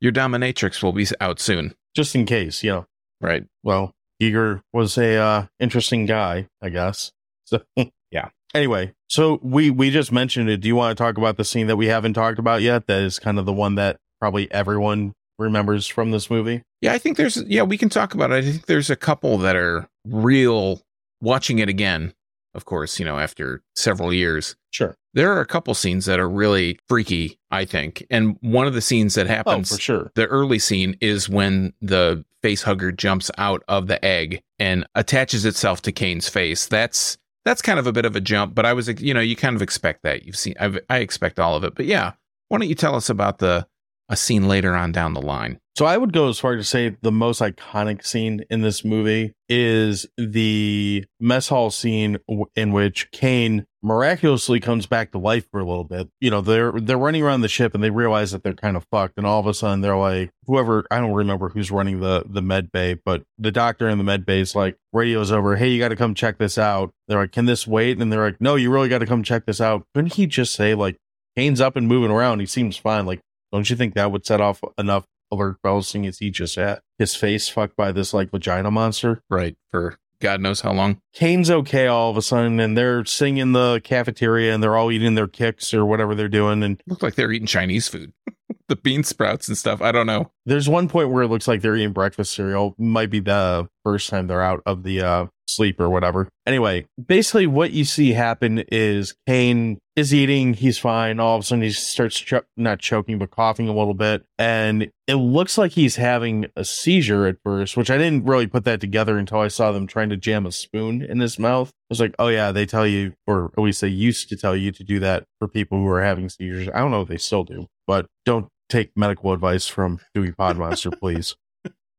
Your 0.00 0.12
dominatrix 0.12 0.82
will 0.82 0.92
be 0.92 1.06
out 1.20 1.40
soon. 1.40 1.74
just 1.96 2.14
in 2.14 2.26
case, 2.26 2.62
you 2.62 2.70
know. 2.70 2.86
Right. 3.20 3.44
Well, 3.62 3.92
Giger 4.20 4.60
was 4.72 4.98
a 4.98 5.16
uh, 5.16 5.46
interesting 5.58 6.04
guy, 6.06 6.48
I 6.60 6.68
guess. 6.68 7.10
So 7.44 7.62
yeah. 8.10 8.28
Anyway, 8.54 8.92
so 9.08 9.40
we 9.42 9.70
we 9.70 9.90
just 9.90 10.12
mentioned 10.12 10.48
it. 10.50 10.58
Do 10.58 10.68
you 10.68 10.76
want 10.76 10.96
to 10.96 11.02
talk 11.02 11.16
about 11.16 11.36
the 11.36 11.44
scene 11.44 11.66
that 11.68 11.76
we 11.76 11.86
haven't 11.86 12.14
talked 12.14 12.38
about 12.38 12.62
yet? 12.62 12.86
That 12.86 13.02
is 13.02 13.18
kind 13.18 13.38
of 13.38 13.46
the 13.46 13.52
one 13.52 13.76
that 13.76 13.98
probably 14.20 14.50
everyone 14.52 15.14
remembers 15.38 15.86
from 15.86 16.10
this 16.10 16.30
movie. 16.30 16.62
Yeah, 16.80 16.92
I 16.92 16.98
think 16.98 17.16
there's 17.16 17.42
yeah, 17.44 17.62
we 17.62 17.78
can 17.78 17.88
talk 17.88 18.14
about 18.14 18.30
it. 18.30 18.36
I 18.36 18.42
think 18.42 18.66
there's 18.66 18.90
a 18.90 18.96
couple 18.96 19.38
that 19.38 19.56
are 19.56 19.88
real 20.06 20.82
watching 21.20 21.58
it 21.58 21.68
again, 21.68 22.12
of 22.54 22.64
course, 22.64 22.98
you 22.98 23.04
know, 23.04 23.18
after 23.18 23.62
several 23.74 24.12
years. 24.12 24.56
Sure. 24.70 24.96
There 25.12 25.32
are 25.32 25.40
a 25.40 25.46
couple 25.46 25.74
scenes 25.74 26.06
that 26.06 26.18
are 26.18 26.28
really 26.28 26.78
freaky, 26.88 27.38
I 27.50 27.64
think. 27.64 28.04
And 28.10 28.36
one 28.40 28.66
of 28.66 28.74
the 28.74 28.80
scenes 28.80 29.14
that 29.14 29.26
Oh, 29.26 29.30
happens 29.30 29.74
for 29.74 29.80
sure. 29.80 30.12
the 30.14 30.26
early 30.26 30.58
scene 30.58 30.96
is 31.00 31.28
when 31.28 31.72
the 31.80 32.24
face 32.42 32.62
hugger 32.62 32.90
jumps 32.92 33.30
out 33.38 33.62
of 33.68 33.86
the 33.86 34.04
egg 34.04 34.42
and 34.58 34.86
attaches 34.94 35.44
itself 35.44 35.82
to 35.82 35.92
Kane's 35.92 36.28
face. 36.28 36.66
That's 36.66 37.16
that's 37.44 37.60
kind 37.62 37.78
of 37.78 37.86
a 37.86 37.92
bit 37.92 38.04
of 38.06 38.16
a 38.16 38.20
jump, 38.20 38.54
but 38.54 38.64
I 38.66 38.72
was 38.72 38.88
you 39.00 39.12
know, 39.14 39.20
you 39.20 39.36
kind 39.36 39.54
of 39.54 39.62
expect 39.62 40.02
that. 40.02 40.24
You've 40.24 40.36
seen 40.36 40.54
I've, 40.58 40.78
I 40.90 40.98
expect 40.98 41.38
all 41.38 41.54
of 41.56 41.64
it. 41.64 41.74
But 41.74 41.86
yeah, 41.86 42.12
why 42.48 42.58
don't 42.58 42.68
you 42.68 42.74
tell 42.74 42.94
us 42.94 43.08
about 43.10 43.38
the 43.38 43.66
a 44.08 44.16
scene 44.16 44.48
later 44.48 44.74
on 44.74 44.92
down 44.92 45.14
the 45.14 45.22
line? 45.22 45.58
So 45.76 45.86
I 45.86 45.96
would 45.96 46.12
go 46.12 46.28
as 46.28 46.38
far 46.38 46.54
to 46.54 46.62
say 46.62 46.96
the 47.02 47.10
most 47.10 47.40
iconic 47.40 48.06
scene 48.06 48.44
in 48.48 48.60
this 48.60 48.84
movie 48.84 49.32
is 49.48 50.06
the 50.16 51.04
mess 51.18 51.48
hall 51.48 51.70
scene 51.70 52.18
in 52.54 52.72
which 52.72 53.10
Kane 53.10 53.66
miraculously 53.82 54.60
comes 54.60 54.86
back 54.86 55.10
to 55.10 55.18
life 55.18 55.46
for 55.50 55.58
a 55.58 55.64
little 55.64 55.82
bit. 55.82 56.08
You 56.20 56.30
know, 56.30 56.40
they're 56.40 56.70
they're 56.72 56.96
running 56.96 57.24
around 57.24 57.40
the 57.40 57.48
ship 57.48 57.74
and 57.74 57.82
they 57.82 57.90
realize 57.90 58.30
that 58.30 58.44
they're 58.44 58.54
kind 58.54 58.76
of 58.76 58.86
fucked 58.92 59.14
and 59.16 59.26
all 59.26 59.40
of 59.40 59.48
a 59.48 59.54
sudden 59.54 59.80
they're 59.80 59.96
like 59.96 60.30
whoever 60.46 60.84
I 60.92 61.00
don't 61.00 61.12
remember 61.12 61.48
who's 61.48 61.72
running 61.72 61.98
the 61.98 62.22
the 62.24 62.42
med 62.42 62.70
bay, 62.70 62.94
but 63.04 63.24
the 63.36 63.50
doctor 63.50 63.88
in 63.88 63.98
the 63.98 64.04
med 64.04 64.24
bay 64.24 64.38
is 64.38 64.54
like 64.54 64.76
radios 64.92 65.32
over, 65.32 65.56
"Hey, 65.56 65.70
you 65.70 65.80
got 65.80 65.88
to 65.88 65.96
come 65.96 66.14
check 66.14 66.38
this 66.38 66.56
out." 66.56 66.92
They're 67.08 67.18
like, 67.18 67.32
"Can 67.32 67.46
this 67.46 67.66
wait?" 67.66 67.98
And 67.98 68.12
they're 68.12 68.24
like, 68.24 68.40
"No, 68.40 68.54
you 68.54 68.70
really 68.70 68.88
got 68.88 68.98
to 68.98 69.06
come 69.06 69.24
check 69.24 69.44
this 69.44 69.60
out." 69.60 69.84
Couldn't 69.92 70.12
he 70.12 70.28
just 70.28 70.54
say 70.54 70.74
like 70.76 70.98
Kane's 71.36 71.60
up 71.60 71.74
and 71.74 71.88
moving 71.88 72.12
around, 72.12 72.38
he 72.38 72.46
seems 72.46 72.76
fine. 72.76 73.06
Like 73.06 73.20
don't 73.54 73.70
you 73.70 73.76
think 73.76 73.94
that 73.94 74.12
would 74.12 74.26
set 74.26 74.40
off 74.40 74.60
enough 74.76 75.06
alert 75.30 75.56
bells 75.62 75.88
seeing 75.88 76.06
as 76.06 76.18
he 76.18 76.30
just 76.30 76.56
had 76.56 76.80
his 76.98 77.14
face 77.14 77.48
fucked 77.48 77.76
by 77.76 77.92
this 77.92 78.12
like 78.12 78.30
vagina 78.30 78.70
monster? 78.70 79.22
Right. 79.30 79.56
For 79.70 79.96
God 80.20 80.40
knows 80.40 80.62
how 80.62 80.72
long. 80.72 81.00
Kane's 81.12 81.50
okay 81.50 81.86
all 81.86 82.10
of 82.10 82.16
a 82.16 82.22
sudden, 82.22 82.58
and 82.58 82.76
they're 82.76 83.04
sitting 83.04 83.36
in 83.36 83.52
the 83.52 83.80
cafeteria 83.84 84.54
and 84.54 84.62
they're 84.62 84.76
all 84.76 84.90
eating 84.90 85.14
their 85.14 85.28
kicks 85.28 85.74
or 85.74 85.84
whatever 85.84 86.14
they're 86.14 86.28
doing. 86.28 86.62
And 86.62 86.82
Looked 86.86 87.02
like 87.02 87.14
they're 87.14 87.32
eating 87.32 87.46
Chinese 87.46 87.88
food. 87.88 88.12
the 88.68 88.76
bean 88.76 89.04
sprouts 89.04 89.48
and 89.48 89.56
stuff. 89.56 89.82
I 89.82 89.92
don't 89.92 90.06
know. 90.06 90.30
there's 90.46 90.68
one 90.68 90.88
point 90.88 91.10
where 91.10 91.22
it 91.22 91.28
looks 91.28 91.46
like 91.46 91.60
they're 91.60 91.76
eating 91.76 91.92
breakfast 91.92 92.32
cereal. 92.32 92.74
Might 92.78 93.10
be 93.10 93.20
the 93.20 93.68
first 93.84 94.08
time 94.10 94.26
they're 94.26 94.42
out 94.42 94.62
of 94.66 94.82
the 94.82 95.00
uh, 95.02 95.26
sleep 95.46 95.80
or 95.80 95.88
whatever. 95.90 96.28
Anyway, 96.46 96.86
basically, 97.04 97.46
what 97.46 97.72
you 97.72 97.84
see 97.84 98.12
happen 98.12 98.64
is 98.70 99.14
Kane 99.26 99.78
is 99.96 100.12
eating. 100.12 100.54
He's 100.54 100.78
fine. 100.78 101.20
All 101.20 101.36
of 101.36 101.42
a 101.42 101.46
sudden, 101.46 101.62
he 101.62 101.70
starts 101.70 102.18
cho- 102.18 102.42
not 102.56 102.80
choking, 102.80 103.18
but 103.18 103.30
coughing 103.30 103.68
a 103.68 103.74
little 103.74 103.94
bit. 103.94 104.24
And 104.38 104.90
it 105.06 105.14
looks 105.14 105.56
like 105.56 105.72
he's 105.72 105.96
having 105.96 106.46
a 106.56 106.64
seizure 106.64 107.26
at 107.26 107.36
first, 107.44 107.76
which 107.76 107.90
I 107.90 107.98
didn't 107.98 108.24
really 108.24 108.46
put 108.46 108.64
that 108.64 108.80
together 108.80 109.18
until 109.18 109.38
I 109.38 109.48
saw 109.48 109.72
them 109.72 109.86
trying 109.86 110.10
to 110.10 110.16
jam 110.16 110.46
a 110.46 110.52
spoon 110.52 111.02
in 111.02 111.20
his 111.20 111.38
mouth. 111.38 111.68
I 111.68 111.86
was 111.90 112.00
like, 112.00 112.14
oh, 112.18 112.28
yeah, 112.28 112.52
they 112.52 112.66
tell 112.66 112.86
you, 112.86 113.14
or 113.26 113.52
at 113.56 113.62
least 113.62 113.80
they 113.80 113.88
used 113.88 114.28
to 114.30 114.36
tell 114.36 114.56
you 114.56 114.72
to 114.72 114.84
do 114.84 114.98
that 115.00 115.24
for 115.38 115.48
people 115.48 115.78
who 115.78 115.88
are 115.88 116.02
having 116.02 116.28
seizures. 116.28 116.68
I 116.74 116.78
don't 116.78 116.90
know 116.90 117.02
if 117.02 117.08
they 117.08 117.18
still 117.18 117.44
do, 117.44 117.66
but 117.86 118.06
don't 118.24 118.48
take 118.68 118.90
medical 118.96 119.32
advice 119.32 119.68
from 119.68 120.00
Dewey 120.14 120.32
Podmonster, 120.32 120.98
please. 120.98 121.36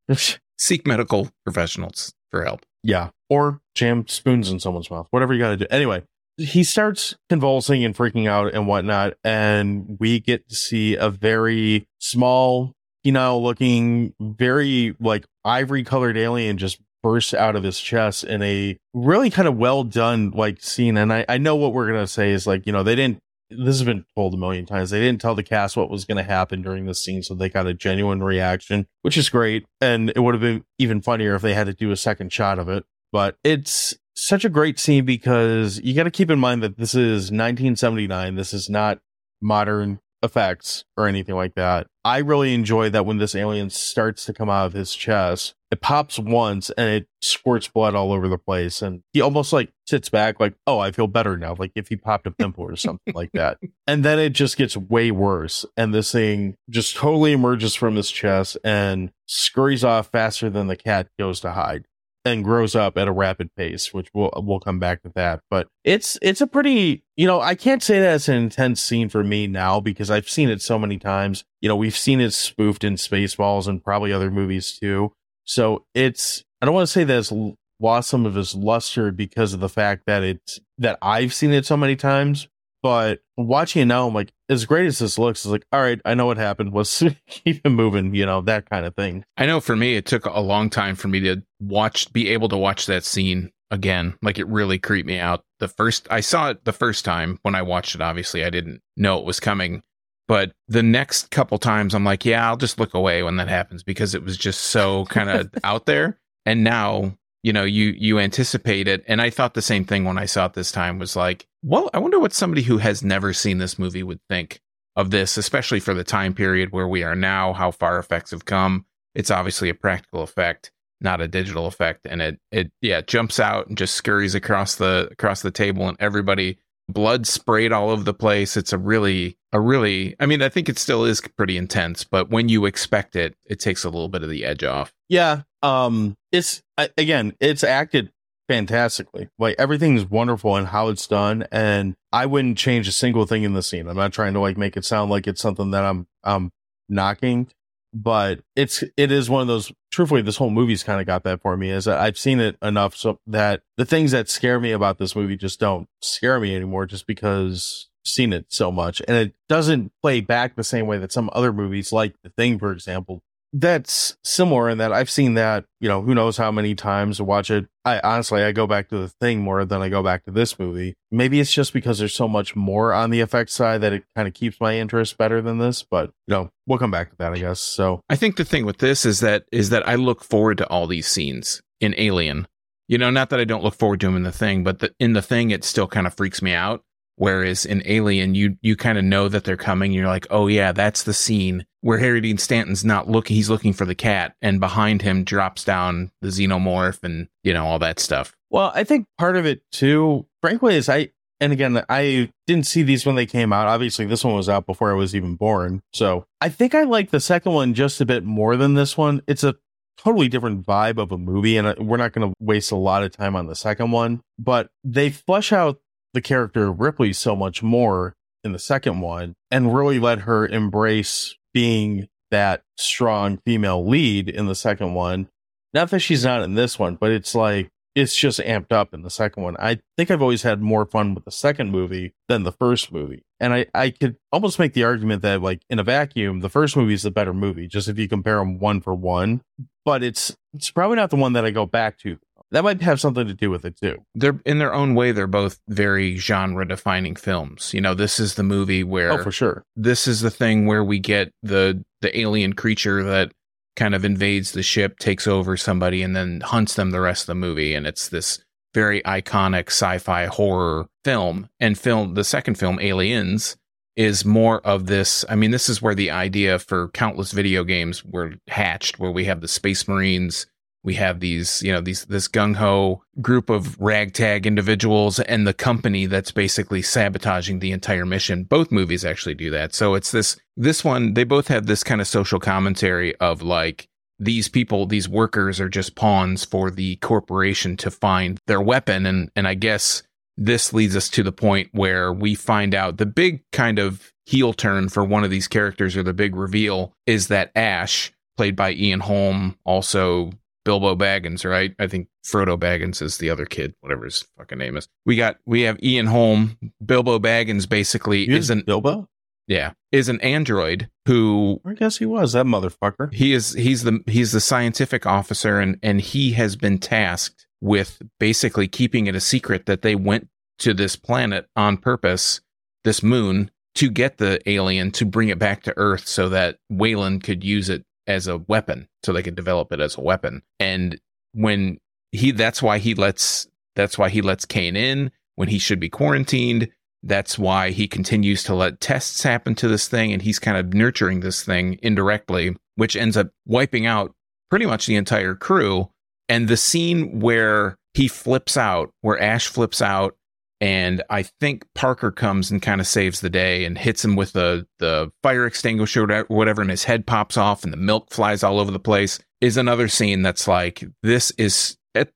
Seek 0.57 0.87
medical 0.87 1.29
professionals 1.45 2.13
for 2.31 2.43
help. 2.43 2.61
Yeah. 2.83 3.09
Or 3.29 3.61
jam 3.73 4.07
spoons 4.07 4.49
in 4.49 4.59
someone's 4.59 4.91
mouth, 4.91 5.07
whatever 5.11 5.33
you 5.33 5.39
got 5.39 5.49
to 5.49 5.57
do. 5.57 5.65
Anyway, 5.71 6.03
he 6.37 6.63
starts 6.63 7.15
convulsing 7.29 7.83
and 7.83 7.95
freaking 7.95 8.27
out 8.27 8.53
and 8.53 8.67
whatnot. 8.67 9.13
And 9.23 9.97
we 9.99 10.19
get 10.19 10.47
to 10.49 10.55
see 10.55 10.95
a 10.95 11.09
very 11.09 11.87
small, 11.99 12.73
penile 13.05 13.41
looking, 13.41 14.13
very 14.19 14.95
like 14.99 15.25
ivory 15.43 15.83
colored 15.83 16.17
alien 16.17 16.57
just 16.57 16.79
burst 17.01 17.33
out 17.33 17.55
of 17.55 17.63
his 17.63 17.79
chest 17.79 18.23
in 18.23 18.41
a 18.41 18.77
really 18.93 19.29
kind 19.29 19.47
of 19.47 19.57
well 19.57 19.83
done 19.83 20.31
like 20.31 20.61
scene. 20.61 20.97
And 20.97 21.13
I, 21.13 21.25
I 21.29 21.37
know 21.37 21.55
what 21.55 21.73
we're 21.73 21.87
to 21.91 22.07
say 22.07 22.31
is 22.31 22.47
like, 22.47 22.65
you 22.65 22.73
know, 22.73 22.83
they 22.83 22.95
didn't 22.95 23.19
this 23.49 23.77
has 23.77 23.83
been 23.83 24.05
told 24.15 24.33
a 24.33 24.37
million 24.37 24.65
times. 24.65 24.89
They 24.89 24.99
didn't 24.99 25.21
tell 25.21 25.35
the 25.35 25.43
cast 25.43 25.77
what 25.77 25.89
was 25.89 26.05
to 26.05 26.23
happen 26.23 26.61
during 26.61 26.85
this 26.85 27.03
scene, 27.03 27.21
so 27.21 27.35
they 27.35 27.49
got 27.49 27.67
a 27.67 27.73
genuine 27.73 28.23
reaction, 28.23 28.87
which 29.03 29.17
is 29.17 29.29
great. 29.29 29.65
And 29.79 30.11
it 30.15 30.19
would 30.19 30.33
have 30.33 30.41
been 30.41 30.63
even 30.79 31.01
funnier 31.01 31.35
if 31.35 31.41
they 31.41 31.53
had 31.53 31.67
to 31.67 31.73
do 31.73 31.91
a 31.91 31.97
second 31.97 32.33
shot 32.33 32.59
of 32.59 32.69
it. 32.69 32.85
But 33.15 33.37
it's 33.45 33.95
such 34.13 34.43
a 34.43 34.49
great 34.49 34.77
scene 34.77 35.05
because 35.05 35.79
you 35.79 35.95
got 35.95 36.03
to 36.03 36.11
keep 36.11 36.29
in 36.29 36.37
mind 36.37 36.61
that 36.63 36.75
this 36.75 36.93
is 36.93 37.31
1979. 37.31 38.35
This 38.35 38.53
is 38.53 38.69
not 38.69 38.99
modern 39.41 40.01
effects 40.21 40.83
or 40.97 41.07
anything 41.07 41.33
like 41.33 41.55
that. 41.55 41.87
I 42.03 42.17
really 42.17 42.53
enjoy 42.53 42.89
that 42.89 43.05
when 43.05 43.17
this 43.17 43.33
alien 43.33 43.69
starts 43.69 44.25
to 44.25 44.33
come 44.33 44.49
out 44.49 44.65
of 44.65 44.73
his 44.73 44.93
chest, 44.93 45.55
it 45.71 45.79
pops 45.79 46.19
once 46.19 46.71
and 46.71 46.89
it 46.89 47.07
squirts 47.21 47.69
blood 47.69 47.95
all 47.95 48.11
over 48.11 48.27
the 48.27 48.37
place. 48.37 48.81
And 48.81 49.01
he 49.13 49.21
almost 49.21 49.53
like 49.53 49.71
sits 49.87 50.09
back, 50.09 50.41
like, 50.41 50.55
oh, 50.67 50.79
I 50.79 50.91
feel 50.91 51.07
better 51.07 51.37
now. 51.37 51.55
Like 51.57 51.71
if 51.73 51.87
he 51.87 51.95
popped 51.95 52.27
a 52.27 52.31
pimple 52.31 52.65
or 52.65 52.75
something 52.75 53.13
like 53.13 53.31
that. 53.31 53.59
And 53.87 54.03
then 54.03 54.19
it 54.19 54.31
just 54.31 54.57
gets 54.57 54.75
way 54.75 55.11
worse. 55.11 55.63
And 55.77 55.93
this 55.93 56.11
thing 56.11 56.57
just 56.69 56.97
totally 56.97 57.31
emerges 57.31 57.75
from 57.75 57.95
his 57.95 58.11
chest 58.11 58.57
and 58.61 59.11
scurries 59.25 59.85
off 59.85 60.07
faster 60.07 60.49
than 60.49 60.67
the 60.67 60.75
cat 60.75 61.07
goes 61.17 61.39
to 61.41 61.51
hide 61.51 61.85
and 62.25 62.43
grows 62.43 62.75
up 62.75 62.97
at 62.97 63.07
a 63.07 63.11
rapid 63.11 63.53
pace, 63.55 63.93
which 63.93 64.09
we'll 64.13 64.31
we'll 64.37 64.59
come 64.59 64.79
back 64.79 65.03
to 65.03 65.11
that. 65.15 65.41
But 65.49 65.67
it's 65.83 66.17
it's 66.21 66.41
a 66.41 66.47
pretty 66.47 67.03
you 67.15 67.27
know 67.27 67.39
I 67.39 67.55
can't 67.55 67.83
say 67.83 67.99
that 67.99 68.15
it's 68.15 68.27
an 68.27 68.35
intense 68.35 68.81
scene 68.81 69.09
for 69.09 69.23
me 69.23 69.47
now 69.47 69.79
because 69.79 70.09
I've 70.09 70.27
seen 70.27 70.49
it 70.49 70.61
so 70.61 70.79
many 70.79 70.97
times. 70.97 71.45
You 71.61 71.69
know 71.69 71.75
we've 71.75 71.95
seen 71.95 72.19
it 72.19 72.31
spoofed 72.31 72.83
in 72.83 72.95
Spaceballs 72.95 73.67
and 73.67 73.83
probably 73.83 74.11
other 74.11 74.31
movies 74.31 74.77
too. 74.77 75.13
So 75.45 75.85
it's 75.93 76.43
I 76.61 76.65
don't 76.65 76.75
want 76.75 76.87
to 76.87 76.91
say 76.91 77.03
that 77.03 77.17
it's 77.17 77.33
lost 77.79 78.09
some 78.09 78.25
of 78.25 78.35
its 78.35 78.55
luster 78.55 79.11
because 79.11 79.53
of 79.53 79.59
the 79.59 79.69
fact 79.69 80.03
that 80.07 80.23
it's 80.23 80.59
that 80.79 80.97
I've 81.01 81.33
seen 81.33 81.51
it 81.51 81.65
so 81.65 81.77
many 81.77 81.95
times. 81.95 82.47
But 82.85 83.21
watching 83.35 83.81
it 83.81 83.85
now, 83.85 84.07
I'm 84.07 84.13
like, 84.13 84.31
as 84.47 84.65
great 84.65 84.85
as 84.85 84.99
this 84.99 85.17
looks, 85.17 85.43
it's 85.43 85.51
like, 85.51 85.65
all 85.71 85.81
right, 85.81 85.99
I 86.05 86.13
know 86.13 86.27
what 86.27 86.37
happened. 86.37 86.71
Let's 86.71 87.01
keep 87.27 87.61
it 87.65 87.69
moving, 87.71 88.13
you 88.13 88.27
know, 88.27 88.41
that 88.41 88.69
kind 88.69 88.85
of 88.85 88.95
thing. 88.95 89.25
I 89.37 89.47
know 89.47 89.59
for 89.59 89.75
me, 89.75 89.95
it 89.95 90.05
took 90.05 90.27
a 90.27 90.39
long 90.39 90.69
time 90.69 90.93
for 90.93 91.07
me 91.07 91.19
to 91.21 91.41
watch, 91.59 92.13
be 92.13 92.29
able 92.29 92.47
to 92.49 92.57
watch 92.57 92.85
that 92.85 93.03
scene 93.03 93.51
again. 93.71 94.13
Like 94.21 94.37
it 94.37 94.45
really 94.45 94.77
creeped 94.77 95.07
me 95.07 95.17
out. 95.17 95.43
The 95.57 95.67
first, 95.67 96.05
I 96.11 96.19
saw 96.19 96.51
it 96.51 96.63
the 96.63 96.73
first 96.73 97.03
time 97.03 97.39
when 97.41 97.55
I 97.55 97.63
watched 97.63 97.95
it. 97.95 98.01
Obviously, 98.01 98.45
I 98.45 98.51
didn't 98.51 98.83
know 98.95 99.17
it 99.17 99.25
was 99.25 99.39
coming. 99.39 99.81
But 100.27 100.51
the 100.67 100.83
next 100.83 101.31
couple 101.31 101.57
times, 101.57 101.95
I'm 101.95 102.05
like, 102.05 102.23
yeah, 102.23 102.47
I'll 102.47 102.55
just 102.55 102.79
look 102.79 102.93
away 102.93 103.23
when 103.23 103.37
that 103.37 103.47
happens 103.47 103.81
because 103.81 104.13
it 104.13 104.23
was 104.23 104.37
just 104.37 104.61
so 104.61 105.05
kind 105.05 105.31
of 105.31 105.49
out 105.63 105.87
there. 105.87 106.19
And 106.45 106.63
now, 106.63 107.17
you 107.45 107.53
know, 107.53 107.63
you 107.63 107.93
you 107.95 108.17
anticipate 108.17 108.87
it. 108.87 109.03
And 109.07 109.21
I 109.21 109.29
thought 109.29 109.53
the 109.53 109.61
same 109.61 109.85
thing 109.85 110.03
when 110.03 110.17
I 110.17 110.25
saw 110.25 110.47
it 110.47 110.53
this 110.53 110.71
time 110.71 110.97
was 110.97 111.15
like, 111.15 111.45
well, 111.61 111.91
I 111.93 111.99
wonder 111.99 112.17
what 112.17 112.33
somebody 112.33 112.63
who 112.63 112.79
has 112.79 113.03
never 113.03 113.33
seen 113.33 113.59
this 113.59 113.77
movie 113.77 114.01
would 114.01 114.19
think 114.27 114.61
of 114.95 115.11
this, 115.11 115.37
especially 115.37 115.79
for 115.79 115.93
the 115.93 116.03
time 116.03 116.33
period 116.33 116.71
where 116.71 116.87
we 116.87 117.03
are 117.03 117.13
now, 117.13 117.53
how 117.53 117.69
far 117.69 117.99
effects 117.99 118.31
have 118.31 118.45
come. 118.45 118.87
It's 119.13 119.29
obviously 119.29 119.69
a 119.69 119.75
practical 119.75 120.23
effect, 120.23 120.71
not 121.01 121.21
a 121.21 121.27
digital 121.27 121.67
effect, 121.67 122.07
and 122.09 122.19
it 122.19 122.39
it 122.51 122.71
yeah 122.81 123.01
jumps 123.01 123.39
out 123.39 123.67
and 123.67 123.77
just 123.77 123.93
scurries 123.93 124.33
across 124.33 124.77
the 124.77 125.07
across 125.11 125.43
the 125.43 125.51
table, 125.51 125.87
and 125.87 125.97
everybody 125.99 126.57
blood 126.89 127.27
sprayed 127.27 127.71
all 127.71 127.91
over 127.91 128.03
the 128.03 128.15
place. 128.15 128.57
It's 128.57 128.73
a 128.73 128.79
really 128.79 129.37
a 129.51 129.59
really 129.59 130.15
I 130.19 130.25
mean 130.25 130.41
I 130.41 130.49
think 130.49 130.67
it 130.67 130.79
still 130.79 131.05
is 131.05 131.21
pretty 131.21 131.57
intense, 131.57 132.05
but 132.05 132.31
when 132.31 132.49
you 132.49 132.65
expect 132.65 133.15
it, 133.15 133.35
it 133.45 133.59
takes 133.59 133.83
a 133.83 133.89
little 133.89 134.09
bit 134.09 134.23
of 134.23 134.31
the 134.31 134.45
edge 134.45 134.63
off. 134.63 134.95
Yeah. 135.09 135.43
Um, 135.65 136.15
it's 136.31 136.61
again, 136.77 137.35
it's 137.39 137.63
acted 137.63 138.11
fantastically. 138.47 139.29
Like 139.39 139.55
everything's 139.57 140.05
wonderful 140.05 140.55
and 140.55 140.67
how 140.67 140.89
it's 140.89 141.07
done. 141.07 141.47
And 141.51 141.95
I 142.11 142.27
wouldn't 142.27 142.59
change 142.59 142.87
a 142.87 142.91
single 142.91 143.25
thing 143.25 143.41
in 143.41 143.53
the 143.53 143.63
scene. 143.63 143.87
I'm 143.87 143.97
not 143.97 144.13
trying 144.13 144.33
to 144.33 144.39
like 144.39 144.57
make 144.57 144.77
it 144.77 144.85
sound 144.85 145.09
like 145.09 145.25
it's 145.25 145.41
something 145.41 145.71
that 145.71 145.83
I'm, 145.83 146.05
I'm 146.23 146.51
knocking, 146.87 147.47
but 147.93 148.41
it's, 148.55 148.83
it 148.95 149.11
is 149.11 149.27
one 149.29 149.41
of 149.41 149.47
those, 149.47 149.71
truthfully, 149.91 150.21
this 150.21 150.37
whole 150.37 150.51
movie's 150.51 150.83
kind 150.83 151.01
of 151.01 151.07
got 151.07 151.23
that 151.23 151.41
for 151.41 151.57
me 151.57 151.71
is 151.71 151.85
that 151.85 151.99
I've 151.99 152.19
seen 152.19 152.39
it 152.39 152.57
enough 152.61 152.95
so 152.95 153.19
that 153.25 153.63
the 153.77 153.85
things 153.85 154.11
that 154.11 154.29
scare 154.29 154.59
me 154.59 154.71
about 154.71 154.99
this 154.99 155.15
movie 155.15 155.37
just 155.37 155.59
don't 155.59 155.87
scare 156.01 156.39
me 156.39 156.55
anymore 156.55 156.85
just 156.85 157.07
because 157.07 157.89
I've 158.03 158.11
seen 158.11 158.33
it 158.33 158.45
so 158.49 158.71
much 158.71 159.01
and 159.07 159.17
it 159.17 159.33
doesn't 159.49 159.91
play 160.03 160.21
back 160.21 160.55
the 160.55 160.63
same 160.63 160.85
way 160.85 160.99
that 160.99 161.11
some 161.11 161.31
other 161.33 161.51
movies 161.51 161.91
like 161.91 162.13
The 162.21 162.29
Thing, 162.29 162.59
for 162.59 162.71
example, 162.71 163.23
that's 163.57 164.17
similar 164.21 164.69
in 164.69 164.79
that 164.79 164.91
I've 164.91 165.09
seen 165.09 165.35
that, 165.35 165.63
you 165.79 165.87
know, 165.87 166.01
who 166.01 166.13
knows 166.13 166.35
how 166.35 166.51
many 166.51 166.75
times 166.75 167.17
to 167.17 167.23
watch 167.23 167.49
it. 167.49 167.67
I 167.85 168.01
honestly, 168.03 168.43
I 168.43 168.51
go 168.51 168.67
back 168.67 168.89
to 168.89 168.97
the 168.97 169.07
thing 169.07 169.41
more 169.41 169.63
than 169.63 169.81
I 169.81 169.87
go 169.87 170.03
back 170.03 170.25
to 170.25 170.31
this 170.31 170.59
movie. 170.59 170.95
Maybe 171.09 171.39
it's 171.39 171.53
just 171.53 171.71
because 171.71 171.99
there's 171.99 172.13
so 172.13 172.27
much 172.27 172.53
more 172.53 172.91
on 172.91 173.11
the 173.11 173.21
effects 173.21 173.53
side 173.53 173.79
that 173.79 173.93
it 173.93 174.03
kind 174.13 174.27
of 174.27 174.33
keeps 174.33 174.59
my 174.59 174.77
interest 174.77 175.17
better 175.17 175.41
than 175.41 175.59
this, 175.59 175.83
but 175.83 176.11
you 176.27 176.33
know, 176.33 176.49
we'll 176.67 176.79
come 176.79 176.91
back 176.91 177.11
to 177.11 177.15
that, 177.17 177.31
I 177.31 177.37
guess. 177.37 177.61
So 177.61 178.01
I 178.09 178.17
think 178.17 178.35
the 178.35 178.43
thing 178.43 178.65
with 178.65 178.79
this 178.79 179.05
is 179.05 179.21
that 179.21 179.45
is 179.53 179.69
that 179.69 179.87
I 179.87 179.95
look 179.95 180.21
forward 180.23 180.57
to 180.57 180.67
all 180.67 180.85
these 180.85 181.07
scenes 181.07 181.61
in 181.79 181.95
Alien 181.97 182.47
You 182.89 182.97
know, 182.97 183.09
not 183.09 183.29
that 183.29 183.39
I 183.39 183.45
don't 183.45 183.63
look 183.63 183.75
forward 183.75 184.01
to 184.01 184.07
them 184.07 184.17
in 184.17 184.23
the 184.23 184.33
thing, 184.33 184.65
but 184.65 184.79
the, 184.79 184.93
in 184.99 185.13
the 185.13 185.21
thing, 185.21 185.51
it 185.51 185.63
still 185.63 185.87
kind 185.87 186.07
of 186.07 186.13
freaks 186.13 186.41
me 186.41 186.51
out. 186.53 186.83
Whereas 187.17 187.65
in 187.65 187.81
Alien, 187.85 188.35
you 188.35 188.57
you 188.61 188.75
kind 188.75 188.97
of 188.97 189.03
know 189.03 189.29
that 189.29 189.43
they're 189.43 189.57
coming. 189.57 189.91
You're 189.93 190.07
like, 190.07 190.27
oh 190.29 190.47
yeah, 190.47 190.71
that's 190.71 191.03
the 191.03 191.13
scene 191.13 191.65
where 191.81 191.97
Harry 191.97 192.21
Dean 192.21 192.37
Stanton's 192.37 192.83
not 192.83 193.09
looking; 193.09 193.35
he's 193.35 193.49
looking 193.49 193.73
for 193.73 193.85
the 193.85 193.95
cat, 193.95 194.35
and 194.41 194.59
behind 194.59 195.01
him 195.01 195.23
drops 195.23 195.63
down 195.63 196.11
the 196.21 196.27
xenomorph 196.27 197.03
and 197.03 197.27
you 197.43 197.53
know 197.53 197.65
all 197.65 197.79
that 197.79 197.99
stuff. 197.99 198.35
Well, 198.49 198.71
I 198.75 198.83
think 198.83 199.07
part 199.17 199.37
of 199.37 199.45
it 199.45 199.61
too, 199.71 200.25
frankly, 200.41 200.75
is 200.75 200.89
I 200.89 201.11
and 201.39 201.51
again, 201.51 201.83
I 201.89 202.31
didn't 202.47 202.67
see 202.67 202.83
these 202.83 203.05
when 203.05 203.15
they 203.15 203.25
came 203.25 203.51
out. 203.51 203.67
Obviously, 203.67 204.05
this 204.05 204.23
one 204.23 204.35
was 204.35 204.49
out 204.49 204.65
before 204.65 204.91
I 204.91 204.95
was 204.95 205.15
even 205.15 205.35
born. 205.35 205.81
So 205.93 206.25
I 206.39 206.49
think 206.49 206.73
I 206.73 206.83
like 206.83 207.11
the 207.11 207.19
second 207.19 207.53
one 207.53 207.73
just 207.73 207.99
a 208.01 208.05
bit 208.05 208.23
more 208.23 208.55
than 208.55 208.73
this 208.73 208.97
one. 208.97 209.21
It's 209.27 209.43
a 209.43 209.55
totally 209.97 210.27
different 210.27 210.65
vibe 210.65 210.97
of 210.97 211.11
a 211.11 211.17
movie, 211.17 211.57
and 211.57 211.67
uh, 211.67 211.75
we're 211.79 211.97
not 211.97 212.13
going 212.13 212.29
to 212.29 212.35
waste 212.39 212.71
a 212.71 212.75
lot 212.75 213.03
of 213.03 213.11
time 213.11 213.35
on 213.35 213.47
the 213.47 213.55
second 213.55 213.91
one. 213.91 214.21
But 214.39 214.69
they 214.83 215.09
flesh 215.09 215.51
out 215.51 215.79
the 216.15 216.21
character 216.21 216.71
Ripley 216.71 217.13
so 217.13 217.35
much 217.35 217.61
more 217.61 218.15
in 218.43 218.51
the 218.51 218.59
second 218.59 219.01
one 219.01 219.35
and 219.51 219.75
really 219.75 219.99
let 219.99 220.19
her 220.21 220.47
embrace 220.47 221.35
being 221.53 222.07
that 222.31 222.63
strong 222.77 223.37
female 223.45 223.87
lead 223.87 224.27
in 224.29 224.47
the 224.47 224.55
second 224.55 224.93
one. 224.93 225.27
Not 225.73 225.91
that 225.91 225.99
she's 225.99 226.25
not 226.25 226.41
in 226.41 226.55
this 226.55 226.79
one, 226.79 226.95
but 226.95 227.11
it's 227.11 227.35
like 227.35 227.69
it's 227.95 228.15
just 228.15 228.39
amped 228.39 228.73
up 228.73 228.93
in 228.93 229.03
the 229.03 229.09
second 229.09 229.43
one. 229.43 229.55
I 229.57 229.79
think 229.95 230.11
I've 230.11 230.21
always 230.21 230.43
had 230.43 230.61
more 230.61 230.85
fun 230.85 231.15
with 231.15 231.23
the 231.23 231.31
second 231.31 231.71
movie 231.71 232.13
than 232.27 232.43
the 232.43 232.51
first 232.51 232.91
movie. 232.91 233.23
And 233.39 233.53
I, 233.53 233.65
I 233.73 233.89
could 233.89 234.17
almost 234.31 234.59
make 234.59 234.73
the 234.73 234.83
argument 234.83 235.21
that, 235.21 235.41
like, 235.41 235.61
in 235.69 235.79
a 235.79 235.83
vacuum, 235.83 236.41
the 236.41 236.49
first 236.49 236.75
movie 236.75 236.93
is 236.93 237.03
the 237.03 237.11
better 237.11 237.33
movie, 237.33 237.67
just 237.67 237.87
if 237.87 237.97
you 237.97 238.09
compare 238.09 238.37
them 238.39 238.59
one 238.59 238.81
for 238.81 238.93
one. 238.93 239.41
But 239.85 240.03
it's 240.03 240.35
it's 240.53 240.71
probably 240.71 240.97
not 240.97 241.09
the 241.09 241.15
one 241.15 241.33
that 241.33 241.45
I 241.45 241.51
go 241.51 241.65
back 241.65 241.97
to 241.99 242.17
that 242.51 242.63
might 242.63 242.81
have 242.81 243.01
something 243.01 243.27
to 243.27 243.33
do 243.33 243.49
with 243.49 243.65
it 243.65 243.77
too. 243.77 243.97
They're 244.13 244.39
in 244.45 244.59
their 244.59 244.73
own 244.73 244.95
way. 244.95 245.11
They're 245.11 245.27
both 245.27 245.59
very 245.67 246.17
genre 246.17 246.67
defining 246.67 247.15
films. 247.15 247.73
You 247.73 247.81
know, 247.81 247.93
this 247.93 248.19
is 248.19 248.35
the 248.35 248.43
movie 248.43 248.83
where 248.83 249.13
oh, 249.13 249.23
for 249.23 249.31
sure. 249.31 249.63
This 249.75 250.07
is 250.07 250.21
the 250.21 250.31
thing 250.31 250.65
where 250.65 250.83
we 250.83 250.99
get 250.99 251.31
the 251.43 251.83
the 252.01 252.17
alien 252.17 252.53
creature 252.53 253.03
that 253.03 253.31
kind 253.75 253.93
of 253.93 254.05
invades 254.05 254.51
the 254.51 254.63
ship, 254.63 254.99
takes 254.99 255.27
over 255.27 255.57
somebody, 255.57 256.01
and 256.01 256.15
then 256.15 256.41
hunts 256.41 256.75
them 256.75 256.91
the 256.91 257.01
rest 257.01 257.23
of 257.23 257.27
the 257.27 257.35
movie. 257.35 257.73
And 257.73 257.85
it's 257.85 258.09
this 258.09 258.39
very 258.73 259.01
iconic 259.03 259.67
sci-fi 259.67 260.25
horror 260.25 260.87
film. 261.03 261.49
And 261.59 261.77
film 261.77 262.13
the 262.13 262.23
second 262.23 262.55
film, 262.55 262.79
Aliens, 262.79 263.57
is 263.95 264.25
more 264.25 264.59
of 264.61 264.87
this. 264.87 265.25
I 265.29 265.35
mean, 265.35 265.51
this 265.51 265.69
is 265.69 265.81
where 265.81 265.95
the 265.95 266.11
idea 266.11 266.59
for 266.59 266.89
countless 266.89 267.31
video 267.31 267.63
games 267.63 268.03
were 268.03 268.35
hatched, 268.47 268.99
where 268.99 269.11
we 269.11 269.25
have 269.25 269.41
the 269.41 269.47
Space 269.47 269.87
Marines 269.87 270.47
we 270.85 270.93
have 270.95 271.19
these, 271.19 271.61
you 271.63 271.71
know, 271.71 271.81
these 271.81 272.05
this 272.05 272.27
gung 272.27 272.55
ho 272.55 273.03
group 273.19 273.49
of 273.49 273.77
ragtag 273.81 274.45
individuals 274.45 275.19
and 275.19 275.45
the 275.45 275.53
company 275.53 276.05
that's 276.05 276.31
basically 276.31 276.81
sabotaging 276.81 277.59
the 277.59 277.71
entire 277.71 278.05
mission. 278.05 278.43
Both 278.43 278.71
movies 278.71 279.03
actually 279.03 279.35
do 279.35 279.49
that. 279.49 279.73
So 279.73 279.95
it's 279.95 280.11
this 280.11 280.37
this 280.55 280.83
one. 280.83 281.15
They 281.15 281.23
both 281.23 281.47
have 281.47 281.65
this 281.65 281.83
kind 281.83 281.99
of 281.99 282.07
social 282.07 282.39
commentary 282.39 283.15
of 283.17 283.41
like 283.41 283.89
these 284.19 284.47
people, 284.47 284.85
these 284.85 285.09
workers, 285.09 285.59
are 285.59 285.67
just 285.67 285.95
pawns 285.95 286.45
for 286.45 286.71
the 286.71 286.95
corporation 286.97 287.75
to 287.77 287.91
find 287.91 288.39
their 288.47 288.61
weapon, 288.61 289.05
and 289.05 289.31
and 289.35 289.47
I 289.47 289.55
guess 289.55 290.03
this 290.37 290.71
leads 290.71 290.95
us 290.95 291.09
to 291.09 291.23
the 291.23 291.31
point 291.31 291.69
where 291.71 292.13
we 292.13 292.35
find 292.35 292.75
out 292.75 292.97
the 292.97 293.05
big 293.05 293.41
kind 293.51 293.79
of 293.79 294.11
heel 294.25 294.53
turn 294.53 294.89
for 294.89 295.03
one 295.03 295.23
of 295.23 295.29
these 295.29 295.47
characters 295.47 295.95
or 295.95 296.03
the 296.03 296.13
big 296.13 296.35
reveal 296.35 296.93
is 297.05 297.27
that 297.27 297.51
Ash, 297.55 298.11
played 298.37 298.55
by 298.55 298.73
Ian 298.73 298.99
Holm, 298.99 299.57
also 299.63 300.31
Bilbo 300.65 300.95
Baggins, 300.95 301.49
right? 301.49 301.73
I 301.79 301.87
think 301.87 302.09
Frodo 302.25 302.59
Baggins 302.59 303.01
is 303.01 303.19
the 303.19 303.29
other 303.29 303.45
kid, 303.45 303.75
whatever 303.79 304.03
his 304.05 304.25
fucking 304.37 304.57
name 304.57 304.75
is. 304.75 304.89
We 305.05 305.15
got 305.15 305.37
we 305.45 305.61
have 305.61 305.81
Ian 305.81 306.07
Holm. 306.07 306.57
Bilbo 306.85 307.19
Baggins 307.19 307.69
basically 307.69 308.27
is 308.27 308.49
an 308.49 308.63
Bilbo. 308.65 309.07
yeah 309.47 309.71
is 309.91 310.09
an 310.09 310.19
android 310.21 310.89
who 311.05 311.61
I 311.63 311.73
guess 311.73 311.97
he 311.97 312.05
was 312.05 312.33
that 312.33 312.45
motherfucker. 312.47 313.13
he 313.13 313.31
is 313.33 313.53
he's 313.53 313.83
the 313.83 314.01
he's 314.07 314.31
the 314.31 314.41
scientific 314.41 315.05
officer 315.05 315.59
and 315.59 315.77
and 315.83 316.01
he 316.01 316.31
has 316.33 316.55
been 316.55 316.79
tasked 316.79 317.45
with 317.61 318.01
basically 318.19 318.67
keeping 318.67 319.07
it 319.07 319.15
a 319.15 319.21
secret 319.21 319.67
that 319.67 319.83
they 319.83 319.95
went 319.95 320.27
to 320.59 320.73
this 320.73 320.95
planet 320.95 321.47
on 321.55 321.77
purpose, 321.77 322.41
this 322.83 323.03
moon, 323.03 323.51
to 323.75 323.89
get 323.89 324.17
the 324.17 324.39
alien 324.49 324.91
to 324.91 325.05
bring 325.05 325.29
it 325.29 325.37
back 325.39 325.63
to 325.63 325.73
Earth 325.77 326.07
so 326.07 326.29
that 326.29 326.57
Weyland 326.69 327.23
could 327.23 327.43
use 327.43 327.69
it 327.69 327.85
as 328.07 328.27
a 328.27 328.37
weapon 328.37 328.87
so 329.03 329.11
they 329.13 329.23
could 329.23 329.35
develop 329.35 329.71
it 329.71 329.79
as 329.79 329.97
a 329.97 330.01
weapon. 330.01 330.41
And 330.59 330.99
when 331.33 331.79
he 332.11 332.31
that's 332.31 332.61
why 332.61 332.77
he 332.77 332.93
lets 332.95 333.47
that's 333.75 333.97
why 333.97 334.09
he 334.09 334.21
lets 334.21 334.45
Kane 334.45 334.75
in 334.75 335.11
when 335.35 335.49
he 335.49 335.59
should 335.59 335.79
be 335.79 335.89
quarantined. 335.89 336.69
That's 337.03 337.37
why 337.37 337.71
he 337.71 337.87
continues 337.87 338.43
to 338.45 338.55
let 338.55 338.79
tests 338.79 339.21
happen 339.21 339.53
to 339.55 339.67
this 339.67 339.87
thing 339.87 340.11
and 340.11 340.21
he's 340.21 340.39
kind 340.39 340.57
of 340.57 340.73
nurturing 340.73 341.19
this 341.19 341.43
thing 341.43 341.77
indirectly, 341.83 342.55
which 342.75 342.95
ends 342.95 343.15
up 343.15 343.27
wiping 343.45 343.85
out 343.85 344.15
pretty 344.49 344.65
much 344.65 344.87
the 344.87 344.95
entire 344.95 345.35
crew. 345.35 345.89
And 346.27 346.47
the 346.47 346.57
scene 346.57 347.19
where 347.19 347.77
he 347.93 348.07
flips 348.07 348.57
out, 348.57 348.91
where 349.01 349.21
Ash 349.21 349.47
flips 349.47 349.81
out 349.81 350.15
and 350.61 351.03
I 351.09 351.23
think 351.23 351.65
Parker 351.75 352.11
comes 352.11 352.49
and 352.49 352.61
kind 352.61 352.79
of 352.79 352.87
saves 352.87 353.19
the 353.19 353.29
day 353.29 353.65
and 353.65 353.77
hits 353.77 354.05
him 354.05 354.15
with 354.15 354.33
the 354.33 354.65
the 354.79 355.11
fire 355.21 355.45
extinguisher 355.45 356.09
or 356.09 356.23
whatever, 356.27 356.61
and 356.61 356.71
his 356.71 356.85
head 356.85 357.05
pops 357.05 357.37
off 357.37 357.63
and 357.63 357.73
the 357.73 357.77
milk 357.77 358.11
flies 358.11 358.43
all 358.43 358.59
over 358.59 358.71
the 358.71 358.79
place. 358.79 359.19
Is 359.41 359.57
another 359.57 359.87
scene 359.87 360.21
that's 360.21 360.47
like 360.47 360.85
this 361.03 361.31
is 361.31 361.77
it, 361.93 362.13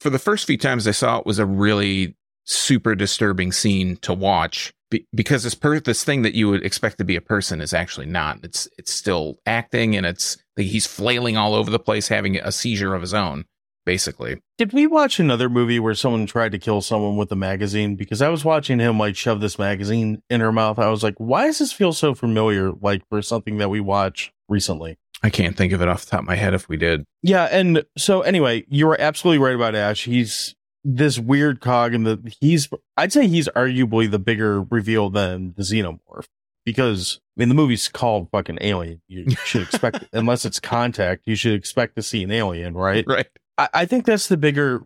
for 0.00 0.10
the 0.10 0.18
first 0.18 0.46
few 0.46 0.56
times 0.56 0.88
I 0.88 0.92
saw 0.92 1.18
it 1.18 1.26
was 1.26 1.38
a 1.38 1.46
really 1.46 2.16
super 2.44 2.94
disturbing 2.94 3.52
scene 3.52 3.96
to 3.96 4.14
watch 4.14 4.72
be, 4.90 5.06
because 5.14 5.42
this 5.42 5.54
per, 5.54 5.78
this 5.80 6.04
thing 6.04 6.22
that 6.22 6.34
you 6.34 6.48
would 6.48 6.64
expect 6.64 6.96
to 6.98 7.04
be 7.04 7.16
a 7.16 7.20
person 7.20 7.60
is 7.60 7.74
actually 7.74 8.06
not. 8.06 8.38
It's 8.42 8.68
it's 8.78 8.92
still 8.92 9.36
acting 9.44 9.96
and 9.96 10.06
it's 10.06 10.38
he's 10.56 10.86
flailing 10.86 11.36
all 11.36 11.54
over 11.54 11.70
the 11.70 11.78
place, 11.78 12.08
having 12.08 12.36
a 12.36 12.52
seizure 12.52 12.94
of 12.94 13.02
his 13.02 13.12
own 13.12 13.44
basically. 13.86 14.42
Did 14.58 14.74
we 14.74 14.86
watch 14.86 15.18
another 15.18 15.48
movie 15.48 15.78
where 15.78 15.94
someone 15.94 16.26
tried 16.26 16.52
to 16.52 16.58
kill 16.58 16.82
someone 16.82 17.16
with 17.16 17.32
a 17.32 17.36
magazine? 17.36 17.96
Because 17.96 18.20
I 18.20 18.28
was 18.28 18.44
watching 18.44 18.78
him 18.78 18.98
like 18.98 19.16
shove 19.16 19.40
this 19.40 19.58
magazine 19.58 20.22
in 20.28 20.40
her 20.40 20.52
mouth. 20.52 20.78
I 20.78 20.90
was 20.90 21.02
like, 21.02 21.14
why 21.16 21.46
does 21.46 21.60
this 21.60 21.72
feel 21.72 21.94
so 21.94 22.14
familiar? 22.14 22.72
Like 22.72 23.08
for 23.08 23.22
something 23.22 23.56
that 23.56 23.70
we 23.70 23.80
watched 23.80 24.32
recently. 24.50 24.98
I 25.22 25.30
can't 25.30 25.56
think 25.56 25.72
of 25.72 25.80
it 25.80 25.88
off 25.88 26.04
the 26.04 26.10
top 26.10 26.20
of 26.20 26.26
my 26.26 26.34
head 26.34 26.52
if 26.52 26.68
we 26.68 26.76
did. 26.76 27.04
Yeah, 27.22 27.44
and 27.44 27.84
so 27.96 28.20
anyway, 28.20 28.66
you 28.68 28.86
were 28.86 29.00
absolutely 29.00 29.38
right 29.38 29.54
about 29.54 29.74
Ash. 29.74 30.04
He's 30.04 30.54
this 30.84 31.18
weird 31.18 31.60
cog, 31.60 31.94
and 31.94 32.06
the 32.06 32.34
he's 32.40 32.68
I'd 32.98 33.12
say 33.12 33.26
he's 33.26 33.48
arguably 33.48 34.10
the 34.10 34.18
bigger 34.18 34.62
reveal 34.62 35.08
than 35.08 35.54
the 35.56 35.62
xenomorph 35.62 36.26
because 36.66 37.20
I 37.36 37.40
mean 37.40 37.48
the 37.48 37.54
movie's 37.54 37.88
called 37.88 38.28
fucking 38.30 38.58
Alien. 38.60 39.00
You 39.08 39.30
should 39.46 39.62
expect, 39.62 40.04
unless 40.12 40.44
it's 40.44 40.60
Contact, 40.60 41.22
you 41.24 41.34
should 41.34 41.54
expect 41.54 41.96
to 41.96 42.02
see 42.02 42.22
an 42.22 42.30
alien, 42.30 42.74
right? 42.74 43.04
Right. 43.06 43.26
I, 43.58 43.68
I 43.72 43.86
think 43.86 44.04
that's 44.04 44.28
the 44.28 44.36
bigger, 44.36 44.84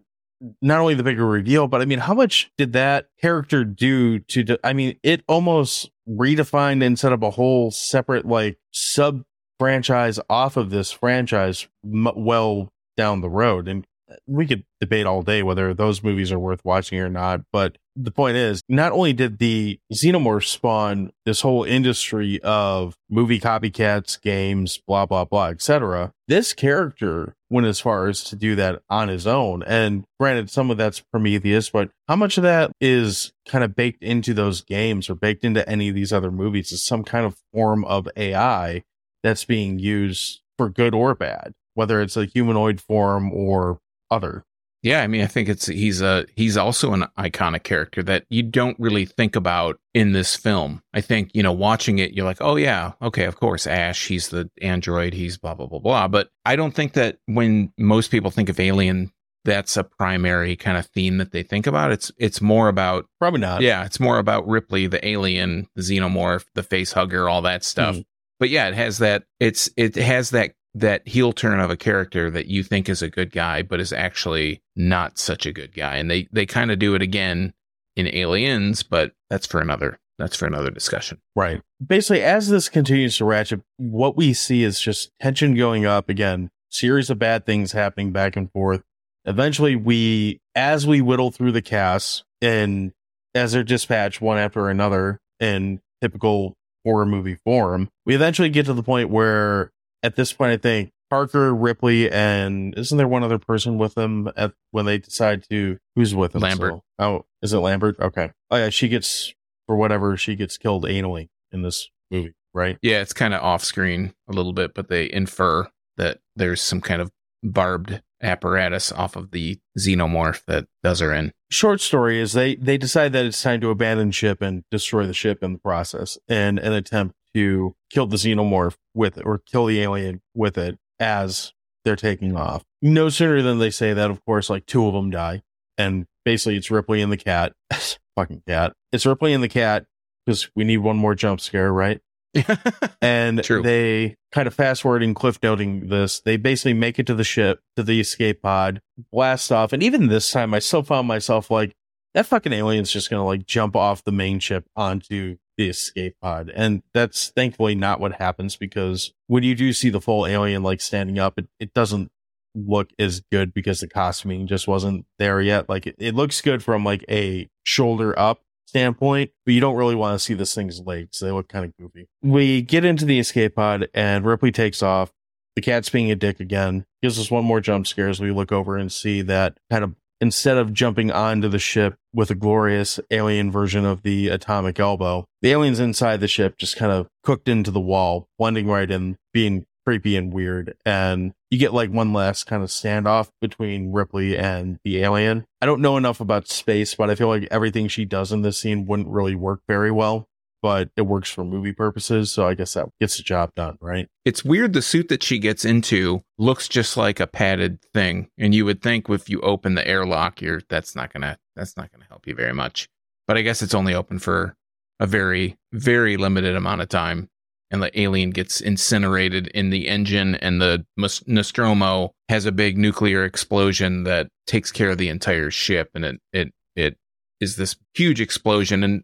not 0.62 0.80
only 0.80 0.94
the 0.94 1.02
bigger 1.02 1.26
reveal, 1.26 1.66
but 1.68 1.80
I 1.80 1.84
mean, 1.84 1.98
how 2.00 2.14
much 2.14 2.50
did 2.56 2.72
that 2.72 3.08
character 3.20 3.64
do 3.64 4.18
to? 4.20 4.58
I 4.64 4.72
mean, 4.72 4.98
it 5.02 5.22
almost 5.28 5.90
redefined 6.08 6.84
and 6.84 6.98
set 6.98 7.12
up 7.12 7.22
a 7.22 7.30
whole 7.30 7.70
separate 7.70 8.26
like 8.26 8.58
sub 8.72 9.22
franchise 9.58 10.18
off 10.28 10.56
of 10.56 10.70
this 10.70 10.90
franchise 10.90 11.68
m- 11.84 12.08
well 12.16 12.72
down 12.96 13.20
the 13.20 13.30
road 13.30 13.68
and 13.68 13.86
we 14.26 14.46
could 14.46 14.64
debate 14.80 15.06
all 15.06 15.22
day 15.22 15.42
whether 15.42 15.74
those 15.74 16.02
movies 16.02 16.32
are 16.32 16.38
worth 16.38 16.64
watching 16.64 16.98
or 16.98 17.08
not 17.08 17.40
but 17.52 17.76
the 17.96 18.10
point 18.10 18.36
is 18.36 18.62
not 18.68 18.92
only 18.92 19.12
did 19.12 19.38
the 19.38 19.78
xenomorph 19.92 20.46
spawn 20.46 21.10
this 21.26 21.40
whole 21.40 21.64
industry 21.64 22.40
of 22.42 22.96
movie 23.08 23.40
copycats 23.40 24.20
games 24.20 24.80
blah 24.86 25.06
blah 25.06 25.24
blah 25.24 25.46
etc 25.46 26.12
this 26.28 26.52
character 26.52 27.34
went 27.50 27.66
as 27.66 27.80
far 27.80 28.06
as 28.06 28.22
to 28.22 28.36
do 28.36 28.54
that 28.54 28.80
on 28.88 29.08
his 29.08 29.26
own. 29.26 29.64
And 29.64 30.04
granted 30.20 30.48
some 30.48 30.70
of 30.70 30.78
that's 30.78 31.00
prometheus 31.00 31.68
but 31.68 31.90
how 32.08 32.16
much 32.16 32.38
of 32.38 32.44
that 32.44 32.70
is 32.80 33.32
kind 33.46 33.64
of 33.64 33.74
baked 33.74 34.02
into 34.02 34.32
those 34.32 34.62
games 34.62 35.10
or 35.10 35.16
baked 35.16 35.44
into 35.44 35.68
any 35.68 35.88
of 35.88 35.94
these 35.94 36.12
other 36.12 36.30
movies 36.30 36.70
is 36.72 36.82
some 36.82 37.02
kind 37.02 37.26
of 37.26 37.36
form 37.52 37.84
of 37.84 38.08
ai 38.16 38.82
that's 39.22 39.44
being 39.44 39.78
used 39.78 40.40
for 40.56 40.70
good 40.70 40.94
or 40.94 41.14
bad 41.14 41.52
whether 41.74 42.00
it's 42.00 42.16
a 42.16 42.26
humanoid 42.26 42.80
form 42.80 43.32
or 43.32 43.80
other 44.10 44.44
Yeah, 44.82 45.02
I 45.02 45.06
mean, 45.08 45.20
I 45.20 45.26
think 45.26 45.48
it's 45.48 45.66
he's 45.66 46.00
a 46.00 46.24
he's 46.34 46.56
also 46.56 46.92
an 46.94 47.04
iconic 47.18 47.64
character 47.64 48.02
that 48.04 48.24
you 48.30 48.42
don't 48.42 48.78
really 48.80 49.04
think 49.04 49.36
about 49.36 49.78
in 49.92 50.12
this 50.12 50.36
film. 50.36 50.82
I 50.94 51.02
think 51.02 51.30
you 51.34 51.42
know, 51.42 51.52
watching 51.52 51.98
it, 51.98 52.12
you're 52.12 52.24
like, 52.24 52.40
oh 52.40 52.56
yeah, 52.56 52.92
okay, 53.02 53.24
of 53.24 53.36
course, 53.36 53.66
Ash, 53.66 54.06
he's 54.06 54.28
the 54.28 54.50
android, 54.62 55.12
he's 55.12 55.36
blah 55.36 55.54
blah 55.54 55.66
blah 55.66 55.80
blah. 55.80 56.08
But 56.08 56.30
I 56.46 56.56
don't 56.56 56.74
think 56.74 56.94
that 56.94 57.18
when 57.26 57.72
most 57.76 58.10
people 58.10 58.30
think 58.30 58.48
of 58.48 58.58
Alien, 58.58 59.12
that's 59.44 59.76
a 59.76 59.84
primary 59.84 60.56
kind 60.56 60.76
of 60.78 60.86
theme 60.86 61.18
that 61.18 61.32
they 61.32 61.42
think 61.42 61.66
about. 61.66 61.92
It's 61.92 62.10
it's 62.18 62.40
more 62.40 62.68
about 62.68 63.06
probably 63.18 63.40
not 63.40 63.62
yeah, 63.62 63.84
it's 63.84 64.00
more 64.00 64.18
about 64.18 64.48
Ripley, 64.48 64.86
the 64.86 65.06
alien, 65.06 65.68
the 65.74 65.82
xenomorph, 65.82 66.44
the 66.54 66.62
face 66.62 66.92
hugger, 66.92 67.28
all 67.28 67.42
that 67.42 67.64
stuff. 67.64 67.96
Mhm. 67.96 68.04
But 68.38 68.48
yeah, 68.48 68.68
it 68.68 68.74
has 68.74 68.98
that 68.98 69.24
it's 69.38 69.70
it 69.76 69.96
has 69.96 70.30
that 70.30 70.52
that 70.74 71.06
heel 71.06 71.32
turn 71.32 71.60
of 71.60 71.70
a 71.70 71.76
character 71.76 72.30
that 72.30 72.46
you 72.46 72.62
think 72.62 72.88
is 72.88 73.02
a 73.02 73.10
good 73.10 73.32
guy, 73.32 73.62
but 73.62 73.80
is 73.80 73.92
actually 73.92 74.62
not 74.76 75.18
such 75.18 75.46
a 75.46 75.52
good 75.52 75.74
guy. 75.74 75.96
And 75.96 76.10
they, 76.10 76.28
they 76.32 76.46
kind 76.46 76.70
of 76.70 76.78
do 76.78 76.94
it 76.94 77.02
again 77.02 77.52
in 77.96 78.06
Aliens, 78.14 78.82
but 78.82 79.12
that's 79.28 79.46
for 79.46 79.60
another 79.60 79.98
that's 80.20 80.36
for 80.36 80.46
another 80.46 80.70
discussion. 80.70 81.18
Right. 81.34 81.62
Basically, 81.84 82.22
as 82.22 82.50
this 82.50 82.68
continues 82.68 83.16
to 83.16 83.24
ratchet, 83.24 83.62
what 83.78 84.16
we 84.16 84.34
see 84.34 84.62
is 84.62 84.78
just 84.78 85.10
tension 85.18 85.54
going 85.54 85.86
up 85.86 86.10
again, 86.10 86.50
series 86.68 87.08
of 87.08 87.18
bad 87.18 87.46
things 87.46 87.72
happening 87.72 88.12
back 88.12 88.36
and 88.36 88.52
forth. 88.52 88.82
Eventually, 89.24 89.76
we, 89.76 90.38
as 90.54 90.86
we 90.86 91.00
whittle 91.00 91.30
through 91.30 91.52
the 91.52 91.62
casts 91.62 92.22
and 92.42 92.92
as 93.34 93.52
they're 93.52 93.64
dispatched 93.64 94.20
one 94.20 94.36
after 94.36 94.68
another 94.68 95.20
in 95.40 95.80
typical 96.02 96.54
horror 96.84 97.06
movie 97.06 97.36
form, 97.36 97.88
we 98.04 98.14
eventually 98.14 98.50
get 98.50 98.66
to 98.66 98.74
the 98.74 98.82
point 98.82 99.08
where, 99.08 99.72
at 100.02 100.16
this 100.16 100.32
point, 100.32 100.52
I 100.52 100.56
think 100.56 100.90
Parker, 101.10 101.54
Ripley, 101.54 102.10
and 102.10 102.76
isn't 102.78 102.96
there 102.96 103.08
one 103.08 103.22
other 103.24 103.38
person 103.38 103.78
with 103.78 103.94
them 103.94 104.30
at 104.36 104.52
when 104.70 104.86
they 104.86 104.98
decide 104.98 105.44
to 105.50 105.78
who's 105.96 106.14
with 106.14 106.32
them? 106.32 106.42
Lambert. 106.42 106.74
So- 106.74 106.82
oh, 106.98 107.26
is 107.42 107.52
it 107.52 107.58
Lambert? 107.58 107.98
Okay. 108.00 108.30
Oh 108.50 108.56
yeah, 108.56 108.70
she 108.70 108.88
gets 108.88 109.34
for 109.66 109.76
whatever 109.76 110.16
she 110.16 110.36
gets 110.36 110.56
killed 110.58 110.84
anally 110.84 111.28
in 111.52 111.62
this 111.62 111.88
movie, 112.10 112.34
right? 112.54 112.78
Yeah, 112.82 113.00
it's 113.00 113.12
kind 113.12 113.34
of 113.34 113.42
off 113.42 113.64
screen 113.64 114.14
a 114.28 114.32
little 114.32 114.52
bit, 114.52 114.74
but 114.74 114.88
they 114.88 115.10
infer 115.10 115.68
that 115.96 116.18
there's 116.36 116.60
some 116.60 116.80
kind 116.80 117.02
of 117.02 117.10
barbed 117.42 118.02
apparatus 118.22 118.92
off 118.92 119.16
of 119.16 119.30
the 119.30 119.58
xenomorph 119.78 120.44
that 120.46 120.66
does 120.82 121.00
her 121.00 121.12
in. 121.12 121.32
Short 121.50 121.80
story 121.80 122.20
is 122.20 122.32
they 122.34 122.54
they 122.56 122.76
decide 122.78 123.12
that 123.14 123.24
it's 123.26 123.42
time 123.42 123.60
to 123.62 123.70
abandon 123.70 124.10
ship 124.12 124.42
and 124.42 124.62
destroy 124.70 125.06
the 125.06 125.14
ship 125.14 125.42
in 125.42 125.54
the 125.54 125.58
process 125.58 126.18
in 126.28 126.58
an 126.58 126.72
attempt 126.72 127.14
to 127.34 127.74
kill 127.90 128.06
the 128.06 128.16
xenomorph 128.16 128.76
with 128.94 129.18
it 129.18 129.24
or 129.24 129.38
kill 129.38 129.66
the 129.66 129.80
alien 129.80 130.20
with 130.34 130.58
it 130.58 130.78
as 130.98 131.52
they're 131.84 131.96
taking 131.96 132.36
off. 132.36 132.64
No 132.82 133.08
sooner 133.08 133.42
than 133.42 133.58
they 133.58 133.70
say 133.70 133.92
that, 133.92 134.10
of 134.10 134.24
course, 134.24 134.50
like 134.50 134.66
two 134.66 134.86
of 134.86 134.94
them 134.94 135.10
die, 135.10 135.42
and 135.78 136.06
basically 136.24 136.56
it's 136.56 136.70
Ripley 136.70 137.00
and 137.00 137.12
the 137.12 137.16
cat. 137.16 137.52
Fucking 138.16 138.42
cat. 138.46 138.74
It's 138.92 139.06
Ripley 139.06 139.32
and 139.32 139.42
the 139.42 139.48
cat 139.48 139.86
because 140.24 140.50
we 140.54 140.64
need 140.64 140.78
one 140.78 140.96
more 140.96 141.14
jump 141.14 141.40
scare, 141.40 141.72
right? 141.72 142.00
and 143.02 143.42
True. 143.42 143.62
they 143.62 144.16
kind 144.30 144.46
of 144.46 144.54
fast 144.54 144.82
forwarding 144.82 145.14
cliff 145.14 145.38
noting 145.42 145.88
this 145.88 146.20
they 146.20 146.36
basically 146.36 146.74
make 146.74 146.96
it 146.98 147.06
to 147.06 147.14
the 147.14 147.24
ship 147.24 147.60
to 147.74 147.82
the 147.82 147.98
escape 147.98 148.40
pod 148.40 148.80
blast 149.10 149.50
off 149.50 149.72
and 149.72 149.82
even 149.82 150.06
this 150.06 150.30
time 150.30 150.54
i 150.54 150.60
still 150.60 150.84
found 150.84 151.08
myself 151.08 151.50
like 151.50 151.74
that 152.14 152.26
fucking 152.26 152.52
alien's 152.52 152.92
just 152.92 153.10
gonna 153.10 153.24
like 153.24 153.46
jump 153.46 153.74
off 153.74 154.04
the 154.04 154.12
main 154.12 154.38
ship 154.38 154.64
onto 154.76 155.36
the 155.60 155.68
escape 155.68 156.16
pod 156.20 156.50
and 156.54 156.82
that's 156.94 157.28
thankfully 157.30 157.74
not 157.74 158.00
what 158.00 158.12
happens 158.12 158.56
because 158.56 159.12
when 159.26 159.42
you 159.42 159.54
do 159.54 159.72
see 159.72 159.90
the 159.90 160.00
full 160.00 160.26
alien 160.26 160.62
like 160.62 160.80
standing 160.80 161.18
up 161.18 161.38
it, 161.38 161.46
it 161.58 161.74
doesn't 161.74 162.10
look 162.54 162.90
as 162.98 163.20
good 163.30 163.54
because 163.54 163.80
the 163.80 163.88
costuming 163.88 164.46
just 164.46 164.66
wasn't 164.66 165.04
there 165.18 165.40
yet 165.40 165.68
like 165.68 165.86
it, 165.86 165.94
it 165.98 166.14
looks 166.14 166.40
good 166.40 166.62
from 166.62 166.84
like 166.84 167.04
a 167.08 167.48
shoulder 167.62 168.18
up 168.18 168.40
standpoint, 168.70 169.32
but 169.44 169.52
you 169.52 169.60
don't 169.60 169.76
really 169.76 169.96
want 169.96 170.14
to 170.14 170.24
see 170.24 170.32
this 170.32 170.54
thing's 170.54 170.80
legs. 170.80 171.18
They 171.18 171.30
look 171.30 171.48
kind 171.48 171.64
of 171.64 171.76
goofy. 171.76 172.08
We 172.22 172.62
get 172.62 172.84
into 172.84 173.04
the 173.04 173.18
escape 173.18 173.56
pod 173.56 173.88
and 173.92 174.24
Ripley 174.24 174.52
takes 174.52 174.82
off. 174.82 175.12
The 175.56 175.62
cat's 175.62 175.90
being 175.90 176.10
a 176.10 176.16
dick 176.16 176.40
again. 176.40 176.86
Gives 177.02 177.18
us 177.18 177.30
one 177.30 177.44
more 177.44 177.60
jump 177.60 177.86
scare 177.86 178.08
as 178.08 178.20
we 178.20 178.30
look 178.30 178.52
over 178.52 178.76
and 178.76 178.90
see 178.90 179.22
that 179.22 179.58
kind 179.68 179.82
of 179.84 179.94
instead 180.20 180.56
of 180.56 180.72
jumping 180.72 181.10
onto 181.10 181.48
the 181.48 181.58
ship 181.58 181.96
with 182.12 182.30
a 182.30 182.34
glorious 182.34 183.00
alien 183.10 183.50
version 183.50 183.84
of 183.84 184.02
the 184.02 184.28
atomic 184.28 184.78
elbow, 184.78 185.24
the 185.42 185.50
aliens 185.50 185.80
inside 185.80 186.20
the 186.20 186.28
ship 186.28 186.58
just 186.58 186.76
kind 186.76 186.92
of 186.92 187.08
cooked 187.22 187.48
into 187.48 187.70
the 187.70 187.80
wall, 187.80 188.28
blending 188.38 188.66
right 188.66 188.90
in, 188.90 189.16
being 189.32 189.64
creepy 189.86 190.16
and 190.16 190.32
weird. 190.32 190.76
And 190.84 191.32
you 191.50 191.58
get 191.58 191.74
like 191.74 191.90
one 191.90 192.12
last 192.12 192.44
kind 192.44 192.62
of 192.62 192.68
standoff 192.68 193.30
between 193.40 193.92
Ripley 193.92 194.36
and 194.36 194.78
the 194.84 195.02
alien. 195.02 195.46
I 195.60 195.66
don't 195.66 195.80
know 195.80 195.96
enough 195.96 196.20
about 196.20 196.48
space, 196.48 196.94
but 196.94 197.10
I 197.10 197.14
feel 197.14 197.28
like 197.28 197.48
everything 197.50 197.88
she 197.88 198.04
does 198.04 198.30
in 198.30 198.42
this 198.42 198.58
scene 198.58 198.86
wouldn't 198.86 199.08
really 199.08 199.34
work 199.34 199.60
very 199.68 199.90
well, 199.90 200.26
but 200.62 200.90
it 200.96 201.02
works 201.02 201.30
for 201.30 201.44
movie 201.44 201.72
purposes. 201.72 202.30
So 202.32 202.46
I 202.46 202.54
guess 202.54 202.74
that 202.74 202.88
gets 203.00 203.16
the 203.16 203.22
job 203.22 203.54
done, 203.54 203.78
right? 203.80 204.08
It's 204.24 204.44
weird 204.44 204.72
the 204.72 204.82
suit 204.82 205.08
that 205.08 205.22
she 205.22 205.38
gets 205.38 205.64
into 205.64 206.22
looks 206.38 206.68
just 206.68 206.96
like 206.96 207.20
a 207.20 207.26
padded 207.26 207.80
thing. 207.94 208.28
And 208.38 208.54
you 208.54 208.64
would 208.64 208.82
think 208.82 209.08
if 209.08 209.28
you 209.28 209.40
open 209.40 209.74
the 209.74 209.86
airlock, 209.86 210.40
you're 210.40 210.62
that's 210.68 210.94
not 210.94 211.12
gonna 211.12 211.38
that's 211.56 211.76
not 211.76 211.90
gonna 211.92 212.06
help 212.08 212.26
you 212.26 212.34
very 212.34 212.54
much. 212.54 212.88
But 213.26 213.36
I 213.36 213.42
guess 213.42 213.62
it's 213.62 213.74
only 213.74 213.94
open 213.94 214.18
for 214.18 214.54
a 214.98 215.06
very, 215.06 215.56
very 215.72 216.16
limited 216.16 216.54
amount 216.54 216.82
of 216.82 216.88
time. 216.88 217.28
And 217.72 217.80
the 217.80 218.00
alien 218.00 218.30
gets 218.30 218.60
incinerated 218.60 219.46
in 219.48 219.70
the 219.70 219.86
engine, 219.86 220.34
and 220.34 220.60
the 220.60 220.84
Nostromo 220.96 222.10
has 222.28 222.44
a 222.44 222.50
big 222.50 222.76
nuclear 222.76 223.24
explosion 223.24 224.02
that 224.04 224.26
takes 224.48 224.72
care 224.72 224.90
of 224.90 224.98
the 224.98 225.08
entire 225.08 225.52
ship, 225.52 225.88
and 225.94 226.04
it 226.04 226.20
it 226.32 226.52
it 226.74 226.96
is 227.40 227.56
this 227.56 227.76
huge 227.94 228.20
explosion. 228.20 228.84
And 228.84 229.02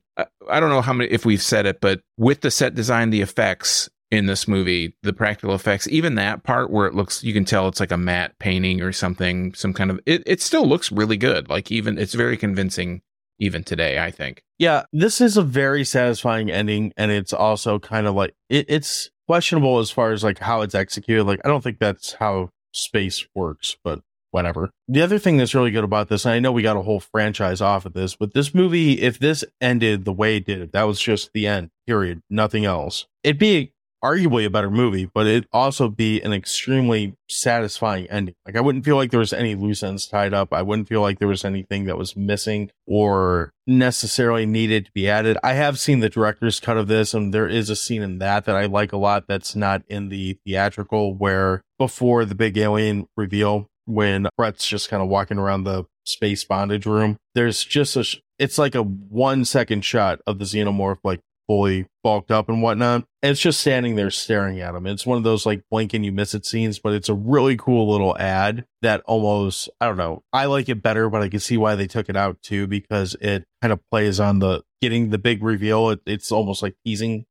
I, 0.48 0.60
don't 0.60 0.70
know 0.70 0.82
how 0.82 0.92
many 0.92 1.10
if 1.10 1.24
we've 1.24 1.42
said 1.42 1.66
it, 1.66 1.80
but 1.80 2.00
with 2.16 2.42
the 2.42 2.50
set 2.50 2.74
design, 2.74 3.10
the 3.10 3.22
effects 3.22 3.88
in 4.10 4.26
this 4.26 4.46
movie, 4.46 4.94
the 5.02 5.12
practical 5.12 5.54
effects, 5.54 5.88
even 5.88 6.14
that 6.14 6.44
part 6.44 6.70
where 6.70 6.86
it 6.86 6.94
looks, 6.94 7.24
you 7.24 7.32
can 7.32 7.44
tell 7.44 7.66
it's 7.68 7.80
like 7.80 7.92
a 7.92 7.96
matte 7.96 8.38
painting 8.38 8.80
or 8.80 8.92
something, 8.92 9.52
some 9.54 9.72
kind 9.72 9.90
of, 9.90 10.00
it, 10.06 10.22
it 10.26 10.40
still 10.40 10.66
looks 10.66 10.92
really 10.92 11.16
good. 11.16 11.48
Like 11.48 11.72
even, 11.72 11.98
it's 11.98 12.14
very 12.14 12.36
convincing 12.36 13.02
even 13.38 13.64
today, 13.64 13.98
I 13.98 14.10
think. 14.10 14.42
Yeah, 14.58 14.84
this 14.92 15.20
is 15.20 15.36
a 15.36 15.42
very 15.42 15.84
satisfying 15.84 16.50
ending, 16.50 16.92
and 16.96 17.10
it's 17.10 17.32
also 17.32 17.78
kind 17.78 18.06
of 18.06 18.14
like 18.14 18.34
it, 18.48 18.66
it's 18.68 19.10
questionable 19.26 19.78
as 19.78 19.90
far 19.90 20.12
as 20.12 20.24
like 20.24 20.38
how 20.38 20.62
it's 20.62 20.74
executed. 20.74 21.24
Like, 21.24 21.40
I 21.44 21.48
don't 21.48 21.62
think 21.62 21.78
that's 21.78 22.14
how 22.14 22.50
space 22.72 23.26
works, 23.34 23.76
but 23.84 24.00
whatever. 24.36 24.70
The 24.86 25.00
other 25.00 25.18
thing 25.18 25.38
that's 25.38 25.54
really 25.54 25.70
good 25.70 25.82
about 25.82 26.10
this, 26.10 26.26
and 26.26 26.34
I 26.34 26.40
know 26.40 26.52
we 26.52 26.60
got 26.60 26.76
a 26.76 26.82
whole 26.82 27.00
franchise 27.00 27.62
off 27.62 27.86
of 27.86 27.94
this, 27.94 28.14
but 28.14 28.34
this 28.34 28.54
movie, 28.54 29.00
if 29.00 29.18
this 29.18 29.44
ended 29.62 30.04
the 30.04 30.12
way 30.12 30.36
it 30.36 30.44
did, 30.44 30.72
that 30.72 30.82
was 30.82 31.00
just 31.00 31.30
the 31.32 31.46
end, 31.46 31.70
period, 31.86 32.20
nothing 32.28 32.66
else. 32.66 33.06
It'd 33.24 33.38
be 33.38 33.72
arguably 34.04 34.44
a 34.44 34.50
better 34.50 34.70
movie, 34.70 35.10
but 35.12 35.26
it'd 35.26 35.48
also 35.52 35.88
be 35.88 36.20
an 36.20 36.32
extremely 36.32 37.14
satisfying 37.28 38.06
ending. 38.08 38.34
Like 38.44 38.56
I 38.56 38.60
wouldn't 38.60 38.84
feel 38.84 38.96
like 38.96 39.10
there 39.10 39.20
was 39.20 39.32
any 39.32 39.54
loose 39.54 39.82
ends 39.82 40.06
tied 40.06 40.34
up. 40.34 40.52
I 40.52 40.62
wouldn't 40.62 40.86
feel 40.86 41.00
like 41.00 41.18
there 41.18 41.28
was 41.28 41.44
anything 41.44 41.84
that 41.84 41.96
was 41.96 42.14
missing 42.14 42.70
or 42.86 43.52
necessarily 43.66 44.44
needed 44.46 44.86
to 44.86 44.92
be 44.92 45.08
added. 45.08 45.38
I 45.42 45.54
have 45.54 45.78
seen 45.78 46.00
the 46.00 46.10
director's 46.10 46.60
cut 46.60 46.76
of 46.76 46.88
this 46.88 47.14
and 47.14 47.32
there 47.32 47.48
is 47.48 47.70
a 47.70 47.74
scene 47.74 48.02
in 48.02 48.18
that 48.18 48.44
that 48.44 48.54
I 48.54 48.66
like 48.66 48.92
a 48.92 48.98
lot 48.98 49.24
that's 49.26 49.56
not 49.56 49.82
in 49.88 50.10
the 50.10 50.38
theatrical 50.44 51.14
where 51.14 51.62
before 51.78 52.24
the 52.24 52.34
big 52.34 52.56
alien 52.58 53.08
reveal 53.16 53.68
when 53.86 54.28
Brett's 54.36 54.68
just 54.68 54.90
kind 54.90 55.02
of 55.02 55.08
walking 55.08 55.38
around 55.38 55.64
the 55.64 55.84
space 56.04 56.44
bondage 56.44 56.86
room, 56.86 57.16
there's 57.34 57.64
just 57.64 57.96
a 57.96 58.04
sh- 58.04 58.18
it's 58.38 58.58
like 58.58 58.74
a 58.74 58.82
one 58.82 59.44
second 59.44 59.84
shot 59.84 60.20
of 60.26 60.38
the 60.38 60.44
xenomorph 60.44 60.98
like 61.02 61.20
fully 61.46 61.86
bulked 62.02 62.30
up 62.30 62.48
and 62.48 62.60
whatnot. 62.60 63.04
And 63.22 63.30
it's 63.30 63.40
just 63.40 63.60
standing 63.60 63.94
there 63.94 64.10
staring 64.10 64.60
at 64.60 64.74
him. 64.74 64.86
It's 64.86 65.06
one 65.06 65.16
of 65.16 65.24
those 65.24 65.46
like 65.46 65.62
blink 65.70 65.94
and 65.94 66.04
you 66.04 66.12
miss 66.12 66.34
it 66.34 66.44
scenes, 66.44 66.78
but 66.78 66.92
it's 66.92 67.08
a 67.08 67.14
really 67.14 67.56
cool 67.56 67.90
little 67.90 68.16
ad 68.18 68.66
that 68.82 69.02
almost, 69.06 69.68
I 69.80 69.86
don't 69.86 69.96
know, 69.96 70.22
I 70.32 70.46
like 70.46 70.68
it 70.68 70.82
better, 70.82 71.08
but 71.08 71.22
I 71.22 71.28
can 71.28 71.40
see 71.40 71.56
why 71.56 71.74
they 71.74 71.86
took 71.86 72.08
it 72.08 72.16
out 72.16 72.42
too, 72.42 72.66
because 72.66 73.16
it 73.20 73.44
kind 73.62 73.72
of 73.72 73.80
plays 73.90 74.20
on 74.20 74.40
the 74.40 74.62
getting 74.82 75.10
the 75.10 75.18
big 75.18 75.42
reveal. 75.42 75.90
It, 75.90 76.00
it's 76.06 76.32
almost 76.32 76.62
like 76.62 76.74
teasing 76.84 77.26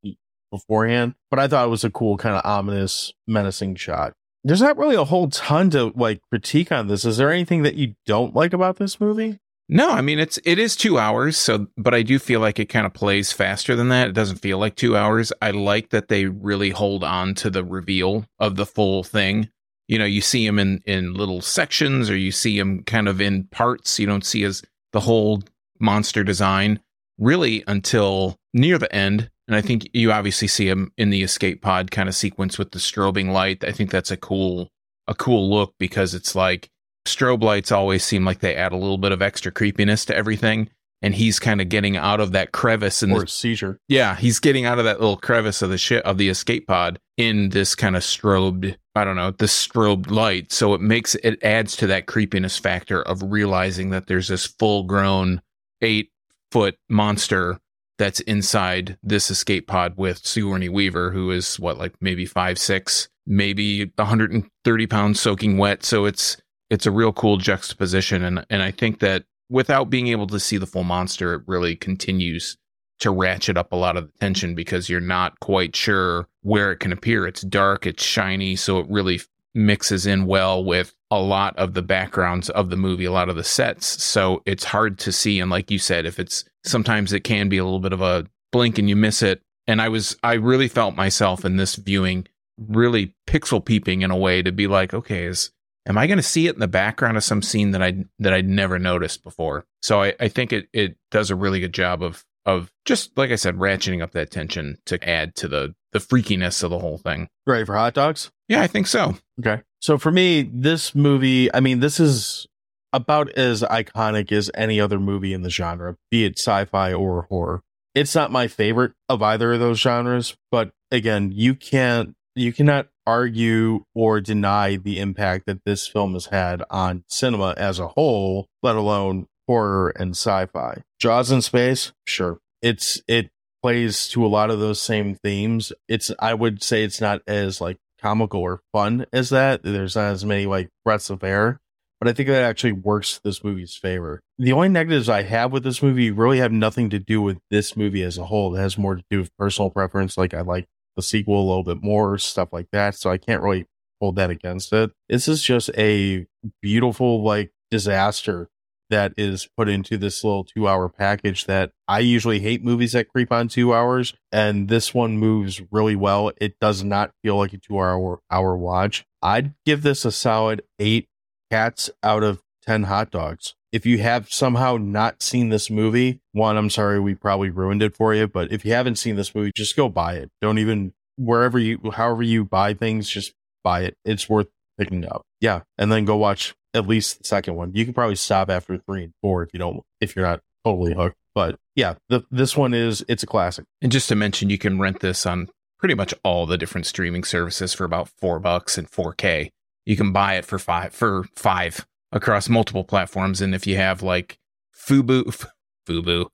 beforehand, 0.51 1.15
but 1.29 1.39
I 1.39 1.47
thought 1.47 1.67
it 1.67 1.71
was 1.71 1.83
a 1.83 1.89
cool 1.89 2.17
kind 2.17 2.35
of 2.35 2.45
ominous, 2.45 3.13
menacing 3.27 3.75
shot. 3.75 4.13
There's 4.45 4.61
not 4.61 4.77
really 4.77 4.95
a 4.95 5.05
whole 5.05 5.27
ton 5.27 5.71
to 5.71 5.91
like 5.95 6.21
critique 6.29 6.71
on 6.71 6.87
this. 6.87 7.03
Is 7.03 7.17
there 7.17 7.31
anything 7.31 7.63
that 7.63 7.73
you 7.73 7.95
don't 8.05 8.35
like 8.35 8.53
about 8.53 8.77
this 8.77 8.99
movie? 8.99 9.39
No, 9.67 9.89
I 9.89 10.01
mean 10.01 10.19
it's 10.19 10.37
it 10.45 10.59
is 10.59 10.75
two 10.75 10.99
hours, 10.99 11.35
so 11.35 11.65
but 11.75 11.95
I 11.95 12.03
do 12.03 12.19
feel 12.19 12.39
like 12.39 12.59
it 12.59 12.69
kind 12.69 12.85
of 12.85 12.93
plays 12.93 13.31
faster 13.31 13.75
than 13.75 13.89
that. 13.89 14.09
It 14.09 14.13
doesn't 14.13 14.37
feel 14.37 14.59
like 14.59 14.75
two 14.75 14.95
hours. 14.95 15.33
I 15.41 15.49
like 15.49 15.89
that 15.89 16.09
they 16.09 16.25
really 16.25 16.69
hold 16.69 17.03
on 17.03 17.33
to 17.35 17.49
the 17.49 17.63
reveal 17.63 18.25
of 18.37 18.55
the 18.55 18.67
full 18.67 19.03
thing. 19.03 19.49
You 19.87 19.97
know, 19.97 20.05
you 20.05 20.21
see 20.21 20.45
him 20.45 20.59
in 20.59 20.83
in 20.85 21.15
little 21.15 21.41
sections, 21.41 22.11
or 22.11 22.15
you 22.15 22.31
see 22.31 22.59
him 22.59 22.83
kind 22.83 23.07
of 23.07 23.19
in 23.19 23.45
parts. 23.45 23.97
You 23.99 24.05
don't 24.05 24.25
see 24.25 24.43
his 24.43 24.61
the 24.93 24.99
whole 24.99 25.41
monster 25.79 26.23
design 26.23 26.79
really 27.17 27.63
until 27.65 28.37
near 28.53 28.77
the 28.77 28.93
end. 28.93 29.31
And 29.47 29.55
I 29.55 29.61
think 29.61 29.87
you 29.93 30.11
obviously 30.11 30.47
see 30.47 30.67
him 30.67 30.91
in 30.97 31.11
the 31.11 31.21
escape 31.21 31.61
pod 31.61 31.91
kind 31.91 32.09
of 32.09 32.15
sequence 32.15 32.57
with 32.57 32.71
the 32.71 32.79
strobing 32.79 33.31
light. 33.31 33.63
I 33.63 33.71
think 33.71 33.91
that's 33.91 34.11
a 34.11 34.17
cool 34.17 34.69
a 35.07 35.13
cool 35.13 35.49
look 35.49 35.75
because 35.79 36.15
it's 36.15 36.33
like 36.35 36.69
strobe 37.07 37.43
lights 37.43 37.71
always 37.71 38.03
seem 38.03 38.25
like 38.25 38.39
they 38.39 38.55
add 38.55 38.71
a 38.71 38.77
little 38.77 38.97
bit 38.97 39.11
of 39.11 39.21
extra 39.21 39.51
creepiness 39.51 40.03
to 40.05 40.15
everything. 40.15 40.69
And 41.01 41.13
he's 41.13 41.37
kind 41.37 41.61
of 41.61 41.69
getting 41.69 41.95
out 41.97 42.19
of 42.19 42.31
that 42.31 42.51
crevice 42.53 43.03
in 43.03 43.11
Or 43.11 43.19
the 43.19 43.27
seizure? 43.27 43.79
yeah, 43.87 44.15
he's 44.15 44.39
getting 44.39 44.65
out 44.65 44.79
of 44.79 44.85
that 44.85 44.99
little 44.99 45.17
crevice 45.17 45.61
of 45.61 45.69
the 45.69 45.77
shit 45.77 46.03
of 46.03 46.17
the 46.17 46.29
escape 46.29 46.65
pod 46.65 46.97
in 47.17 47.49
this 47.49 47.75
kind 47.75 47.95
of 47.95 48.01
strobed, 48.01 48.75
I 48.95 49.03
don't 49.03 49.17
know, 49.17 49.29
the 49.29 49.45
strobed 49.45 50.09
light. 50.09 50.51
So 50.51 50.73
it 50.73 50.81
makes 50.81 51.13
it 51.15 51.43
adds 51.43 51.75
to 51.77 51.87
that 51.87 52.07
creepiness 52.07 52.57
factor 52.57 53.03
of 53.03 53.21
realizing 53.21 53.91
that 53.91 54.07
there's 54.07 54.29
this 54.29 54.47
full 54.47 54.83
grown 54.83 55.43
eight 55.81 56.09
foot 56.51 56.77
monster 56.89 57.59
that's 57.97 58.19
inside 58.21 58.97
this 59.03 59.31
escape 59.31 59.67
pod 59.67 59.93
with 59.97 60.25
Sigourney 60.25 60.69
Weaver, 60.69 61.11
who 61.11 61.31
is 61.31 61.59
what, 61.59 61.77
like 61.77 61.93
maybe 62.01 62.25
five, 62.25 62.57
six, 62.57 63.09
maybe 63.25 63.85
130 63.95 64.87
pounds 64.87 65.19
soaking 65.19 65.57
wet. 65.57 65.83
So 65.83 66.05
it's 66.05 66.37
it's 66.69 66.85
a 66.85 66.91
real 66.91 67.13
cool 67.13 67.37
juxtaposition. 67.37 68.23
And 68.23 68.45
and 68.49 68.61
I 68.61 68.71
think 68.71 68.99
that 68.99 69.25
without 69.49 69.89
being 69.89 70.07
able 70.07 70.27
to 70.27 70.39
see 70.39 70.57
the 70.57 70.65
full 70.65 70.83
monster, 70.83 71.33
it 71.33 71.43
really 71.47 71.75
continues 71.75 72.57
to 72.99 73.11
ratchet 73.11 73.57
up 73.57 73.71
a 73.71 73.75
lot 73.75 73.97
of 73.97 74.07
the 74.07 74.17
tension 74.19 74.55
because 74.55 74.89
you're 74.89 75.01
not 75.01 75.39
quite 75.41 75.75
sure 75.75 76.27
where 76.41 76.71
it 76.71 76.79
can 76.79 76.91
appear. 76.91 77.27
It's 77.27 77.41
dark, 77.41 77.85
it's 77.85 78.03
shiny, 78.03 78.55
so 78.55 78.79
it 78.79 78.87
really 78.89 79.19
mixes 79.53 80.05
in 80.05 80.25
well 80.25 80.63
with 80.63 80.93
a 81.11 81.19
lot 81.19 81.57
of 81.57 81.73
the 81.73 81.81
backgrounds 81.81 82.49
of 82.49 82.69
the 82.69 82.77
movie, 82.77 83.05
a 83.05 83.11
lot 83.11 83.29
of 83.29 83.35
the 83.35 83.43
sets. 83.43 84.03
So 84.03 84.41
it's 84.45 84.65
hard 84.65 84.97
to 84.99 85.11
see. 85.11 85.39
And 85.39 85.49
like 85.49 85.71
you 85.71 85.79
said, 85.79 86.05
if 86.05 86.19
it's 86.19 86.45
sometimes 86.66 87.13
it 87.13 87.22
can 87.22 87.49
be 87.49 87.57
a 87.57 87.63
little 87.63 87.80
bit 87.80 87.93
of 87.93 88.01
a 88.01 88.26
blink 88.51 88.78
and 88.78 88.89
you 88.89 88.95
miss 88.95 89.22
it. 89.22 89.41
And 89.68 89.82
I 89.82 89.89
was, 89.89 90.18
I 90.24 90.34
really 90.34 90.68
felt 90.68 90.95
myself 90.95 91.45
in 91.45 91.57
this 91.57 91.76
viewing 91.76 92.28
really 92.57 93.16
pixel 93.28 93.63
peeping 93.63 94.01
in 94.01 94.11
a 94.11 94.18
way 94.18 94.41
to 94.41 94.51
be 94.51 94.68
like, 94.68 94.93
okay, 94.93 95.26
is, 95.26 95.51
am 95.88 95.97
I 95.97 96.07
going 96.07 96.18
to 96.18 96.24
see 96.24 96.47
it 96.47 96.53
in 96.53 96.59
the 96.59 96.68
background 96.68 97.18
of 97.18 97.24
some 97.24 97.41
scene 97.41 97.72
that 97.72 97.82
I, 97.82 98.05
that 98.20 98.34
I'd 98.34 98.47
never 98.47 98.80
noticed 98.80 99.24
before? 99.24 99.66
So 99.82 100.03
I, 100.03 100.13
I 100.20 100.28
think 100.28 100.53
it, 100.53 100.68
it 100.74 100.97
does 101.11 101.32
a 101.32 101.36
really 101.36 101.59
good 101.59 101.74
job 101.74 102.03
of, 102.03 102.24
of 102.45 102.72
just, 102.86 103.18
like 103.18 103.32
I 103.32 103.36
said, 103.36 103.55
ratcheting 103.55 104.03
up 104.03 104.11
that 104.11 104.30
tension 104.30 104.78
to 104.86 105.03
add 105.07 105.36
to 105.36 105.47
the, 105.47 105.74
the 105.93 105.99
freakiness 105.99 106.63
of 106.63 106.70
the 106.70 106.80
whole 106.80 106.99
thing. 106.99 107.28
Ready 107.47 107.66
for 107.66 107.76
hot 107.76 107.95
dogs? 107.95 108.32
Yeah, 108.47 108.61
I 108.61 108.68
think 108.68 108.86
so. 108.86 109.16
Okay. 109.39 109.63
So 109.82 109.97
for 109.97 110.11
me, 110.11 110.49
this 110.53 110.93
movie, 110.93 111.51
I 111.53 111.59
mean, 111.59 111.80
this 111.80 111.99
is 111.99 112.47
about 112.95 113.29
as 113.33 113.61
iconic 113.61 114.31
as 114.31 114.49
any 114.55 114.79
other 114.79 114.99
movie 114.99 115.33
in 115.33 115.41
the 115.41 115.49
genre, 115.49 115.97
be 116.09 116.23
it 116.23 116.39
sci-fi 116.39 116.93
or 116.93 117.23
horror. 117.23 117.61
It's 117.93 118.15
not 118.15 118.31
my 118.31 118.47
favorite 118.47 118.93
of 119.09 119.21
either 119.21 119.53
of 119.53 119.59
those 119.59 119.79
genres, 119.79 120.35
but 120.49 120.71
again, 120.91 121.31
you 121.33 121.55
can't 121.55 122.15
you 122.35 122.51
cannot 122.53 122.87
argue 123.05 123.83
or 123.93 124.19
deny 124.19 124.75
the 124.77 124.99
impact 124.99 125.45
that 125.45 125.63
this 125.65 125.87
film 125.87 126.13
has 126.13 126.27
had 126.27 126.63
on 126.69 127.03
cinema 127.07 127.53
as 127.57 127.79
a 127.79 127.89
whole, 127.89 128.47
let 128.63 128.75
alone 128.75 129.27
horror 129.47 129.89
and 129.89 130.11
sci-fi. 130.11 130.81
Jaws 130.99 131.31
in 131.31 131.41
space, 131.41 131.91
sure. 132.05 132.39
It's 132.61 133.01
it 133.07 133.29
plays 133.61 134.07
to 134.09 134.25
a 134.25 134.27
lot 134.27 134.49
of 134.49 134.59
those 134.59 134.81
same 134.81 135.15
themes. 135.15 135.73
It's 135.87 136.11
I 136.19 136.33
would 136.33 136.63
say 136.63 136.83
it's 136.83 137.01
not 137.01 137.21
as 137.27 137.59
like 137.59 137.77
comical 138.01 138.41
or 138.41 138.61
fun 138.71 139.05
as 139.11 139.29
that. 139.29 139.63
There's 139.63 139.95
not 139.95 140.11
as 140.11 140.25
many 140.25 140.45
like 140.45 140.69
breaths 140.83 141.09
of 141.09 141.23
air, 141.23 141.59
but 141.99 142.09
I 142.09 142.13
think 142.13 142.27
that 142.29 142.43
actually 142.43 142.73
works 142.73 143.19
this 143.23 143.43
movie's 143.43 143.75
favor. 143.75 144.21
The 144.37 144.51
only 144.51 144.69
negatives 144.69 145.09
I 145.09 145.23
have 145.23 145.51
with 145.51 145.63
this 145.63 145.81
movie 145.81 146.11
really 146.11 146.39
have 146.39 146.51
nothing 146.51 146.89
to 146.89 146.99
do 146.99 147.21
with 147.21 147.39
this 147.49 147.77
movie 147.77 148.03
as 148.03 148.17
a 148.17 148.25
whole. 148.25 148.55
It 148.55 148.59
has 148.59 148.77
more 148.77 148.95
to 148.95 149.03
do 149.09 149.19
with 149.19 149.35
personal 149.37 149.69
preference. 149.69 150.17
Like 150.17 150.33
I 150.33 150.41
like 150.41 150.65
the 150.95 151.01
sequel 151.01 151.39
a 151.39 151.47
little 151.47 151.63
bit 151.63 151.81
more, 151.81 152.17
stuff 152.17 152.49
like 152.51 152.67
that. 152.71 152.95
So 152.95 153.09
I 153.09 153.17
can't 153.17 153.41
really 153.41 153.65
hold 153.99 154.15
that 154.17 154.29
against 154.29 154.73
it. 154.73 154.91
This 155.09 155.27
is 155.27 155.41
just 155.41 155.69
a 155.77 156.25
beautiful 156.61 157.23
like 157.23 157.51
disaster 157.71 158.49
that 158.89 159.13
is 159.17 159.47
put 159.57 159.67
into 159.67 159.97
this 159.97 160.23
little 160.23 160.43
two 160.43 160.67
hour 160.67 160.89
package 160.89 161.45
that 161.45 161.71
I 161.87 161.99
usually 161.99 162.39
hate 162.39 162.63
movies 162.63 162.91
that 162.91 163.09
creep 163.09 163.31
on 163.31 163.47
two 163.47 163.73
hours. 163.73 164.13
And 164.31 164.67
this 164.67 164.93
one 164.93 165.17
moves 165.17 165.61
really 165.71 165.95
well. 165.95 166.31
It 166.39 166.59
does 166.59 166.83
not 166.83 167.11
feel 167.23 167.37
like 167.37 167.53
a 167.53 167.57
two 167.57 167.79
hour 167.79 168.19
hour 168.29 168.57
watch. 168.57 169.05
I'd 169.21 169.53
give 169.65 169.81
this 169.81 170.05
a 170.05 170.11
solid 170.11 170.61
eight 170.77 171.07
cats 171.49 171.89
out 172.03 172.23
of 172.23 172.41
10 172.65 172.83
hot 172.83 173.11
dogs. 173.11 173.55
If 173.71 173.85
you 173.85 173.97
have 173.99 174.31
somehow 174.31 174.77
not 174.77 175.21
seen 175.21 175.49
this 175.49 175.69
movie, 175.69 176.21
one, 176.31 176.57
I'm 176.57 176.69
sorry, 176.69 176.99
we 176.99 177.13
probably 177.13 177.49
ruined 177.49 177.83
it 177.83 177.95
for 177.95 178.13
you. 178.13 178.27
But 178.27 178.51
if 178.51 178.63
you 178.65 178.73
haven't 178.73 178.95
seen 178.95 179.15
this 179.15 179.35
movie, 179.35 179.51
just 179.55 179.75
go 179.75 179.89
buy 179.89 180.13
it. 180.15 180.31
Don't 180.41 180.59
even, 180.59 180.93
wherever 181.17 181.59
you, 181.59 181.79
however 181.93 182.23
you 182.23 182.45
buy 182.45 182.73
things, 182.73 183.09
just 183.09 183.33
buy 183.63 183.81
it. 183.81 183.97
It's 184.05 184.29
worth 184.29 184.47
picking 184.77 185.05
up. 185.05 185.23
Yeah. 185.41 185.61
And 185.77 185.91
then 185.91 186.05
go 186.05 186.15
watch 186.15 186.55
at 186.73 186.87
least 186.87 187.19
the 187.19 187.23
second 187.25 187.55
one. 187.55 187.73
You 187.73 187.85
can 187.85 187.93
probably 187.93 188.15
stop 188.15 188.49
after 188.49 188.77
three 188.77 189.03
and 189.03 189.13
four 189.21 189.43
if 189.43 189.49
you 189.53 189.59
don't, 189.59 189.81
if 189.99 190.15
you're 190.15 190.25
not 190.25 190.41
totally 190.63 190.93
hooked. 190.93 191.17
But 191.33 191.59
yeah, 191.75 191.95
the, 192.07 192.23
this 192.31 192.55
one 192.55 192.73
is, 192.73 193.03
it's 193.09 193.23
a 193.23 193.27
classic. 193.27 193.65
And 193.81 193.91
just 193.91 194.07
to 194.07 194.15
mention, 194.15 194.49
you 194.49 194.57
can 194.57 194.79
rent 194.79 195.01
this 195.01 195.25
on 195.25 195.49
pretty 195.79 195.95
much 195.95 196.13
all 196.23 196.45
the 196.45 196.57
different 196.57 196.87
streaming 196.87 197.23
services 197.23 197.73
for 197.73 197.83
about 197.83 198.09
four 198.17 198.39
bucks 198.39 198.77
and 198.77 198.89
4K. 198.89 199.51
You 199.86 199.95
can 199.95 200.11
buy 200.11 200.36
it 200.36 200.45
for 200.45 200.59
five, 200.59 200.93
for 200.93 201.25
five 201.36 201.86
across 202.11 202.49
multiple 202.49 202.83
platforms. 202.83 203.41
And 203.41 203.53
if 203.53 203.67
you 203.67 203.77
have 203.77 204.01
like 204.01 204.38
Fubu, 204.75 205.47
Fubu, 205.88 206.27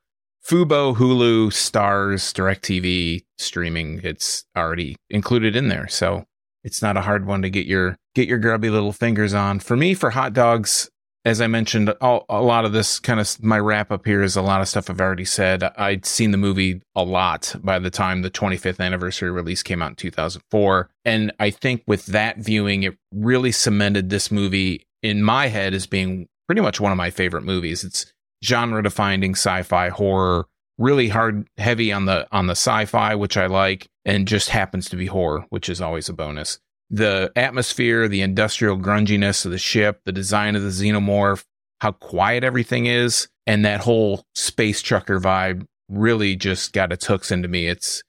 Fubo, 0.45 0.95
Hulu, 0.95 1.47
Starz, 1.47 2.34
DirecTV 2.34 3.24
streaming, 3.38 4.02
it's 4.04 4.45
already 4.58 4.95
included 5.10 5.56
in 5.56 5.68
there. 5.68 5.88
So 5.88 6.26
it's 6.64 6.82
not 6.82 6.97
a 6.97 7.02
hard 7.02 7.26
one 7.26 7.41
to 7.41 7.49
get 7.49 7.66
your 7.66 7.97
get 8.16 8.28
your 8.28 8.39
grubby 8.39 8.70
little 8.70 8.93
fingers 8.93 9.34
on. 9.34 9.60
For 9.60 9.76
me, 9.76 9.93
for 9.93 10.12
hot 10.12 10.34
dogs, 10.34 10.89
as 11.24 11.39
I 11.39 11.47
mentioned, 11.47 11.93
all, 12.01 12.26
a 12.30 12.41
lot 12.41 12.65
of 12.65 12.72
this 12.72 12.99
kind 12.99 13.19
of 13.19 13.43
my 13.43 13.59
wrap 13.59 13.91
up 13.91 14.05
here 14.05 14.24
is 14.24 14.36
a 14.36 14.41
lot 14.41 14.61
of 14.61 14.67
stuff 14.67 14.89
I've 14.89 14.99
already 14.99 15.26
said. 15.26 15.63
I'd 15.63 16.05
seen 16.05 16.32
the 16.32 16.38
movie 16.38 16.82
a 16.95 17.03
lot 17.03 17.55
by 17.63 17.78
the 17.78 17.91
time 17.91 18.22
the 18.22 18.32
25th 18.32 18.80
anniversary 18.80 19.30
release 19.30 19.61
came 19.61 19.82
out 19.82 19.91
in 19.91 19.95
2004. 19.95 20.89
And 21.05 21.32
I 21.39 21.51
think 21.51 21.84
with 21.86 22.07
that 22.07 22.38
viewing, 22.38 22.84
it 22.84 22.97
really 23.13 23.51
cemented 23.51 24.09
this 24.09 24.32
movie 24.32 24.88
in 25.03 25.22
my 25.22 25.47
head 25.47 25.76
as 25.76 25.86
being 25.86 26.28
pretty 26.47 26.61
much 26.61 26.80
one 26.80 26.91
of 26.91 26.97
my 26.97 27.11
favorite 27.11 27.43
movies. 27.43 27.84
It's 27.84 28.11
genre 28.43 28.82
defining 28.82 29.34
sci-fi 29.34 29.89
horror, 29.89 30.47
really 30.80 31.09
hard 31.09 31.47
heavy 31.59 31.91
on 31.91 32.05
the 32.05 32.28
on 32.32 32.47
the 32.47 32.51
sci-fi, 32.51 33.13
which 33.13 33.38
I 33.38 33.45
like, 33.45 33.88
and 34.05 34.28
just 34.28 34.49
happens 34.49 34.89
to 34.89 34.95
be 34.95 35.05
horror, 35.05 35.45
which 35.49 35.69
is 35.69 35.82
always 35.82 36.09
a 36.09 36.13
bonus. 36.13 36.59
The 36.92 37.32
atmosphere, 37.36 38.08
the 38.08 38.22
industrial 38.22 38.78
grunginess 38.78 39.46
of 39.46 39.52
the 39.52 39.58
ship, 39.58 40.02
the 40.06 40.12
design 40.12 40.56
of 40.56 40.62
the 40.62 40.70
xenomorph, 40.70 41.44
how 41.80 41.94
quiet 41.94 42.44
everything 42.44 42.86
is, 42.86 43.28
and 43.48 43.66
that 43.66 43.82
whole 43.82 44.24
space 44.36 44.82
trucker 44.82 45.20
vibe 45.20 45.66
really 45.89 46.36
just 46.36 46.74
got 46.74 46.92
its 46.92 47.06
hooks 47.06 47.32
into 47.32 47.48
me. 47.48 47.68
It's 47.68 48.04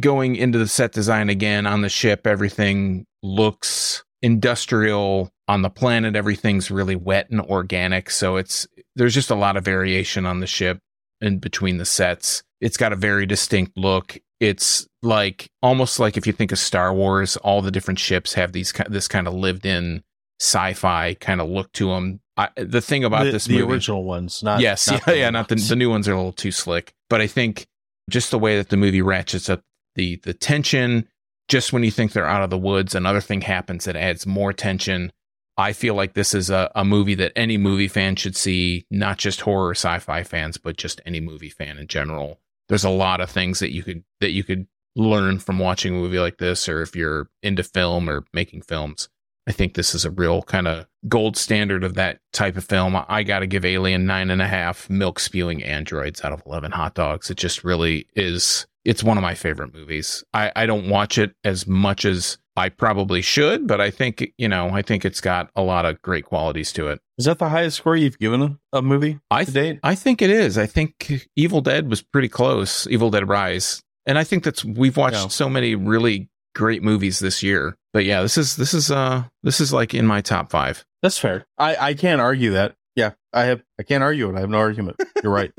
going 0.00 0.36
into 0.36 0.58
the 0.58 0.68
set 0.68 0.92
design 0.92 1.28
again 1.28 1.66
on 1.66 1.82
the 1.82 1.88
ship, 1.88 2.26
everything 2.26 3.04
looks 3.22 4.04
industrial 4.22 5.30
on 5.46 5.62
the 5.62 5.70
planet 5.70 6.16
everything's 6.16 6.70
really 6.70 6.96
wet 6.96 7.30
and 7.30 7.40
organic 7.40 8.10
so 8.10 8.36
it's 8.36 8.66
there's 8.96 9.14
just 9.14 9.30
a 9.30 9.34
lot 9.34 9.56
of 9.56 9.64
variation 9.64 10.26
on 10.26 10.40
the 10.40 10.46
ship 10.46 10.78
and 11.20 11.40
between 11.40 11.78
the 11.78 11.84
sets 11.84 12.42
it's 12.60 12.76
got 12.76 12.92
a 12.92 12.96
very 12.96 13.26
distinct 13.26 13.76
look 13.76 14.18
it's 14.40 14.87
like 15.02 15.50
almost 15.62 16.00
like 16.00 16.16
if 16.16 16.26
you 16.26 16.32
think 16.32 16.52
of 16.52 16.58
Star 16.58 16.92
Wars 16.92 17.36
all 17.38 17.62
the 17.62 17.70
different 17.70 17.98
ships 17.98 18.34
have 18.34 18.52
these 18.52 18.72
this 18.88 19.08
kind 19.08 19.28
of 19.28 19.34
lived 19.34 19.64
in 19.64 20.02
sci-fi 20.40 21.14
kind 21.14 21.40
of 21.40 21.48
look 21.48 21.70
to 21.72 21.88
them 21.88 22.20
I, 22.38 22.50
the 22.56 22.80
thing 22.80 23.02
about 23.02 23.24
the, 23.24 23.32
this 23.32 23.46
the 23.46 23.58
movie, 23.58 23.72
original 23.72 24.04
ones, 24.04 24.44
not 24.44 24.60
yes, 24.60 24.88
not 24.88 25.00
yeah, 25.06 25.12
the 25.12 25.18
yeah, 25.18 25.30
not 25.30 25.48
the 25.48 25.56
the 25.56 25.74
new 25.74 25.90
ones 25.90 26.06
are 26.06 26.12
a 26.12 26.16
little 26.16 26.32
too 26.32 26.52
slick. 26.52 26.94
But 27.10 27.20
I 27.20 27.26
think 27.26 27.66
just 28.08 28.30
the 28.30 28.38
way 28.38 28.56
that 28.56 28.68
the 28.68 28.76
movie 28.76 29.02
ratchets 29.02 29.50
up 29.50 29.62
the 29.96 30.16
the 30.22 30.34
tension, 30.34 31.08
just 31.48 31.72
when 31.72 31.82
you 31.82 31.90
think 31.90 32.12
they're 32.12 32.28
out 32.28 32.44
of 32.44 32.50
the 32.50 32.56
woods, 32.56 32.94
another 32.94 33.20
thing 33.20 33.40
happens 33.40 33.86
that 33.86 33.96
adds 33.96 34.24
more 34.24 34.52
tension. 34.52 35.12
I 35.56 35.72
feel 35.72 35.94
like 35.94 36.14
this 36.14 36.32
is 36.32 36.48
a, 36.48 36.70
a 36.76 36.84
movie 36.84 37.16
that 37.16 37.32
any 37.34 37.56
movie 37.56 37.88
fan 37.88 38.14
should 38.14 38.36
see, 38.36 38.86
not 38.92 39.18
just 39.18 39.40
horror 39.40 39.72
sci-fi 39.72 40.22
fans, 40.22 40.56
but 40.56 40.76
just 40.76 41.00
any 41.04 41.18
movie 41.18 41.50
fan 41.50 41.76
in 41.76 41.88
general. 41.88 42.38
There's 42.68 42.84
a 42.84 42.90
lot 42.90 43.20
of 43.20 43.28
things 43.28 43.58
that 43.58 43.72
you 43.72 43.82
could 43.82 44.04
that 44.20 44.30
you 44.30 44.44
could 44.44 44.68
learn 44.98 45.38
from 45.38 45.58
watching 45.58 45.94
a 45.94 45.98
movie 45.98 46.18
like 46.18 46.38
this, 46.38 46.68
or 46.68 46.82
if 46.82 46.96
you're 46.96 47.28
into 47.42 47.62
film 47.62 48.10
or 48.10 48.24
making 48.32 48.62
films. 48.62 49.08
I 49.46 49.52
think 49.52 49.74
this 49.74 49.94
is 49.94 50.04
a 50.04 50.10
real 50.10 50.42
kind 50.42 50.68
of 50.68 50.86
gold 51.08 51.36
standard 51.38 51.82
of 51.82 51.94
that 51.94 52.18
type 52.34 52.58
of 52.58 52.64
film. 52.64 53.02
I 53.08 53.22
got 53.22 53.38
to 53.38 53.46
give 53.46 53.64
Alien 53.64 54.04
nine 54.04 54.30
and 54.30 54.42
a 54.42 54.46
half 54.46 54.90
milk 54.90 55.18
spewing 55.18 55.62
androids 55.62 56.22
out 56.22 56.32
of 56.32 56.42
11 56.44 56.72
hot 56.72 56.94
dogs. 56.94 57.30
It 57.30 57.38
just 57.38 57.64
really 57.64 58.06
is. 58.14 58.66
It's 58.84 59.02
one 59.02 59.16
of 59.16 59.22
my 59.22 59.34
favorite 59.34 59.72
movies. 59.72 60.22
I, 60.34 60.52
I 60.54 60.66
don't 60.66 60.90
watch 60.90 61.16
it 61.16 61.34
as 61.44 61.66
much 61.66 62.04
as 62.04 62.36
I 62.56 62.68
probably 62.68 63.22
should, 63.22 63.66
but 63.66 63.80
I 63.80 63.90
think, 63.90 64.32
you 64.36 64.48
know, 64.48 64.70
I 64.70 64.82
think 64.82 65.04
it's 65.04 65.20
got 65.20 65.48
a 65.56 65.62
lot 65.62 65.86
of 65.86 66.02
great 66.02 66.24
qualities 66.24 66.72
to 66.72 66.88
it. 66.88 67.00
Is 67.16 67.24
that 67.24 67.38
the 67.38 67.48
highest 67.48 67.78
score 67.78 67.96
you've 67.96 68.18
given 68.18 68.42
a, 68.42 68.58
a 68.78 68.82
movie 68.82 69.18
I 69.30 69.44
to 69.44 69.50
date? 69.52 69.80
I 69.82 69.94
think 69.94 70.20
it 70.20 70.30
is. 70.30 70.58
I 70.58 70.66
think 70.66 71.28
Evil 71.36 71.60
Dead 71.60 71.88
was 71.88 72.02
pretty 72.02 72.28
close. 72.28 72.86
Evil 72.88 73.10
Dead 73.10 73.28
Rise, 73.28 73.82
and 74.08 74.18
I 74.18 74.24
think 74.24 74.42
that's 74.42 74.64
we've 74.64 74.96
watched 74.96 75.14
Yeah. 75.14 75.28
so 75.28 75.48
many 75.48 75.76
really 75.76 76.28
great 76.56 76.82
movies 76.82 77.20
this 77.20 77.40
year. 77.42 77.76
But 77.92 78.04
yeah, 78.04 78.22
this 78.22 78.36
is 78.36 78.56
this 78.56 78.74
is 78.74 78.90
uh 78.90 79.24
this 79.44 79.60
is 79.60 79.72
like 79.72 79.94
in 79.94 80.06
my 80.06 80.20
top 80.20 80.50
five. 80.50 80.84
That's 81.02 81.18
fair. 81.18 81.46
I, 81.58 81.76
I 81.76 81.94
can't 81.94 82.20
argue 82.20 82.50
that. 82.52 82.74
Yeah, 82.96 83.12
I 83.32 83.44
have. 83.44 83.62
I 83.78 83.84
can't 83.84 84.02
argue 84.02 84.28
it. 84.28 84.36
I 84.36 84.40
have 84.40 84.50
no 84.50 84.58
argument. 84.58 84.96
You're 85.22 85.32
right. 85.32 85.52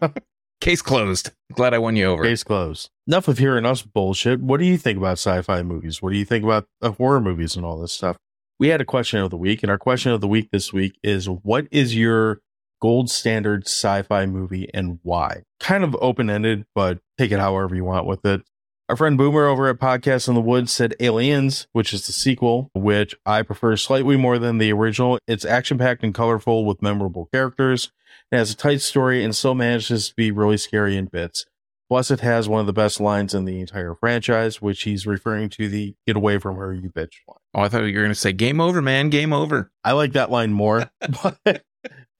Case 0.60 0.82
closed. 0.82 1.32
Glad 1.52 1.74
I 1.74 1.78
won 1.78 1.94
you 1.96 2.06
over. 2.06 2.24
Case 2.24 2.42
closed. 2.42 2.88
Enough 3.06 3.28
of 3.28 3.38
hearing 3.38 3.64
us 3.66 3.82
bullshit. 3.82 4.40
What 4.40 4.58
do 4.58 4.66
you 4.66 4.76
think 4.78 4.98
about 4.98 5.12
sci-fi 5.18 5.62
movies? 5.62 6.02
What 6.02 6.12
do 6.12 6.18
you 6.18 6.24
think 6.24 6.44
about 6.44 6.66
uh, 6.82 6.90
horror 6.92 7.20
movies 7.20 7.54
and 7.54 7.64
all 7.64 7.78
this 7.78 7.92
stuff? 7.92 8.16
We 8.58 8.68
had 8.68 8.80
a 8.80 8.84
question 8.84 9.20
of 9.20 9.30
the 9.30 9.36
week, 9.36 9.62
and 9.62 9.70
our 9.70 9.78
question 9.78 10.10
of 10.10 10.20
the 10.20 10.26
week 10.26 10.48
this 10.50 10.72
week 10.72 10.98
is: 11.02 11.28
What 11.28 11.68
is 11.70 11.94
your 11.94 12.40
gold 12.80 13.10
standard 13.10 13.66
sci-fi 13.66 14.26
movie 14.26 14.68
and 14.72 14.98
why? 15.02 15.42
Kind 15.60 15.84
of 15.84 15.96
open-ended, 16.00 16.66
but 16.74 17.00
take 17.16 17.32
it 17.32 17.38
however 17.38 17.74
you 17.74 17.84
want 17.84 18.06
with 18.06 18.24
it. 18.24 18.42
Our 18.88 18.96
friend 18.96 19.18
Boomer 19.18 19.46
over 19.46 19.68
at 19.68 19.78
Podcast 19.78 20.28
in 20.28 20.34
the 20.34 20.40
Woods 20.40 20.72
said 20.72 20.94
Aliens, 20.98 21.66
which 21.72 21.92
is 21.92 22.06
the 22.06 22.12
sequel, 22.12 22.70
which 22.74 23.14
I 23.26 23.42
prefer 23.42 23.76
slightly 23.76 24.16
more 24.16 24.38
than 24.38 24.56
the 24.56 24.72
original. 24.72 25.18
It's 25.28 25.44
action 25.44 25.76
packed 25.76 26.02
and 26.02 26.14
colorful 26.14 26.64
with 26.64 26.80
memorable 26.80 27.28
characters. 27.30 27.92
It 28.32 28.38
has 28.38 28.50
a 28.50 28.56
tight 28.56 28.80
story 28.80 29.22
and 29.22 29.36
still 29.36 29.54
manages 29.54 30.08
to 30.08 30.14
be 30.14 30.30
really 30.30 30.56
scary 30.56 30.96
in 30.96 31.04
bits. 31.04 31.44
Plus, 31.90 32.10
it 32.10 32.20
has 32.20 32.48
one 32.48 32.60
of 32.60 32.66
the 32.66 32.72
best 32.72 33.00
lines 33.00 33.34
in 33.34 33.46
the 33.46 33.60
entire 33.60 33.94
franchise, 33.94 34.60
which 34.60 34.82
he's 34.82 35.06
referring 35.06 35.48
to 35.50 35.68
the 35.68 35.94
get 36.06 36.16
away 36.16 36.38
from 36.38 36.56
her, 36.56 36.72
you 36.72 36.90
bitch 36.90 37.16
line. 37.26 37.38
Oh, 37.54 37.60
I 37.60 37.68
thought 37.68 37.84
you 37.84 37.94
were 37.94 38.02
going 38.02 38.08
to 38.08 38.14
say 38.14 38.32
game 38.32 38.60
over, 38.60 38.82
man. 38.82 39.08
Game 39.08 39.32
over. 39.32 39.70
I 39.84 39.92
like 39.92 40.12
that 40.12 40.30
line 40.30 40.52
more, 40.52 40.90
but 41.22 41.64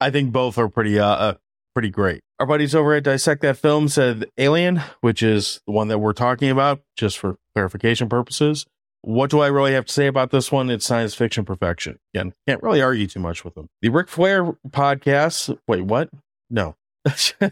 I 0.01 0.11
think 0.11 0.33
both 0.33 0.59
are 0.59 0.69
pretty, 0.69 0.99
uh, 0.99 1.07
uh, 1.07 1.35
pretty 1.75 1.91
great. 1.91 2.21
Our 2.39 2.47
buddies 2.47 2.75
over 2.75 2.95
at 2.95 3.03
Dissect 3.05 3.43
That 3.43 3.57
Film 3.57 3.89
said 3.89 4.27
Alien, 4.39 4.83
which 5.01 5.23
is 5.23 5.61
the 5.67 5.73
one 5.73 5.89
that 5.89 5.99
we're 5.99 6.13
talking 6.13 6.51
about, 6.51 6.81
just 6.97 7.19
for 7.19 7.37
clarification 7.55 8.09
purposes. 8.09 8.65
What 9.03 9.31
do 9.31 9.41
I 9.41 9.47
really 9.49 9.73
have 9.73 9.87
to 9.87 9.93
say 9.93 10.07
about 10.07 10.31
this 10.31 10.51
one? 10.51 10.71
It's 10.71 10.87
science 10.87 11.15
fiction 11.15 11.45
perfection. 11.45 11.99
Again, 12.15 12.35
can't 12.47 12.63
really 12.63 12.83
argue 12.83 13.07
too 13.07 13.21
much 13.21 13.45
with 13.45 13.55
them. 13.55 13.69
The 13.81 13.89
Ric 13.89 14.09
Flair 14.09 14.57
podcast. 14.71 15.57
Wait, 15.67 15.83
what? 15.83 16.11
No. 16.51 16.77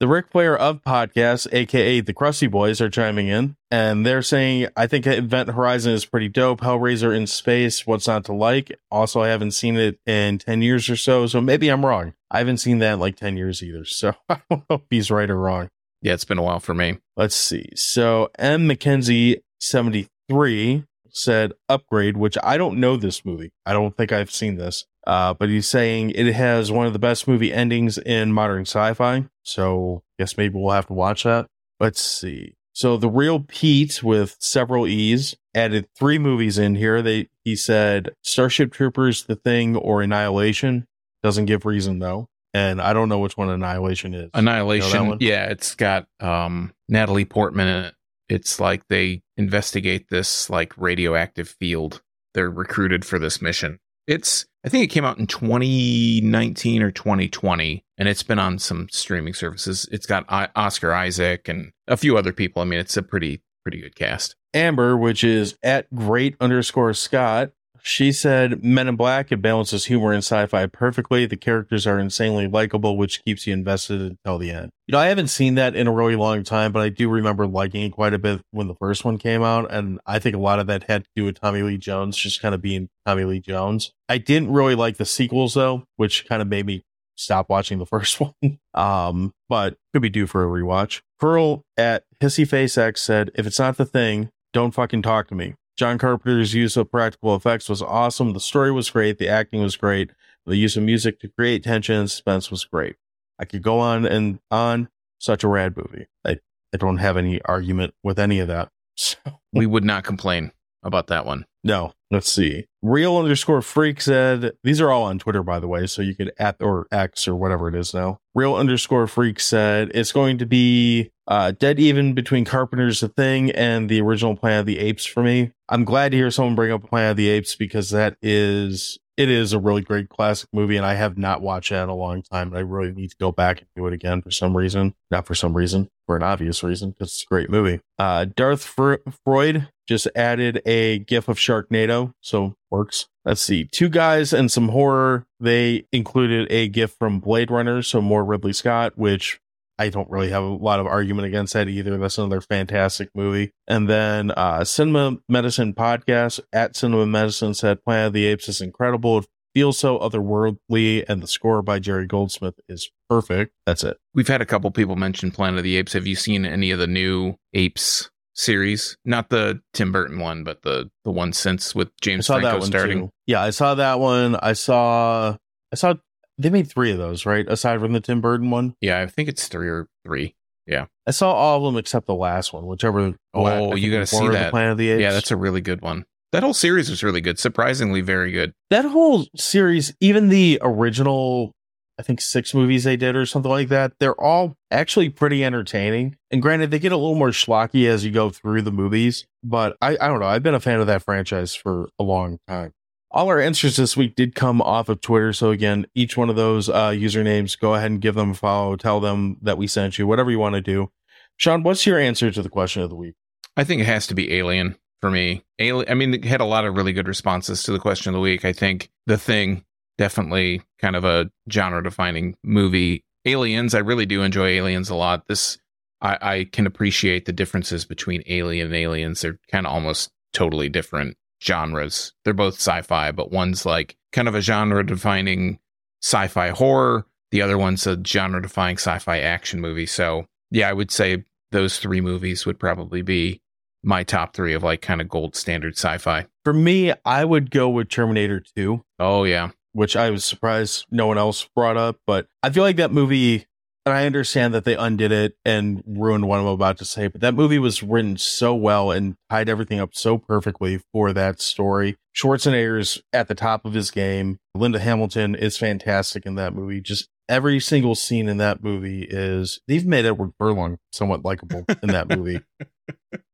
the 0.00 0.08
Ric 0.08 0.30
Flair 0.30 0.56
of 0.56 0.82
podcasts, 0.82 1.52
aka 1.52 2.00
the 2.00 2.14
Krusty 2.14 2.50
Boys, 2.50 2.80
are 2.80 2.88
chiming 2.88 3.28
in, 3.28 3.56
and 3.70 4.06
they're 4.06 4.22
saying, 4.22 4.68
"I 4.76 4.86
think 4.86 5.06
Event 5.06 5.50
Horizon 5.50 5.92
is 5.92 6.04
pretty 6.04 6.28
dope. 6.28 6.60
Hellraiser 6.60 7.16
in 7.16 7.26
space, 7.26 7.86
what's 7.86 8.06
not 8.06 8.24
to 8.26 8.32
like? 8.32 8.78
Also, 8.90 9.22
I 9.22 9.28
haven't 9.28 9.52
seen 9.52 9.76
it 9.76 9.98
in 10.06 10.38
ten 10.38 10.62
years 10.62 10.88
or 10.88 10.96
so, 10.96 11.26
so 11.26 11.40
maybe 11.40 11.68
I'm 11.68 11.84
wrong. 11.84 12.14
I 12.30 12.38
haven't 12.38 12.58
seen 12.58 12.78
that 12.78 12.94
in 12.94 13.00
like 13.00 13.16
ten 13.16 13.36
years 13.36 13.62
either, 13.62 13.84
so 13.86 14.14
I 14.28 14.40
don't 14.48 14.68
know 14.70 14.76
if 14.76 14.82
he's 14.88 15.10
right 15.10 15.28
or 15.28 15.38
wrong. 15.38 15.68
Yeah, 16.00 16.14
it's 16.14 16.24
been 16.24 16.38
a 16.38 16.42
while 16.42 16.60
for 16.60 16.74
me. 16.74 16.98
Let's 17.16 17.34
see. 17.34 17.70
So 17.74 18.30
M 18.38 18.68
McKenzie 18.68 19.40
seventy 19.60 20.08
three 20.28 20.84
said 21.10 21.52
Upgrade, 21.68 22.16
which 22.16 22.38
I 22.42 22.56
don't 22.56 22.78
know 22.78 22.96
this 22.96 23.24
movie. 23.24 23.50
I 23.66 23.72
don't 23.72 23.96
think 23.96 24.12
I've 24.12 24.30
seen 24.30 24.56
this. 24.56 24.86
Uh, 25.08 25.32
but 25.32 25.48
he's 25.48 25.66
saying 25.66 26.10
it 26.10 26.34
has 26.34 26.70
one 26.70 26.86
of 26.86 26.92
the 26.92 26.98
best 26.98 27.26
movie 27.26 27.50
endings 27.50 27.96
in 27.96 28.30
modern 28.30 28.62
sci-fi. 28.62 29.24
So 29.42 30.02
I 30.04 30.22
guess 30.22 30.36
maybe 30.36 30.58
we'll 30.58 30.74
have 30.74 30.86
to 30.88 30.92
watch 30.92 31.22
that. 31.22 31.46
Let's 31.80 32.02
see. 32.02 32.56
So 32.74 32.98
the 32.98 33.08
real 33.08 33.40
Pete 33.40 34.02
with 34.02 34.36
several 34.38 34.86
E's 34.86 35.34
added 35.54 35.88
three 35.98 36.18
movies 36.18 36.58
in 36.58 36.74
here. 36.74 37.00
They 37.00 37.28
he 37.42 37.56
said 37.56 38.10
Starship 38.22 38.70
Troopers, 38.70 39.24
The 39.24 39.34
Thing, 39.34 39.76
or 39.76 40.02
Annihilation. 40.02 40.86
Doesn't 41.22 41.46
give 41.46 41.64
reason 41.64 42.00
though. 42.00 42.28
And 42.52 42.80
I 42.80 42.92
don't 42.92 43.08
know 43.08 43.18
which 43.18 43.36
one 43.36 43.48
Annihilation 43.48 44.14
is. 44.14 44.30
Annihilation. 44.34 45.04
You 45.04 45.10
know 45.10 45.16
yeah, 45.20 45.46
it's 45.46 45.74
got 45.74 46.06
um, 46.20 46.72
Natalie 46.88 47.24
Portman 47.24 47.66
in 47.66 47.84
it. 47.86 47.94
It's 48.28 48.60
like 48.60 48.86
they 48.88 49.22
investigate 49.38 50.08
this 50.10 50.50
like 50.50 50.76
radioactive 50.76 51.48
field. 51.48 52.02
They're 52.34 52.50
recruited 52.50 53.06
for 53.06 53.18
this 53.18 53.40
mission. 53.40 53.80
It's 54.08 54.46
I 54.64 54.68
think 54.70 54.82
it 54.82 54.88
came 54.88 55.04
out 55.04 55.18
in 55.18 55.26
2019 55.28 56.82
or 56.82 56.90
2020 56.90 57.84
and 57.96 58.08
it's 58.08 58.22
been 58.24 58.38
on 58.38 58.58
some 58.58 58.88
streaming 58.90 59.34
services. 59.34 59.88
It's 59.92 60.06
got 60.06 60.24
I- 60.28 60.48
Oscar 60.56 60.92
Isaac 60.92 61.48
and 61.48 61.70
a 61.86 61.96
few 61.96 62.16
other 62.16 62.32
people. 62.32 62.60
I 62.60 62.64
mean, 62.64 62.80
it's 62.80 62.96
a 62.96 63.02
pretty 63.02 63.42
pretty 63.62 63.80
good 63.80 63.94
cast. 63.94 64.34
Amber, 64.54 64.96
which 64.96 65.22
is 65.22 65.56
at 65.62 65.94
great 65.94 66.34
underscore 66.40 66.94
Scott, 66.94 67.52
she 67.82 68.12
said 68.12 68.62
Men 68.62 68.88
in 68.88 68.96
Black, 68.96 69.30
it 69.32 69.42
balances 69.42 69.86
humor 69.86 70.12
and 70.12 70.22
sci 70.22 70.46
fi 70.46 70.66
perfectly. 70.66 71.26
The 71.26 71.36
characters 71.36 71.86
are 71.86 71.98
insanely 71.98 72.46
likable, 72.46 72.96
which 72.96 73.24
keeps 73.24 73.46
you 73.46 73.52
invested 73.52 74.00
until 74.00 74.38
the 74.38 74.50
end. 74.50 74.70
You 74.86 74.92
know, 74.92 74.98
I 74.98 75.06
haven't 75.06 75.28
seen 75.28 75.54
that 75.56 75.76
in 75.76 75.86
a 75.86 75.92
really 75.92 76.16
long 76.16 76.44
time, 76.44 76.72
but 76.72 76.80
I 76.80 76.88
do 76.88 77.08
remember 77.08 77.46
liking 77.46 77.82
it 77.82 77.90
quite 77.90 78.14
a 78.14 78.18
bit 78.18 78.40
when 78.52 78.68
the 78.68 78.74
first 78.74 79.04
one 79.04 79.18
came 79.18 79.42
out. 79.42 79.70
And 79.70 80.00
I 80.06 80.18
think 80.18 80.34
a 80.34 80.38
lot 80.38 80.58
of 80.58 80.66
that 80.68 80.84
had 80.84 81.04
to 81.04 81.10
do 81.14 81.24
with 81.24 81.40
Tommy 81.40 81.62
Lee 81.62 81.76
Jones 81.76 82.16
just 82.16 82.40
kind 82.40 82.54
of 82.54 82.62
being 82.62 82.88
Tommy 83.06 83.24
Lee 83.24 83.40
Jones. 83.40 83.92
I 84.08 84.18
didn't 84.18 84.52
really 84.52 84.74
like 84.74 84.96
the 84.96 85.04
sequels 85.04 85.54
though, 85.54 85.84
which 85.96 86.26
kind 86.26 86.40
of 86.40 86.48
made 86.48 86.66
me 86.66 86.84
stop 87.16 87.48
watching 87.48 87.78
the 87.78 87.86
first 87.86 88.20
one. 88.20 88.32
Um, 88.74 89.32
but 89.48 89.76
could 89.92 90.02
be 90.02 90.10
due 90.10 90.26
for 90.26 90.44
a 90.44 90.48
rewatch. 90.48 91.02
Pearl 91.18 91.62
at 91.76 92.04
Hissy 92.20 92.46
Face 92.48 92.78
X 92.78 93.02
said, 93.02 93.30
if 93.34 93.46
it's 93.46 93.58
not 93.58 93.76
the 93.76 93.84
thing, 93.84 94.30
don't 94.52 94.72
fucking 94.72 95.02
talk 95.02 95.28
to 95.28 95.34
me. 95.34 95.54
John 95.78 95.96
Carpenter's 95.96 96.54
use 96.54 96.76
of 96.76 96.90
practical 96.90 97.36
effects 97.36 97.68
was 97.68 97.80
awesome. 97.80 98.32
The 98.32 98.40
story 98.40 98.72
was 98.72 98.90
great. 98.90 99.18
The 99.18 99.28
acting 99.28 99.62
was 99.62 99.76
great. 99.76 100.10
The 100.44 100.56
use 100.56 100.76
of 100.76 100.82
music 100.82 101.20
to 101.20 101.28
create 101.28 101.62
tension 101.62 101.94
and 101.94 102.10
suspense 102.10 102.50
was 102.50 102.64
great. 102.64 102.96
I 103.38 103.44
could 103.44 103.62
go 103.62 103.78
on 103.78 104.04
and 104.04 104.40
on. 104.50 104.88
Such 105.20 105.42
a 105.44 105.48
rad 105.48 105.76
movie. 105.76 106.06
I, 106.24 106.38
I 106.72 106.76
don't 106.78 106.98
have 106.98 107.16
any 107.16 107.40
argument 107.42 107.94
with 108.02 108.18
any 108.18 108.40
of 108.40 108.48
that. 108.48 108.70
So, 108.96 109.16
We 109.52 109.64
would 109.66 109.84
not 109.84 110.02
complain 110.02 110.50
about 110.82 111.06
that 111.06 111.24
one. 111.24 111.44
no, 111.62 111.92
let's 112.10 112.32
see. 112.32 112.66
Real 112.82 113.16
underscore 113.16 113.62
freak 113.62 114.00
said, 114.00 114.52
these 114.64 114.80
are 114.80 114.90
all 114.90 115.04
on 115.04 115.20
Twitter, 115.20 115.44
by 115.44 115.60
the 115.60 115.68
way, 115.68 115.86
so 115.86 116.02
you 116.02 116.16
could 116.16 116.32
at 116.36 116.56
or 116.60 116.88
X 116.90 117.28
or 117.28 117.36
whatever 117.36 117.68
it 117.68 117.76
is 117.76 117.94
now. 117.94 118.18
Real 118.34 118.56
underscore 118.56 119.06
freak 119.06 119.38
said, 119.38 119.92
it's 119.94 120.10
going 120.10 120.38
to 120.38 120.46
be 120.46 121.12
uh, 121.28 121.52
dead 121.52 121.78
even 121.78 122.14
between 122.14 122.44
Carpenter's 122.44 123.00
The 123.00 123.08
Thing 123.08 123.50
and 123.50 123.88
the 123.88 124.00
original 124.00 124.34
Planet 124.34 124.60
of 124.60 124.66
the 124.66 124.78
Apes 124.78 125.04
for 125.04 125.22
me. 125.22 125.52
I'm 125.68 125.84
glad 125.84 126.12
to 126.12 126.16
hear 126.16 126.30
someone 126.30 126.54
bring 126.54 126.72
up 126.72 126.88
Planet 126.88 127.12
of 127.12 127.16
the 127.18 127.28
Apes 127.28 127.54
because 127.54 127.90
that 127.90 128.16
is, 128.22 128.98
it 129.18 129.28
is 129.28 129.52
a 129.52 129.58
really 129.58 129.82
great 129.82 130.08
classic 130.08 130.48
movie 130.54 130.78
and 130.78 130.86
I 130.86 130.94
have 130.94 131.18
not 131.18 131.42
watched 131.42 131.70
that 131.70 131.82
in 131.82 131.88
a 131.90 131.94
long 131.94 132.22
time. 132.22 132.54
I 132.54 132.60
really 132.60 132.92
need 132.92 133.10
to 133.10 133.16
go 133.20 133.30
back 133.30 133.58
and 133.58 133.68
do 133.76 133.86
it 133.86 133.92
again 133.92 134.22
for 134.22 134.30
some 134.30 134.56
reason. 134.56 134.94
Not 135.10 135.26
for 135.26 135.34
some 135.34 135.54
reason, 135.54 135.90
for 136.06 136.16
an 136.16 136.22
obvious 136.22 136.62
reason, 136.62 136.92
because 136.92 137.08
it's 137.08 137.22
a 137.24 137.26
great 137.26 137.50
movie. 137.50 137.80
Uh, 137.98 138.24
Darth 138.24 138.64
Fr- 138.64 138.94
Freud 139.24 139.68
just 139.86 140.08
added 140.14 140.62
a 140.64 141.00
gif 141.00 141.28
of 141.28 141.36
Sharknado, 141.38 142.12
so 142.20 142.54
works. 142.70 143.08
Let's 143.24 143.42
see, 143.42 143.64
two 143.64 143.90
guys 143.90 144.32
and 144.32 144.50
some 144.50 144.68
horror. 144.68 145.26
They 145.40 145.86
included 145.92 146.50
a 146.50 146.68
gif 146.68 146.92
from 146.92 147.20
Blade 147.20 147.50
Runner, 147.50 147.82
so 147.82 148.00
more 148.00 148.24
Ridley 148.24 148.52
Scott, 148.54 148.96
which 148.96 149.40
I 149.78 149.88
don't 149.90 150.10
really 150.10 150.30
have 150.30 150.42
a 150.42 150.46
lot 150.46 150.80
of 150.80 150.86
argument 150.86 151.26
against 151.26 151.52
that 151.52 151.68
either. 151.68 151.96
That's 151.98 152.18
another 152.18 152.40
fantastic 152.40 153.10
movie. 153.14 153.52
And 153.66 153.88
then 153.88 154.30
uh 154.32 154.64
Cinema 154.64 155.18
Medicine 155.28 155.74
podcast 155.74 156.40
at 156.52 156.76
Cinema 156.76 157.06
Medicine 157.06 157.54
said 157.54 157.84
Planet 157.84 158.08
of 158.08 158.12
the 158.12 158.26
Apes 158.26 158.48
is 158.48 158.60
incredible. 158.60 159.18
It 159.18 159.26
feels 159.54 159.78
so 159.78 159.98
otherworldly, 159.98 161.04
and 161.08 161.22
the 161.22 161.26
score 161.26 161.62
by 161.62 161.78
Jerry 161.78 162.06
Goldsmith 162.06 162.60
is 162.68 162.90
perfect. 163.08 163.54
That's 163.66 163.82
it. 163.84 163.98
We've 164.14 164.28
had 164.28 164.42
a 164.42 164.46
couple 164.46 164.70
people 164.70 164.96
mention 164.96 165.30
Planet 165.30 165.58
of 165.58 165.64
the 165.64 165.76
Apes. 165.76 165.94
Have 165.94 166.06
you 166.06 166.16
seen 166.16 166.44
any 166.44 166.70
of 166.70 166.78
the 166.78 166.86
new 166.86 167.34
Apes 167.54 168.10
series? 168.34 168.96
Not 169.04 169.30
the 169.30 169.60
Tim 169.74 169.90
Burton 169.92 170.18
one, 170.18 170.44
but 170.44 170.62
the 170.62 170.90
the 171.04 171.10
one 171.10 171.32
since 171.32 171.74
with 171.74 171.90
James 172.00 172.26
Franco 172.26 172.60
starting. 172.60 172.98
too. 172.98 173.10
Yeah, 173.26 173.42
I 173.42 173.50
saw 173.50 173.74
that 173.74 173.98
one. 174.00 174.36
I 174.36 174.52
saw 174.52 175.36
I 175.72 175.76
saw 175.76 175.94
they 176.38 176.50
made 176.50 176.68
three 176.68 176.92
of 176.92 176.98
those, 176.98 177.26
right? 177.26 177.46
Aside 177.48 177.80
from 177.80 177.92
the 177.92 178.00
Tim 178.00 178.20
Burton 178.20 178.50
one. 178.50 178.74
Yeah, 178.80 179.00
I 179.00 179.06
think 179.06 179.28
it's 179.28 179.48
three 179.48 179.68
or 179.68 179.88
three. 180.04 180.34
Yeah, 180.66 180.86
I 181.06 181.12
saw 181.12 181.32
all 181.32 181.58
of 181.58 181.64
them 181.64 181.78
except 181.78 182.06
the 182.06 182.14
last 182.14 182.52
one, 182.52 182.66
whichever. 182.66 183.14
Oh, 183.34 183.44
I 183.44 183.74
you 183.74 183.90
think 183.90 183.92
gotta 183.92 184.06
see 184.06 184.28
that. 184.28 184.44
The 184.46 184.50
Planet 184.50 184.72
of 184.72 184.78
the 184.78 184.90
Apes. 184.90 185.00
Yeah, 185.00 185.12
that's 185.12 185.30
a 185.30 185.36
really 185.36 185.60
good 185.62 185.80
one. 185.80 186.04
That 186.32 186.42
whole 186.42 186.52
series 186.52 186.90
was 186.90 187.02
really 187.02 187.22
good. 187.22 187.38
Surprisingly, 187.38 188.02
very 188.02 188.32
good. 188.32 188.52
that 188.70 188.84
whole 188.84 189.24
series, 189.34 189.94
even 190.00 190.28
the 190.28 190.58
original, 190.60 191.52
I 191.98 192.02
think 192.02 192.20
six 192.20 192.52
movies 192.52 192.84
they 192.84 192.98
did 192.98 193.16
or 193.16 193.24
something 193.24 193.50
like 193.50 193.68
that, 193.68 193.94
they're 193.98 194.20
all 194.20 194.54
actually 194.70 195.08
pretty 195.08 195.42
entertaining. 195.42 196.16
And 196.30 196.42
granted, 196.42 196.70
they 196.70 196.78
get 196.78 196.92
a 196.92 196.98
little 196.98 197.14
more 197.14 197.30
schlocky 197.30 197.88
as 197.88 198.04
you 198.04 198.10
go 198.10 198.28
through 198.28 198.60
the 198.60 198.70
movies, 198.70 199.26
but 199.42 199.74
I, 199.80 199.96
I 199.98 200.08
don't 200.08 200.20
know. 200.20 200.26
I've 200.26 200.42
been 200.42 200.54
a 200.54 200.60
fan 200.60 200.80
of 200.80 200.86
that 200.86 201.02
franchise 201.02 201.54
for 201.54 201.88
a 201.98 202.02
long 202.02 202.40
time. 202.46 202.72
All 203.10 203.28
our 203.28 203.40
answers 203.40 203.76
this 203.76 203.96
week 203.96 204.16
did 204.16 204.34
come 204.34 204.60
off 204.60 204.88
of 204.88 205.00
Twitter. 205.00 205.32
So 205.32 205.50
again, 205.50 205.86
each 205.94 206.16
one 206.16 206.28
of 206.28 206.36
those 206.36 206.68
uh, 206.68 206.90
usernames, 206.90 207.58
go 207.58 207.74
ahead 207.74 207.90
and 207.90 208.00
give 208.00 208.14
them 208.14 208.32
a 208.32 208.34
follow. 208.34 208.76
Tell 208.76 209.00
them 209.00 209.38
that 209.40 209.56
we 209.56 209.66
sent 209.66 209.98
you, 209.98 210.06
whatever 210.06 210.30
you 210.30 210.38
want 210.38 210.56
to 210.56 210.60
do. 210.60 210.90
Sean, 211.38 211.62
what's 211.62 211.86
your 211.86 211.98
answer 211.98 212.30
to 212.30 212.42
the 212.42 212.50
question 212.50 212.82
of 212.82 212.90
the 212.90 212.96
week? 212.96 213.14
I 213.56 213.64
think 213.64 213.80
it 213.80 213.86
has 213.86 214.06
to 214.08 214.14
be 214.14 214.34
Alien 214.34 214.76
for 215.00 215.10
me. 215.10 215.42
Alien. 215.58 215.90
I 215.90 215.94
mean, 215.94 216.14
it 216.14 216.24
had 216.24 216.40
a 216.40 216.44
lot 216.44 216.64
of 216.64 216.76
really 216.76 216.92
good 216.92 217.08
responses 217.08 217.62
to 217.62 217.72
the 217.72 217.78
question 217.78 218.10
of 218.10 218.14
the 218.14 218.20
week. 218.20 218.44
I 218.44 218.52
think 218.52 218.90
The 219.06 219.16
Thing, 219.16 219.64
definitely 219.96 220.62
kind 220.78 220.94
of 220.94 221.04
a 221.04 221.30
genre-defining 221.50 222.36
movie. 222.42 223.04
Aliens. 223.24 223.74
I 223.74 223.78
really 223.80 224.06
do 224.06 224.22
enjoy 224.22 224.48
Aliens 224.48 224.90
a 224.90 224.94
lot. 224.94 225.28
This, 225.28 225.58
I, 226.00 226.18
I 226.20 226.44
can 226.44 226.66
appreciate 226.66 227.24
the 227.24 227.32
differences 227.32 227.84
between 227.84 228.22
Alien 228.26 228.66
and 228.66 228.76
Aliens. 228.76 229.20
They're 229.20 229.38
kind 229.50 229.66
of 229.66 229.72
almost 229.72 230.10
totally 230.32 230.68
different 230.68 231.16
genres. 231.42 232.12
They're 232.24 232.34
both 232.34 232.54
sci-fi, 232.54 233.12
but 233.12 233.30
one's 233.30 233.64
like 233.66 233.96
kind 234.12 234.28
of 234.28 234.34
a 234.34 234.40
genre-defining 234.40 235.58
sci-fi 236.02 236.50
horror. 236.50 237.06
The 237.30 237.42
other 237.42 237.58
one's 237.58 237.86
a 237.86 238.02
genre-defining 238.02 238.78
sci-fi 238.78 239.20
action 239.20 239.60
movie. 239.60 239.86
So 239.86 240.26
yeah, 240.50 240.68
I 240.68 240.72
would 240.72 240.90
say 240.90 241.24
those 241.50 241.78
three 241.78 242.00
movies 242.00 242.46
would 242.46 242.58
probably 242.58 243.02
be 243.02 243.40
my 243.82 244.02
top 244.02 244.34
three 244.34 244.54
of 244.54 244.62
like 244.62 244.82
kind 244.82 245.00
of 245.00 245.08
gold 245.08 245.36
standard 245.36 245.74
sci-fi. 245.74 246.26
For 246.44 246.52
me, 246.52 246.92
I 247.04 247.24
would 247.24 247.50
go 247.50 247.68
with 247.68 247.88
Terminator 247.88 248.42
2. 248.56 248.82
Oh 248.98 249.24
yeah, 249.24 249.50
which 249.72 249.96
I 249.96 250.10
was 250.10 250.24
surprised 250.24 250.86
no 250.90 251.06
one 251.06 251.18
else 251.18 251.48
brought 251.54 251.76
up. 251.76 251.98
But 252.06 252.26
I 252.42 252.50
feel 252.50 252.62
like 252.62 252.76
that 252.76 252.92
movie, 252.92 253.46
and 253.88 253.96
I 253.96 254.06
understand 254.06 254.54
that 254.54 254.64
they 254.64 254.76
undid 254.76 255.12
it 255.12 255.36
and 255.44 255.82
ruined 255.86 256.28
what 256.28 256.40
I'm 256.40 256.46
about 256.46 256.78
to 256.78 256.84
say, 256.84 257.08
but 257.08 257.20
that 257.22 257.34
movie 257.34 257.58
was 257.58 257.82
written 257.82 258.16
so 258.16 258.54
well 258.54 258.90
and 258.90 259.16
tied 259.30 259.48
everything 259.48 259.80
up 259.80 259.94
so 259.94 260.18
perfectly 260.18 260.80
for 260.92 261.12
that 261.12 261.40
story. 261.40 261.96
Schwarzenegger's 262.14 263.00
at 263.12 263.28
the 263.28 263.34
top 263.34 263.64
of 263.64 263.74
his 263.74 263.90
game. 263.90 264.38
Linda 264.54 264.78
Hamilton 264.78 265.34
is 265.34 265.56
fantastic 265.56 266.26
in 266.26 266.34
that 266.34 266.54
movie. 266.54 266.80
Just 266.80 267.08
every 267.28 267.60
single 267.60 267.94
scene 267.94 268.28
in 268.28 268.36
that 268.38 268.62
movie 268.62 269.06
is 269.08 269.60
they've 269.68 269.86
made 269.86 270.04
Edward 270.04 270.32
Furlong 270.38 270.78
somewhat 270.92 271.24
likable 271.24 271.64
in 271.82 271.88
that 271.90 272.08
movie. 272.08 272.40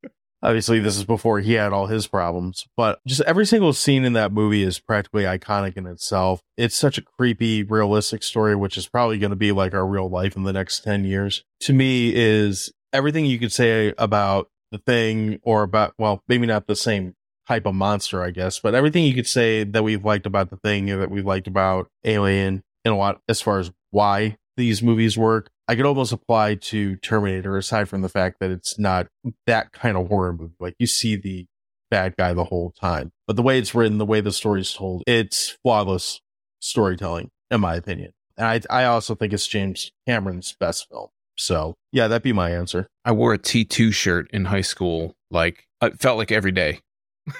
Obviously, 0.44 0.78
this 0.78 0.98
is 0.98 1.04
before 1.04 1.40
he 1.40 1.54
had 1.54 1.72
all 1.72 1.86
his 1.86 2.06
problems, 2.06 2.66
but 2.76 3.00
just 3.06 3.22
every 3.22 3.46
single 3.46 3.72
scene 3.72 4.04
in 4.04 4.12
that 4.12 4.30
movie 4.30 4.62
is 4.62 4.78
practically 4.78 5.22
iconic 5.22 5.74
in 5.74 5.86
itself. 5.86 6.42
It's 6.58 6.76
such 6.76 6.98
a 6.98 7.02
creepy, 7.02 7.62
realistic 7.62 8.22
story, 8.22 8.54
which 8.54 8.76
is 8.76 8.86
probably 8.86 9.18
going 9.18 9.30
to 9.30 9.36
be 9.36 9.52
like 9.52 9.72
our 9.72 9.86
real 9.86 10.10
life 10.10 10.36
in 10.36 10.42
the 10.42 10.52
next 10.52 10.84
10 10.84 11.06
years. 11.06 11.44
To 11.60 11.72
me, 11.72 12.12
is 12.14 12.70
everything 12.92 13.24
you 13.24 13.38
could 13.38 13.52
say 13.52 13.94
about 13.96 14.50
the 14.70 14.76
thing 14.76 15.40
or 15.42 15.62
about, 15.62 15.94
well, 15.96 16.22
maybe 16.28 16.46
not 16.46 16.66
the 16.66 16.76
same 16.76 17.14
type 17.48 17.64
of 17.64 17.74
monster, 17.74 18.22
I 18.22 18.30
guess, 18.30 18.60
but 18.60 18.74
everything 18.74 19.04
you 19.04 19.14
could 19.14 19.26
say 19.26 19.64
that 19.64 19.82
we've 19.82 20.04
liked 20.04 20.26
about 20.26 20.50
the 20.50 20.58
thing 20.58 20.86
that 20.86 21.10
we've 21.10 21.24
liked 21.24 21.46
about 21.46 21.88
Alien 22.04 22.62
and 22.84 22.92
a 22.92 22.96
lot 22.98 23.22
as 23.30 23.40
far 23.40 23.60
as 23.60 23.72
why 23.90 24.36
these 24.56 24.82
movies 24.82 25.16
work 25.18 25.50
I 25.66 25.76
could 25.76 25.86
almost 25.86 26.12
apply 26.12 26.56
to 26.56 26.96
Terminator, 26.96 27.56
aside 27.56 27.88
from 27.88 28.02
the 28.02 28.08
fact 28.08 28.36
that 28.40 28.50
it's 28.50 28.78
not 28.78 29.06
that 29.46 29.72
kind 29.72 29.96
of 29.96 30.08
horror 30.08 30.34
movie. 30.34 30.54
Like 30.60 30.74
you 30.78 30.86
see 30.86 31.16
the 31.16 31.46
bad 31.90 32.16
guy 32.16 32.34
the 32.34 32.44
whole 32.44 32.72
time, 32.72 33.12
but 33.26 33.36
the 33.36 33.42
way 33.42 33.58
it's 33.58 33.74
written, 33.74 33.98
the 33.98 34.04
way 34.04 34.20
the 34.20 34.32
story's 34.32 34.74
told, 34.74 35.02
it's 35.06 35.56
flawless 35.62 36.20
storytelling, 36.60 37.30
in 37.50 37.60
my 37.60 37.76
opinion. 37.76 38.12
And 38.36 38.46
I, 38.46 38.82
I 38.82 38.84
also 38.84 39.14
think 39.14 39.32
it's 39.32 39.46
James 39.46 39.90
Cameron's 40.06 40.54
best 40.58 40.86
film. 40.90 41.08
So 41.36 41.76
yeah, 41.92 42.08
that'd 42.08 42.22
be 42.22 42.32
my 42.32 42.50
answer. 42.50 42.88
I 43.04 43.12
wore 43.12 43.32
a 43.32 43.38
T2 43.38 43.92
shirt 43.94 44.30
in 44.32 44.44
high 44.46 44.60
school. 44.60 45.14
Like 45.30 45.66
it 45.80 46.00
felt 46.00 46.18
like 46.18 46.30
every 46.30 46.52
day. 46.52 46.80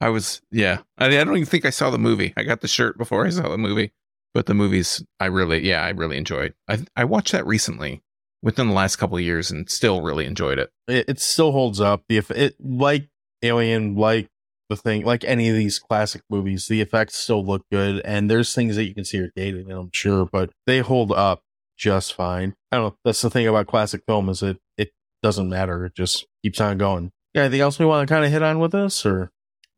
I 0.00 0.08
was, 0.08 0.40
yeah. 0.50 0.78
I, 0.98 1.06
I 1.06 1.24
don't 1.24 1.36
even 1.36 1.46
think 1.46 1.64
I 1.64 1.70
saw 1.70 1.90
the 1.90 1.98
movie. 1.98 2.32
I 2.36 2.42
got 2.42 2.60
the 2.62 2.68
shirt 2.68 2.96
before 2.96 3.26
I 3.26 3.30
saw 3.30 3.48
the 3.48 3.58
movie 3.58 3.92
but 4.36 4.44
the 4.44 4.52
movies 4.52 5.02
I 5.18 5.26
really 5.26 5.66
yeah 5.66 5.82
I 5.82 5.88
really 5.90 6.18
enjoyed. 6.18 6.52
I 6.68 6.80
I 6.94 7.04
watched 7.04 7.32
that 7.32 7.46
recently 7.46 8.02
within 8.42 8.68
the 8.68 8.74
last 8.74 8.96
couple 8.96 9.16
of 9.16 9.22
years 9.22 9.50
and 9.50 9.68
still 9.70 10.02
really 10.02 10.26
enjoyed 10.26 10.58
it. 10.58 10.70
It, 10.86 11.06
it 11.08 11.20
still 11.20 11.52
holds 11.52 11.80
up. 11.80 12.02
The 12.10 12.18
it 12.18 12.54
like 12.60 13.08
Alien, 13.42 13.94
like 13.96 14.28
the 14.68 14.76
thing, 14.76 15.06
like 15.06 15.24
any 15.24 15.48
of 15.48 15.56
these 15.56 15.78
classic 15.78 16.20
movies, 16.28 16.68
the 16.68 16.82
effects 16.82 17.16
still 17.16 17.42
look 17.42 17.62
good, 17.72 18.02
and 18.04 18.30
there's 18.30 18.54
things 18.54 18.76
that 18.76 18.84
you 18.84 18.94
can 18.94 19.06
see 19.06 19.20
are 19.20 19.32
dated, 19.34 19.70
I'm 19.70 19.88
sure, 19.94 20.28
but 20.30 20.50
they 20.66 20.80
hold 20.80 21.12
up 21.12 21.40
just 21.78 22.12
fine. 22.12 22.54
I 22.70 22.76
don't 22.76 22.84
know. 22.90 22.96
That's 23.06 23.22
the 23.22 23.30
thing 23.30 23.46
about 23.46 23.68
classic 23.68 24.02
film 24.06 24.28
is 24.28 24.42
it 24.42 24.58
it 24.76 24.90
doesn't 25.22 25.48
matter. 25.48 25.86
It 25.86 25.94
just 25.94 26.26
keeps 26.42 26.60
on 26.60 26.76
going. 26.76 27.10
Yeah. 27.32 27.44
Anything 27.44 27.62
else 27.62 27.78
we 27.78 27.86
want 27.86 28.06
to 28.06 28.14
kind 28.14 28.26
of 28.26 28.30
hit 28.30 28.42
on 28.42 28.58
with 28.58 28.72
this, 28.72 29.06
or 29.06 29.30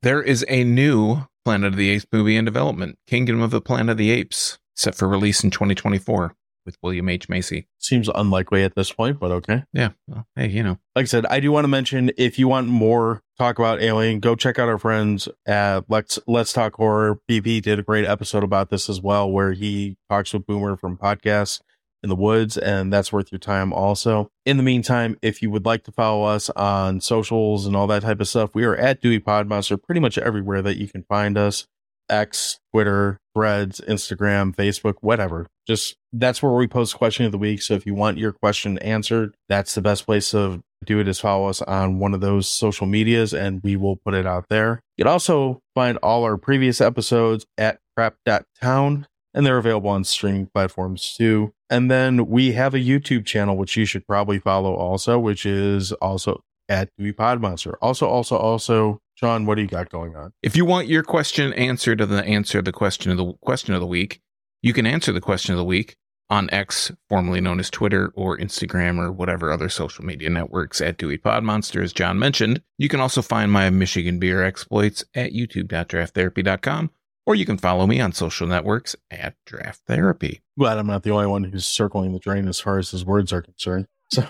there 0.02 0.20
is 0.20 0.44
a 0.48 0.64
new 0.64 1.28
Planet 1.49 1.72
of 1.72 1.76
the 1.76 1.88
Apes 1.88 2.07
movie 2.12 2.36
in 2.36 2.44
development, 2.44 2.99
Kingdom 3.07 3.40
of 3.40 3.51
the 3.51 3.62
Planet 3.62 3.92
of 3.92 3.96
the 3.96 4.11
Apes, 4.11 4.59
set 4.76 4.94
for 4.94 5.09
release 5.09 5.42
in 5.42 5.51
2024 5.51 6.36
with 6.66 6.76
William 6.82 7.09
H. 7.09 7.30
Macy. 7.30 7.66
Seems 7.78 8.11
unlikely 8.14 8.64
at 8.64 8.74
this 8.74 8.92
point, 8.92 9.18
but 9.18 9.30
okay. 9.30 9.64
Yeah. 9.72 9.92
Well, 10.07 10.26
hey, 10.36 10.49
you 10.49 10.62
know. 10.62 10.78
Like 10.94 11.05
I 11.05 11.07
said, 11.07 11.24
I 11.24 11.40
do 11.40 11.51
want 11.51 11.64
to 11.64 11.68
mention 11.68 12.11
if 12.18 12.38
you 12.38 12.49
want 12.49 12.66
more 12.66 13.22
talk 13.38 13.59
about 13.59 13.80
Alien, 13.80 14.20
go 14.20 14.36
check 14.36 14.59
out 14.59 14.68
our 14.68 14.76
friends 14.76 15.26
at 15.46 15.86
Let's 15.88 16.18
Let's 16.26 16.53
Talk 16.53 16.74
Horror. 16.74 17.18
BP 17.26 17.62
did 17.62 17.78
a 17.78 17.82
great 17.82 18.05
episode 18.05 18.44
about 18.44 18.68
this 18.68 18.90
as 18.90 19.01
well, 19.01 19.30
where 19.30 19.55
he 19.55 19.96
talks 20.11 20.34
with 20.34 20.46
Boomer 20.46 20.76
from 20.76 20.99
podcasts 20.99 21.62
in 22.03 22.09
the 22.09 22.16
woods, 22.16 22.57
and 22.57 22.92
that's 22.92 23.12
worth 23.12 23.32
your 23.32 23.38
time 23.38 23.72
also. 23.72 24.30
In 24.46 24.57
the 24.57 24.62
meantime, 24.62 25.16
if 25.22 25.42
you 25.42 25.51
would 25.51 25.66
like 25.66 25.84
to 25.84 25.92
follow 25.92 26.24
us 26.24 26.51
on 26.51 27.01
socials 27.01 27.66
and 27.66 27.74
all 27.74 27.86
that 27.88 28.03
type 28.03 28.20
of 28.20 28.28
stuff, 28.28 28.55
we 28.55 28.64
are 28.64 28.76
at 28.76 29.01
Dewey 29.01 29.20
Podmonster 29.20 29.82
pretty 29.82 30.01
much 30.01 30.18
everywhere 30.18 30.62
that 30.62 30.76
you 30.76 30.88
can 30.88 31.03
find 31.05 31.36
us. 31.36 31.66
X, 32.11 32.59
Twitter, 32.72 33.18
Threads, 33.34 33.80
Instagram, 33.86 34.55
Facebook, 34.55 34.94
whatever. 35.01 35.46
Just 35.66 35.96
that's 36.12 36.42
where 36.42 36.53
we 36.53 36.66
post 36.66 36.96
question 36.96 37.26
of 37.26 37.32
the 37.32 37.38
week. 37.38 37.61
So 37.62 37.74
if 37.74 37.84
you 37.84 37.94
want 37.94 38.18
your 38.18 38.32
question 38.32 38.78
answered, 38.78 39.34
that's 39.49 39.74
the 39.74 39.82
best 39.82 40.07
place 40.07 40.30
to 40.30 40.62
do 40.84 41.01
it 41.01 41.09
is 41.09 41.20
follow 41.20 41.49
us 41.49 41.61
on 41.62 41.99
one 41.99 42.14
of 42.14 42.20
those 42.20 42.49
social 42.49 42.86
medias 42.86 43.34
and 43.34 43.61
we 43.62 43.76
will 43.76 43.96
put 43.96 44.14
it 44.14 44.26
out 44.26 44.46
there. 44.49 44.80
You 44.96 45.05
can 45.05 45.12
also 45.12 45.61
find 45.74 45.99
all 45.99 46.24
our 46.24 46.36
previous 46.36 46.80
episodes 46.80 47.46
at 47.59 47.78
crap.town 47.96 49.07
and 49.39 49.47
they're 49.47 49.57
available 49.57 49.89
on 49.89 50.03
streaming 50.03 50.47
platforms 50.47 51.14
too. 51.16 51.55
And 51.70 51.89
then 51.89 52.26
we 52.26 52.53
have 52.53 52.74
a 52.74 52.78
YouTube 52.78 53.24
channel, 53.24 53.57
which 53.57 53.76
you 53.76 53.84
should 53.84 54.05
probably 54.05 54.41
follow 54.41 54.74
also, 54.74 55.16
which 55.16 55.47
is 55.47 55.93
also 55.93 56.43
at 56.68 56.91
Dewey 56.99 57.12
Podmonster. 57.12 57.74
Also, 57.80 58.09
also, 58.09 58.36
also, 58.36 59.01
Sean, 59.14 59.47
what 59.47 59.55
do 59.55 59.62
you 59.62 59.68
got 59.68 59.91
going 59.91 60.16
on? 60.16 60.32
If 60.43 60.57
you 60.57 60.64
want 60.64 60.89
your 60.89 61.05
question 61.05 61.53
answered 61.53 62.01
of 62.01 62.09
the 62.09 62.24
answer 62.24 62.61
the 62.61 62.72
question 62.72 63.12
of 63.12 63.16
the 63.16 63.32
question 63.34 63.74
of 63.74 63.80
the 63.80 63.86
week, 63.86 64.20
you 64.61 64.72
can 64.72 64.86
answer 64.86 65.12
the 65.12 65.20
question 65.20 65.53
of 65.53 65.59
the 65.59 65.64
week 65.64 65.97
on 66.28 66.51
X, 66.51 66.91
formerly 67.09 67.41
known 67.41 67.61
as 67.61 67.70
Twitter 67.70 68.11
or 68.16 68.36
Instagram 68.36 68.99
or 68.99 69.12
whatever 69.12 69.53
other 69.53 69.68
social 69.68 70.05
media 70.05 70.30
networks 70.30 70.80
at 70.80 70.99
Dewey 70.99 71.16
Podmonster, 71.16 71.80
as 71.80 71.93
John 71.93 72.18
mentioned. 72.18 72.61
You 72.76 72.89
can 72.89 72.99
also 72.99 73.22
find 73.22 73.53
my 73.53 73.70
Michigan 73.70 74.18
beer 74.18 74.43
exploits 74.43 75.05
at 75.14 75.32
youtube.drafttherapy.com 75.32 76.91
or 77.29 77.35
you 77.35 77.45
can 77.45 77.59
follow 77.59 77.87
me 77.87 78.01
on 78.01 78.11
social 78.11 78.47
networks 78.47 78.97
at 79.11 79.35
Draft 79.45 79.83
Therapy. 79.87 80.41
Glad 80.59 80.79
I'm 80.79 80.87
not 80.87 81.03
the 81.03 81.11
only 81.11 81.26
one 81.26 81.45
who's 81.45 81.66
circling 81.66 82.14
the 82.14 82.18
drain 82.18 82.49
as 82.49 82.59
far 82.59 82.79
as 82.79 82.91
his 82.91 83.05
words 83.05 83.35
are 83.35 83.43
concerned. 83.43 83.87
So, 84.11 84.26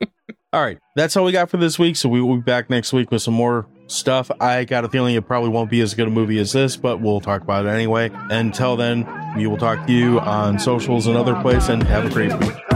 all 0.54 0.62
right, 0.62 0.78
that's 0.96 1.14
all 1.14 1.26
we 1.26 1.32
got 1.32 1.50
for 1.50 1.58
this 1.58 1.78
week. 1.78 1.96
So 1.96 2.08
we 2.08 2.22
will 2.22 2.36
be 2.36 2.42
back 2.42 2.70
next 2.70 2.94
week 2.94 3.10
with 3.10 3.20
some 3.20 3.34
more 3.34 3.66
stuff. 3.86 4.30
I 4.40 4.64
got 4.64 4.86
a 4.86 4.88
feeling 4.88 5.14
it 5.14 5.26
probably 5.26 5.50
won't 5.50 5.68
be 5.68 5.82
as 5.82 5.92
good 5.92 6.08
a 6.08 6.10
movie 6.10 6.38
as 6.38 6.52
this, 6.52 6.74
but 6.74 7.02
we'll 7.02 7.20
talk 7.20 7.42
about 7.42 7.66
it 7.66 7.68
anyway. 7.68 8.10
Until 8.30 8.76
then, 8.76 9.06
we 9.36 9.46
will 9.46 9.58
talk 9.58 9.86
to 9.86 9.92
you 9.92 10.18
on 10.20 10.58
socials 10.58 11.06
and 11.06 11.18
other 11.18 11.38
places, 11.42 11.68
and 11.68 11.82
have 11.82 12.06
a 12.06 12.08
great 12.08 12.32
week. 12.38 12.67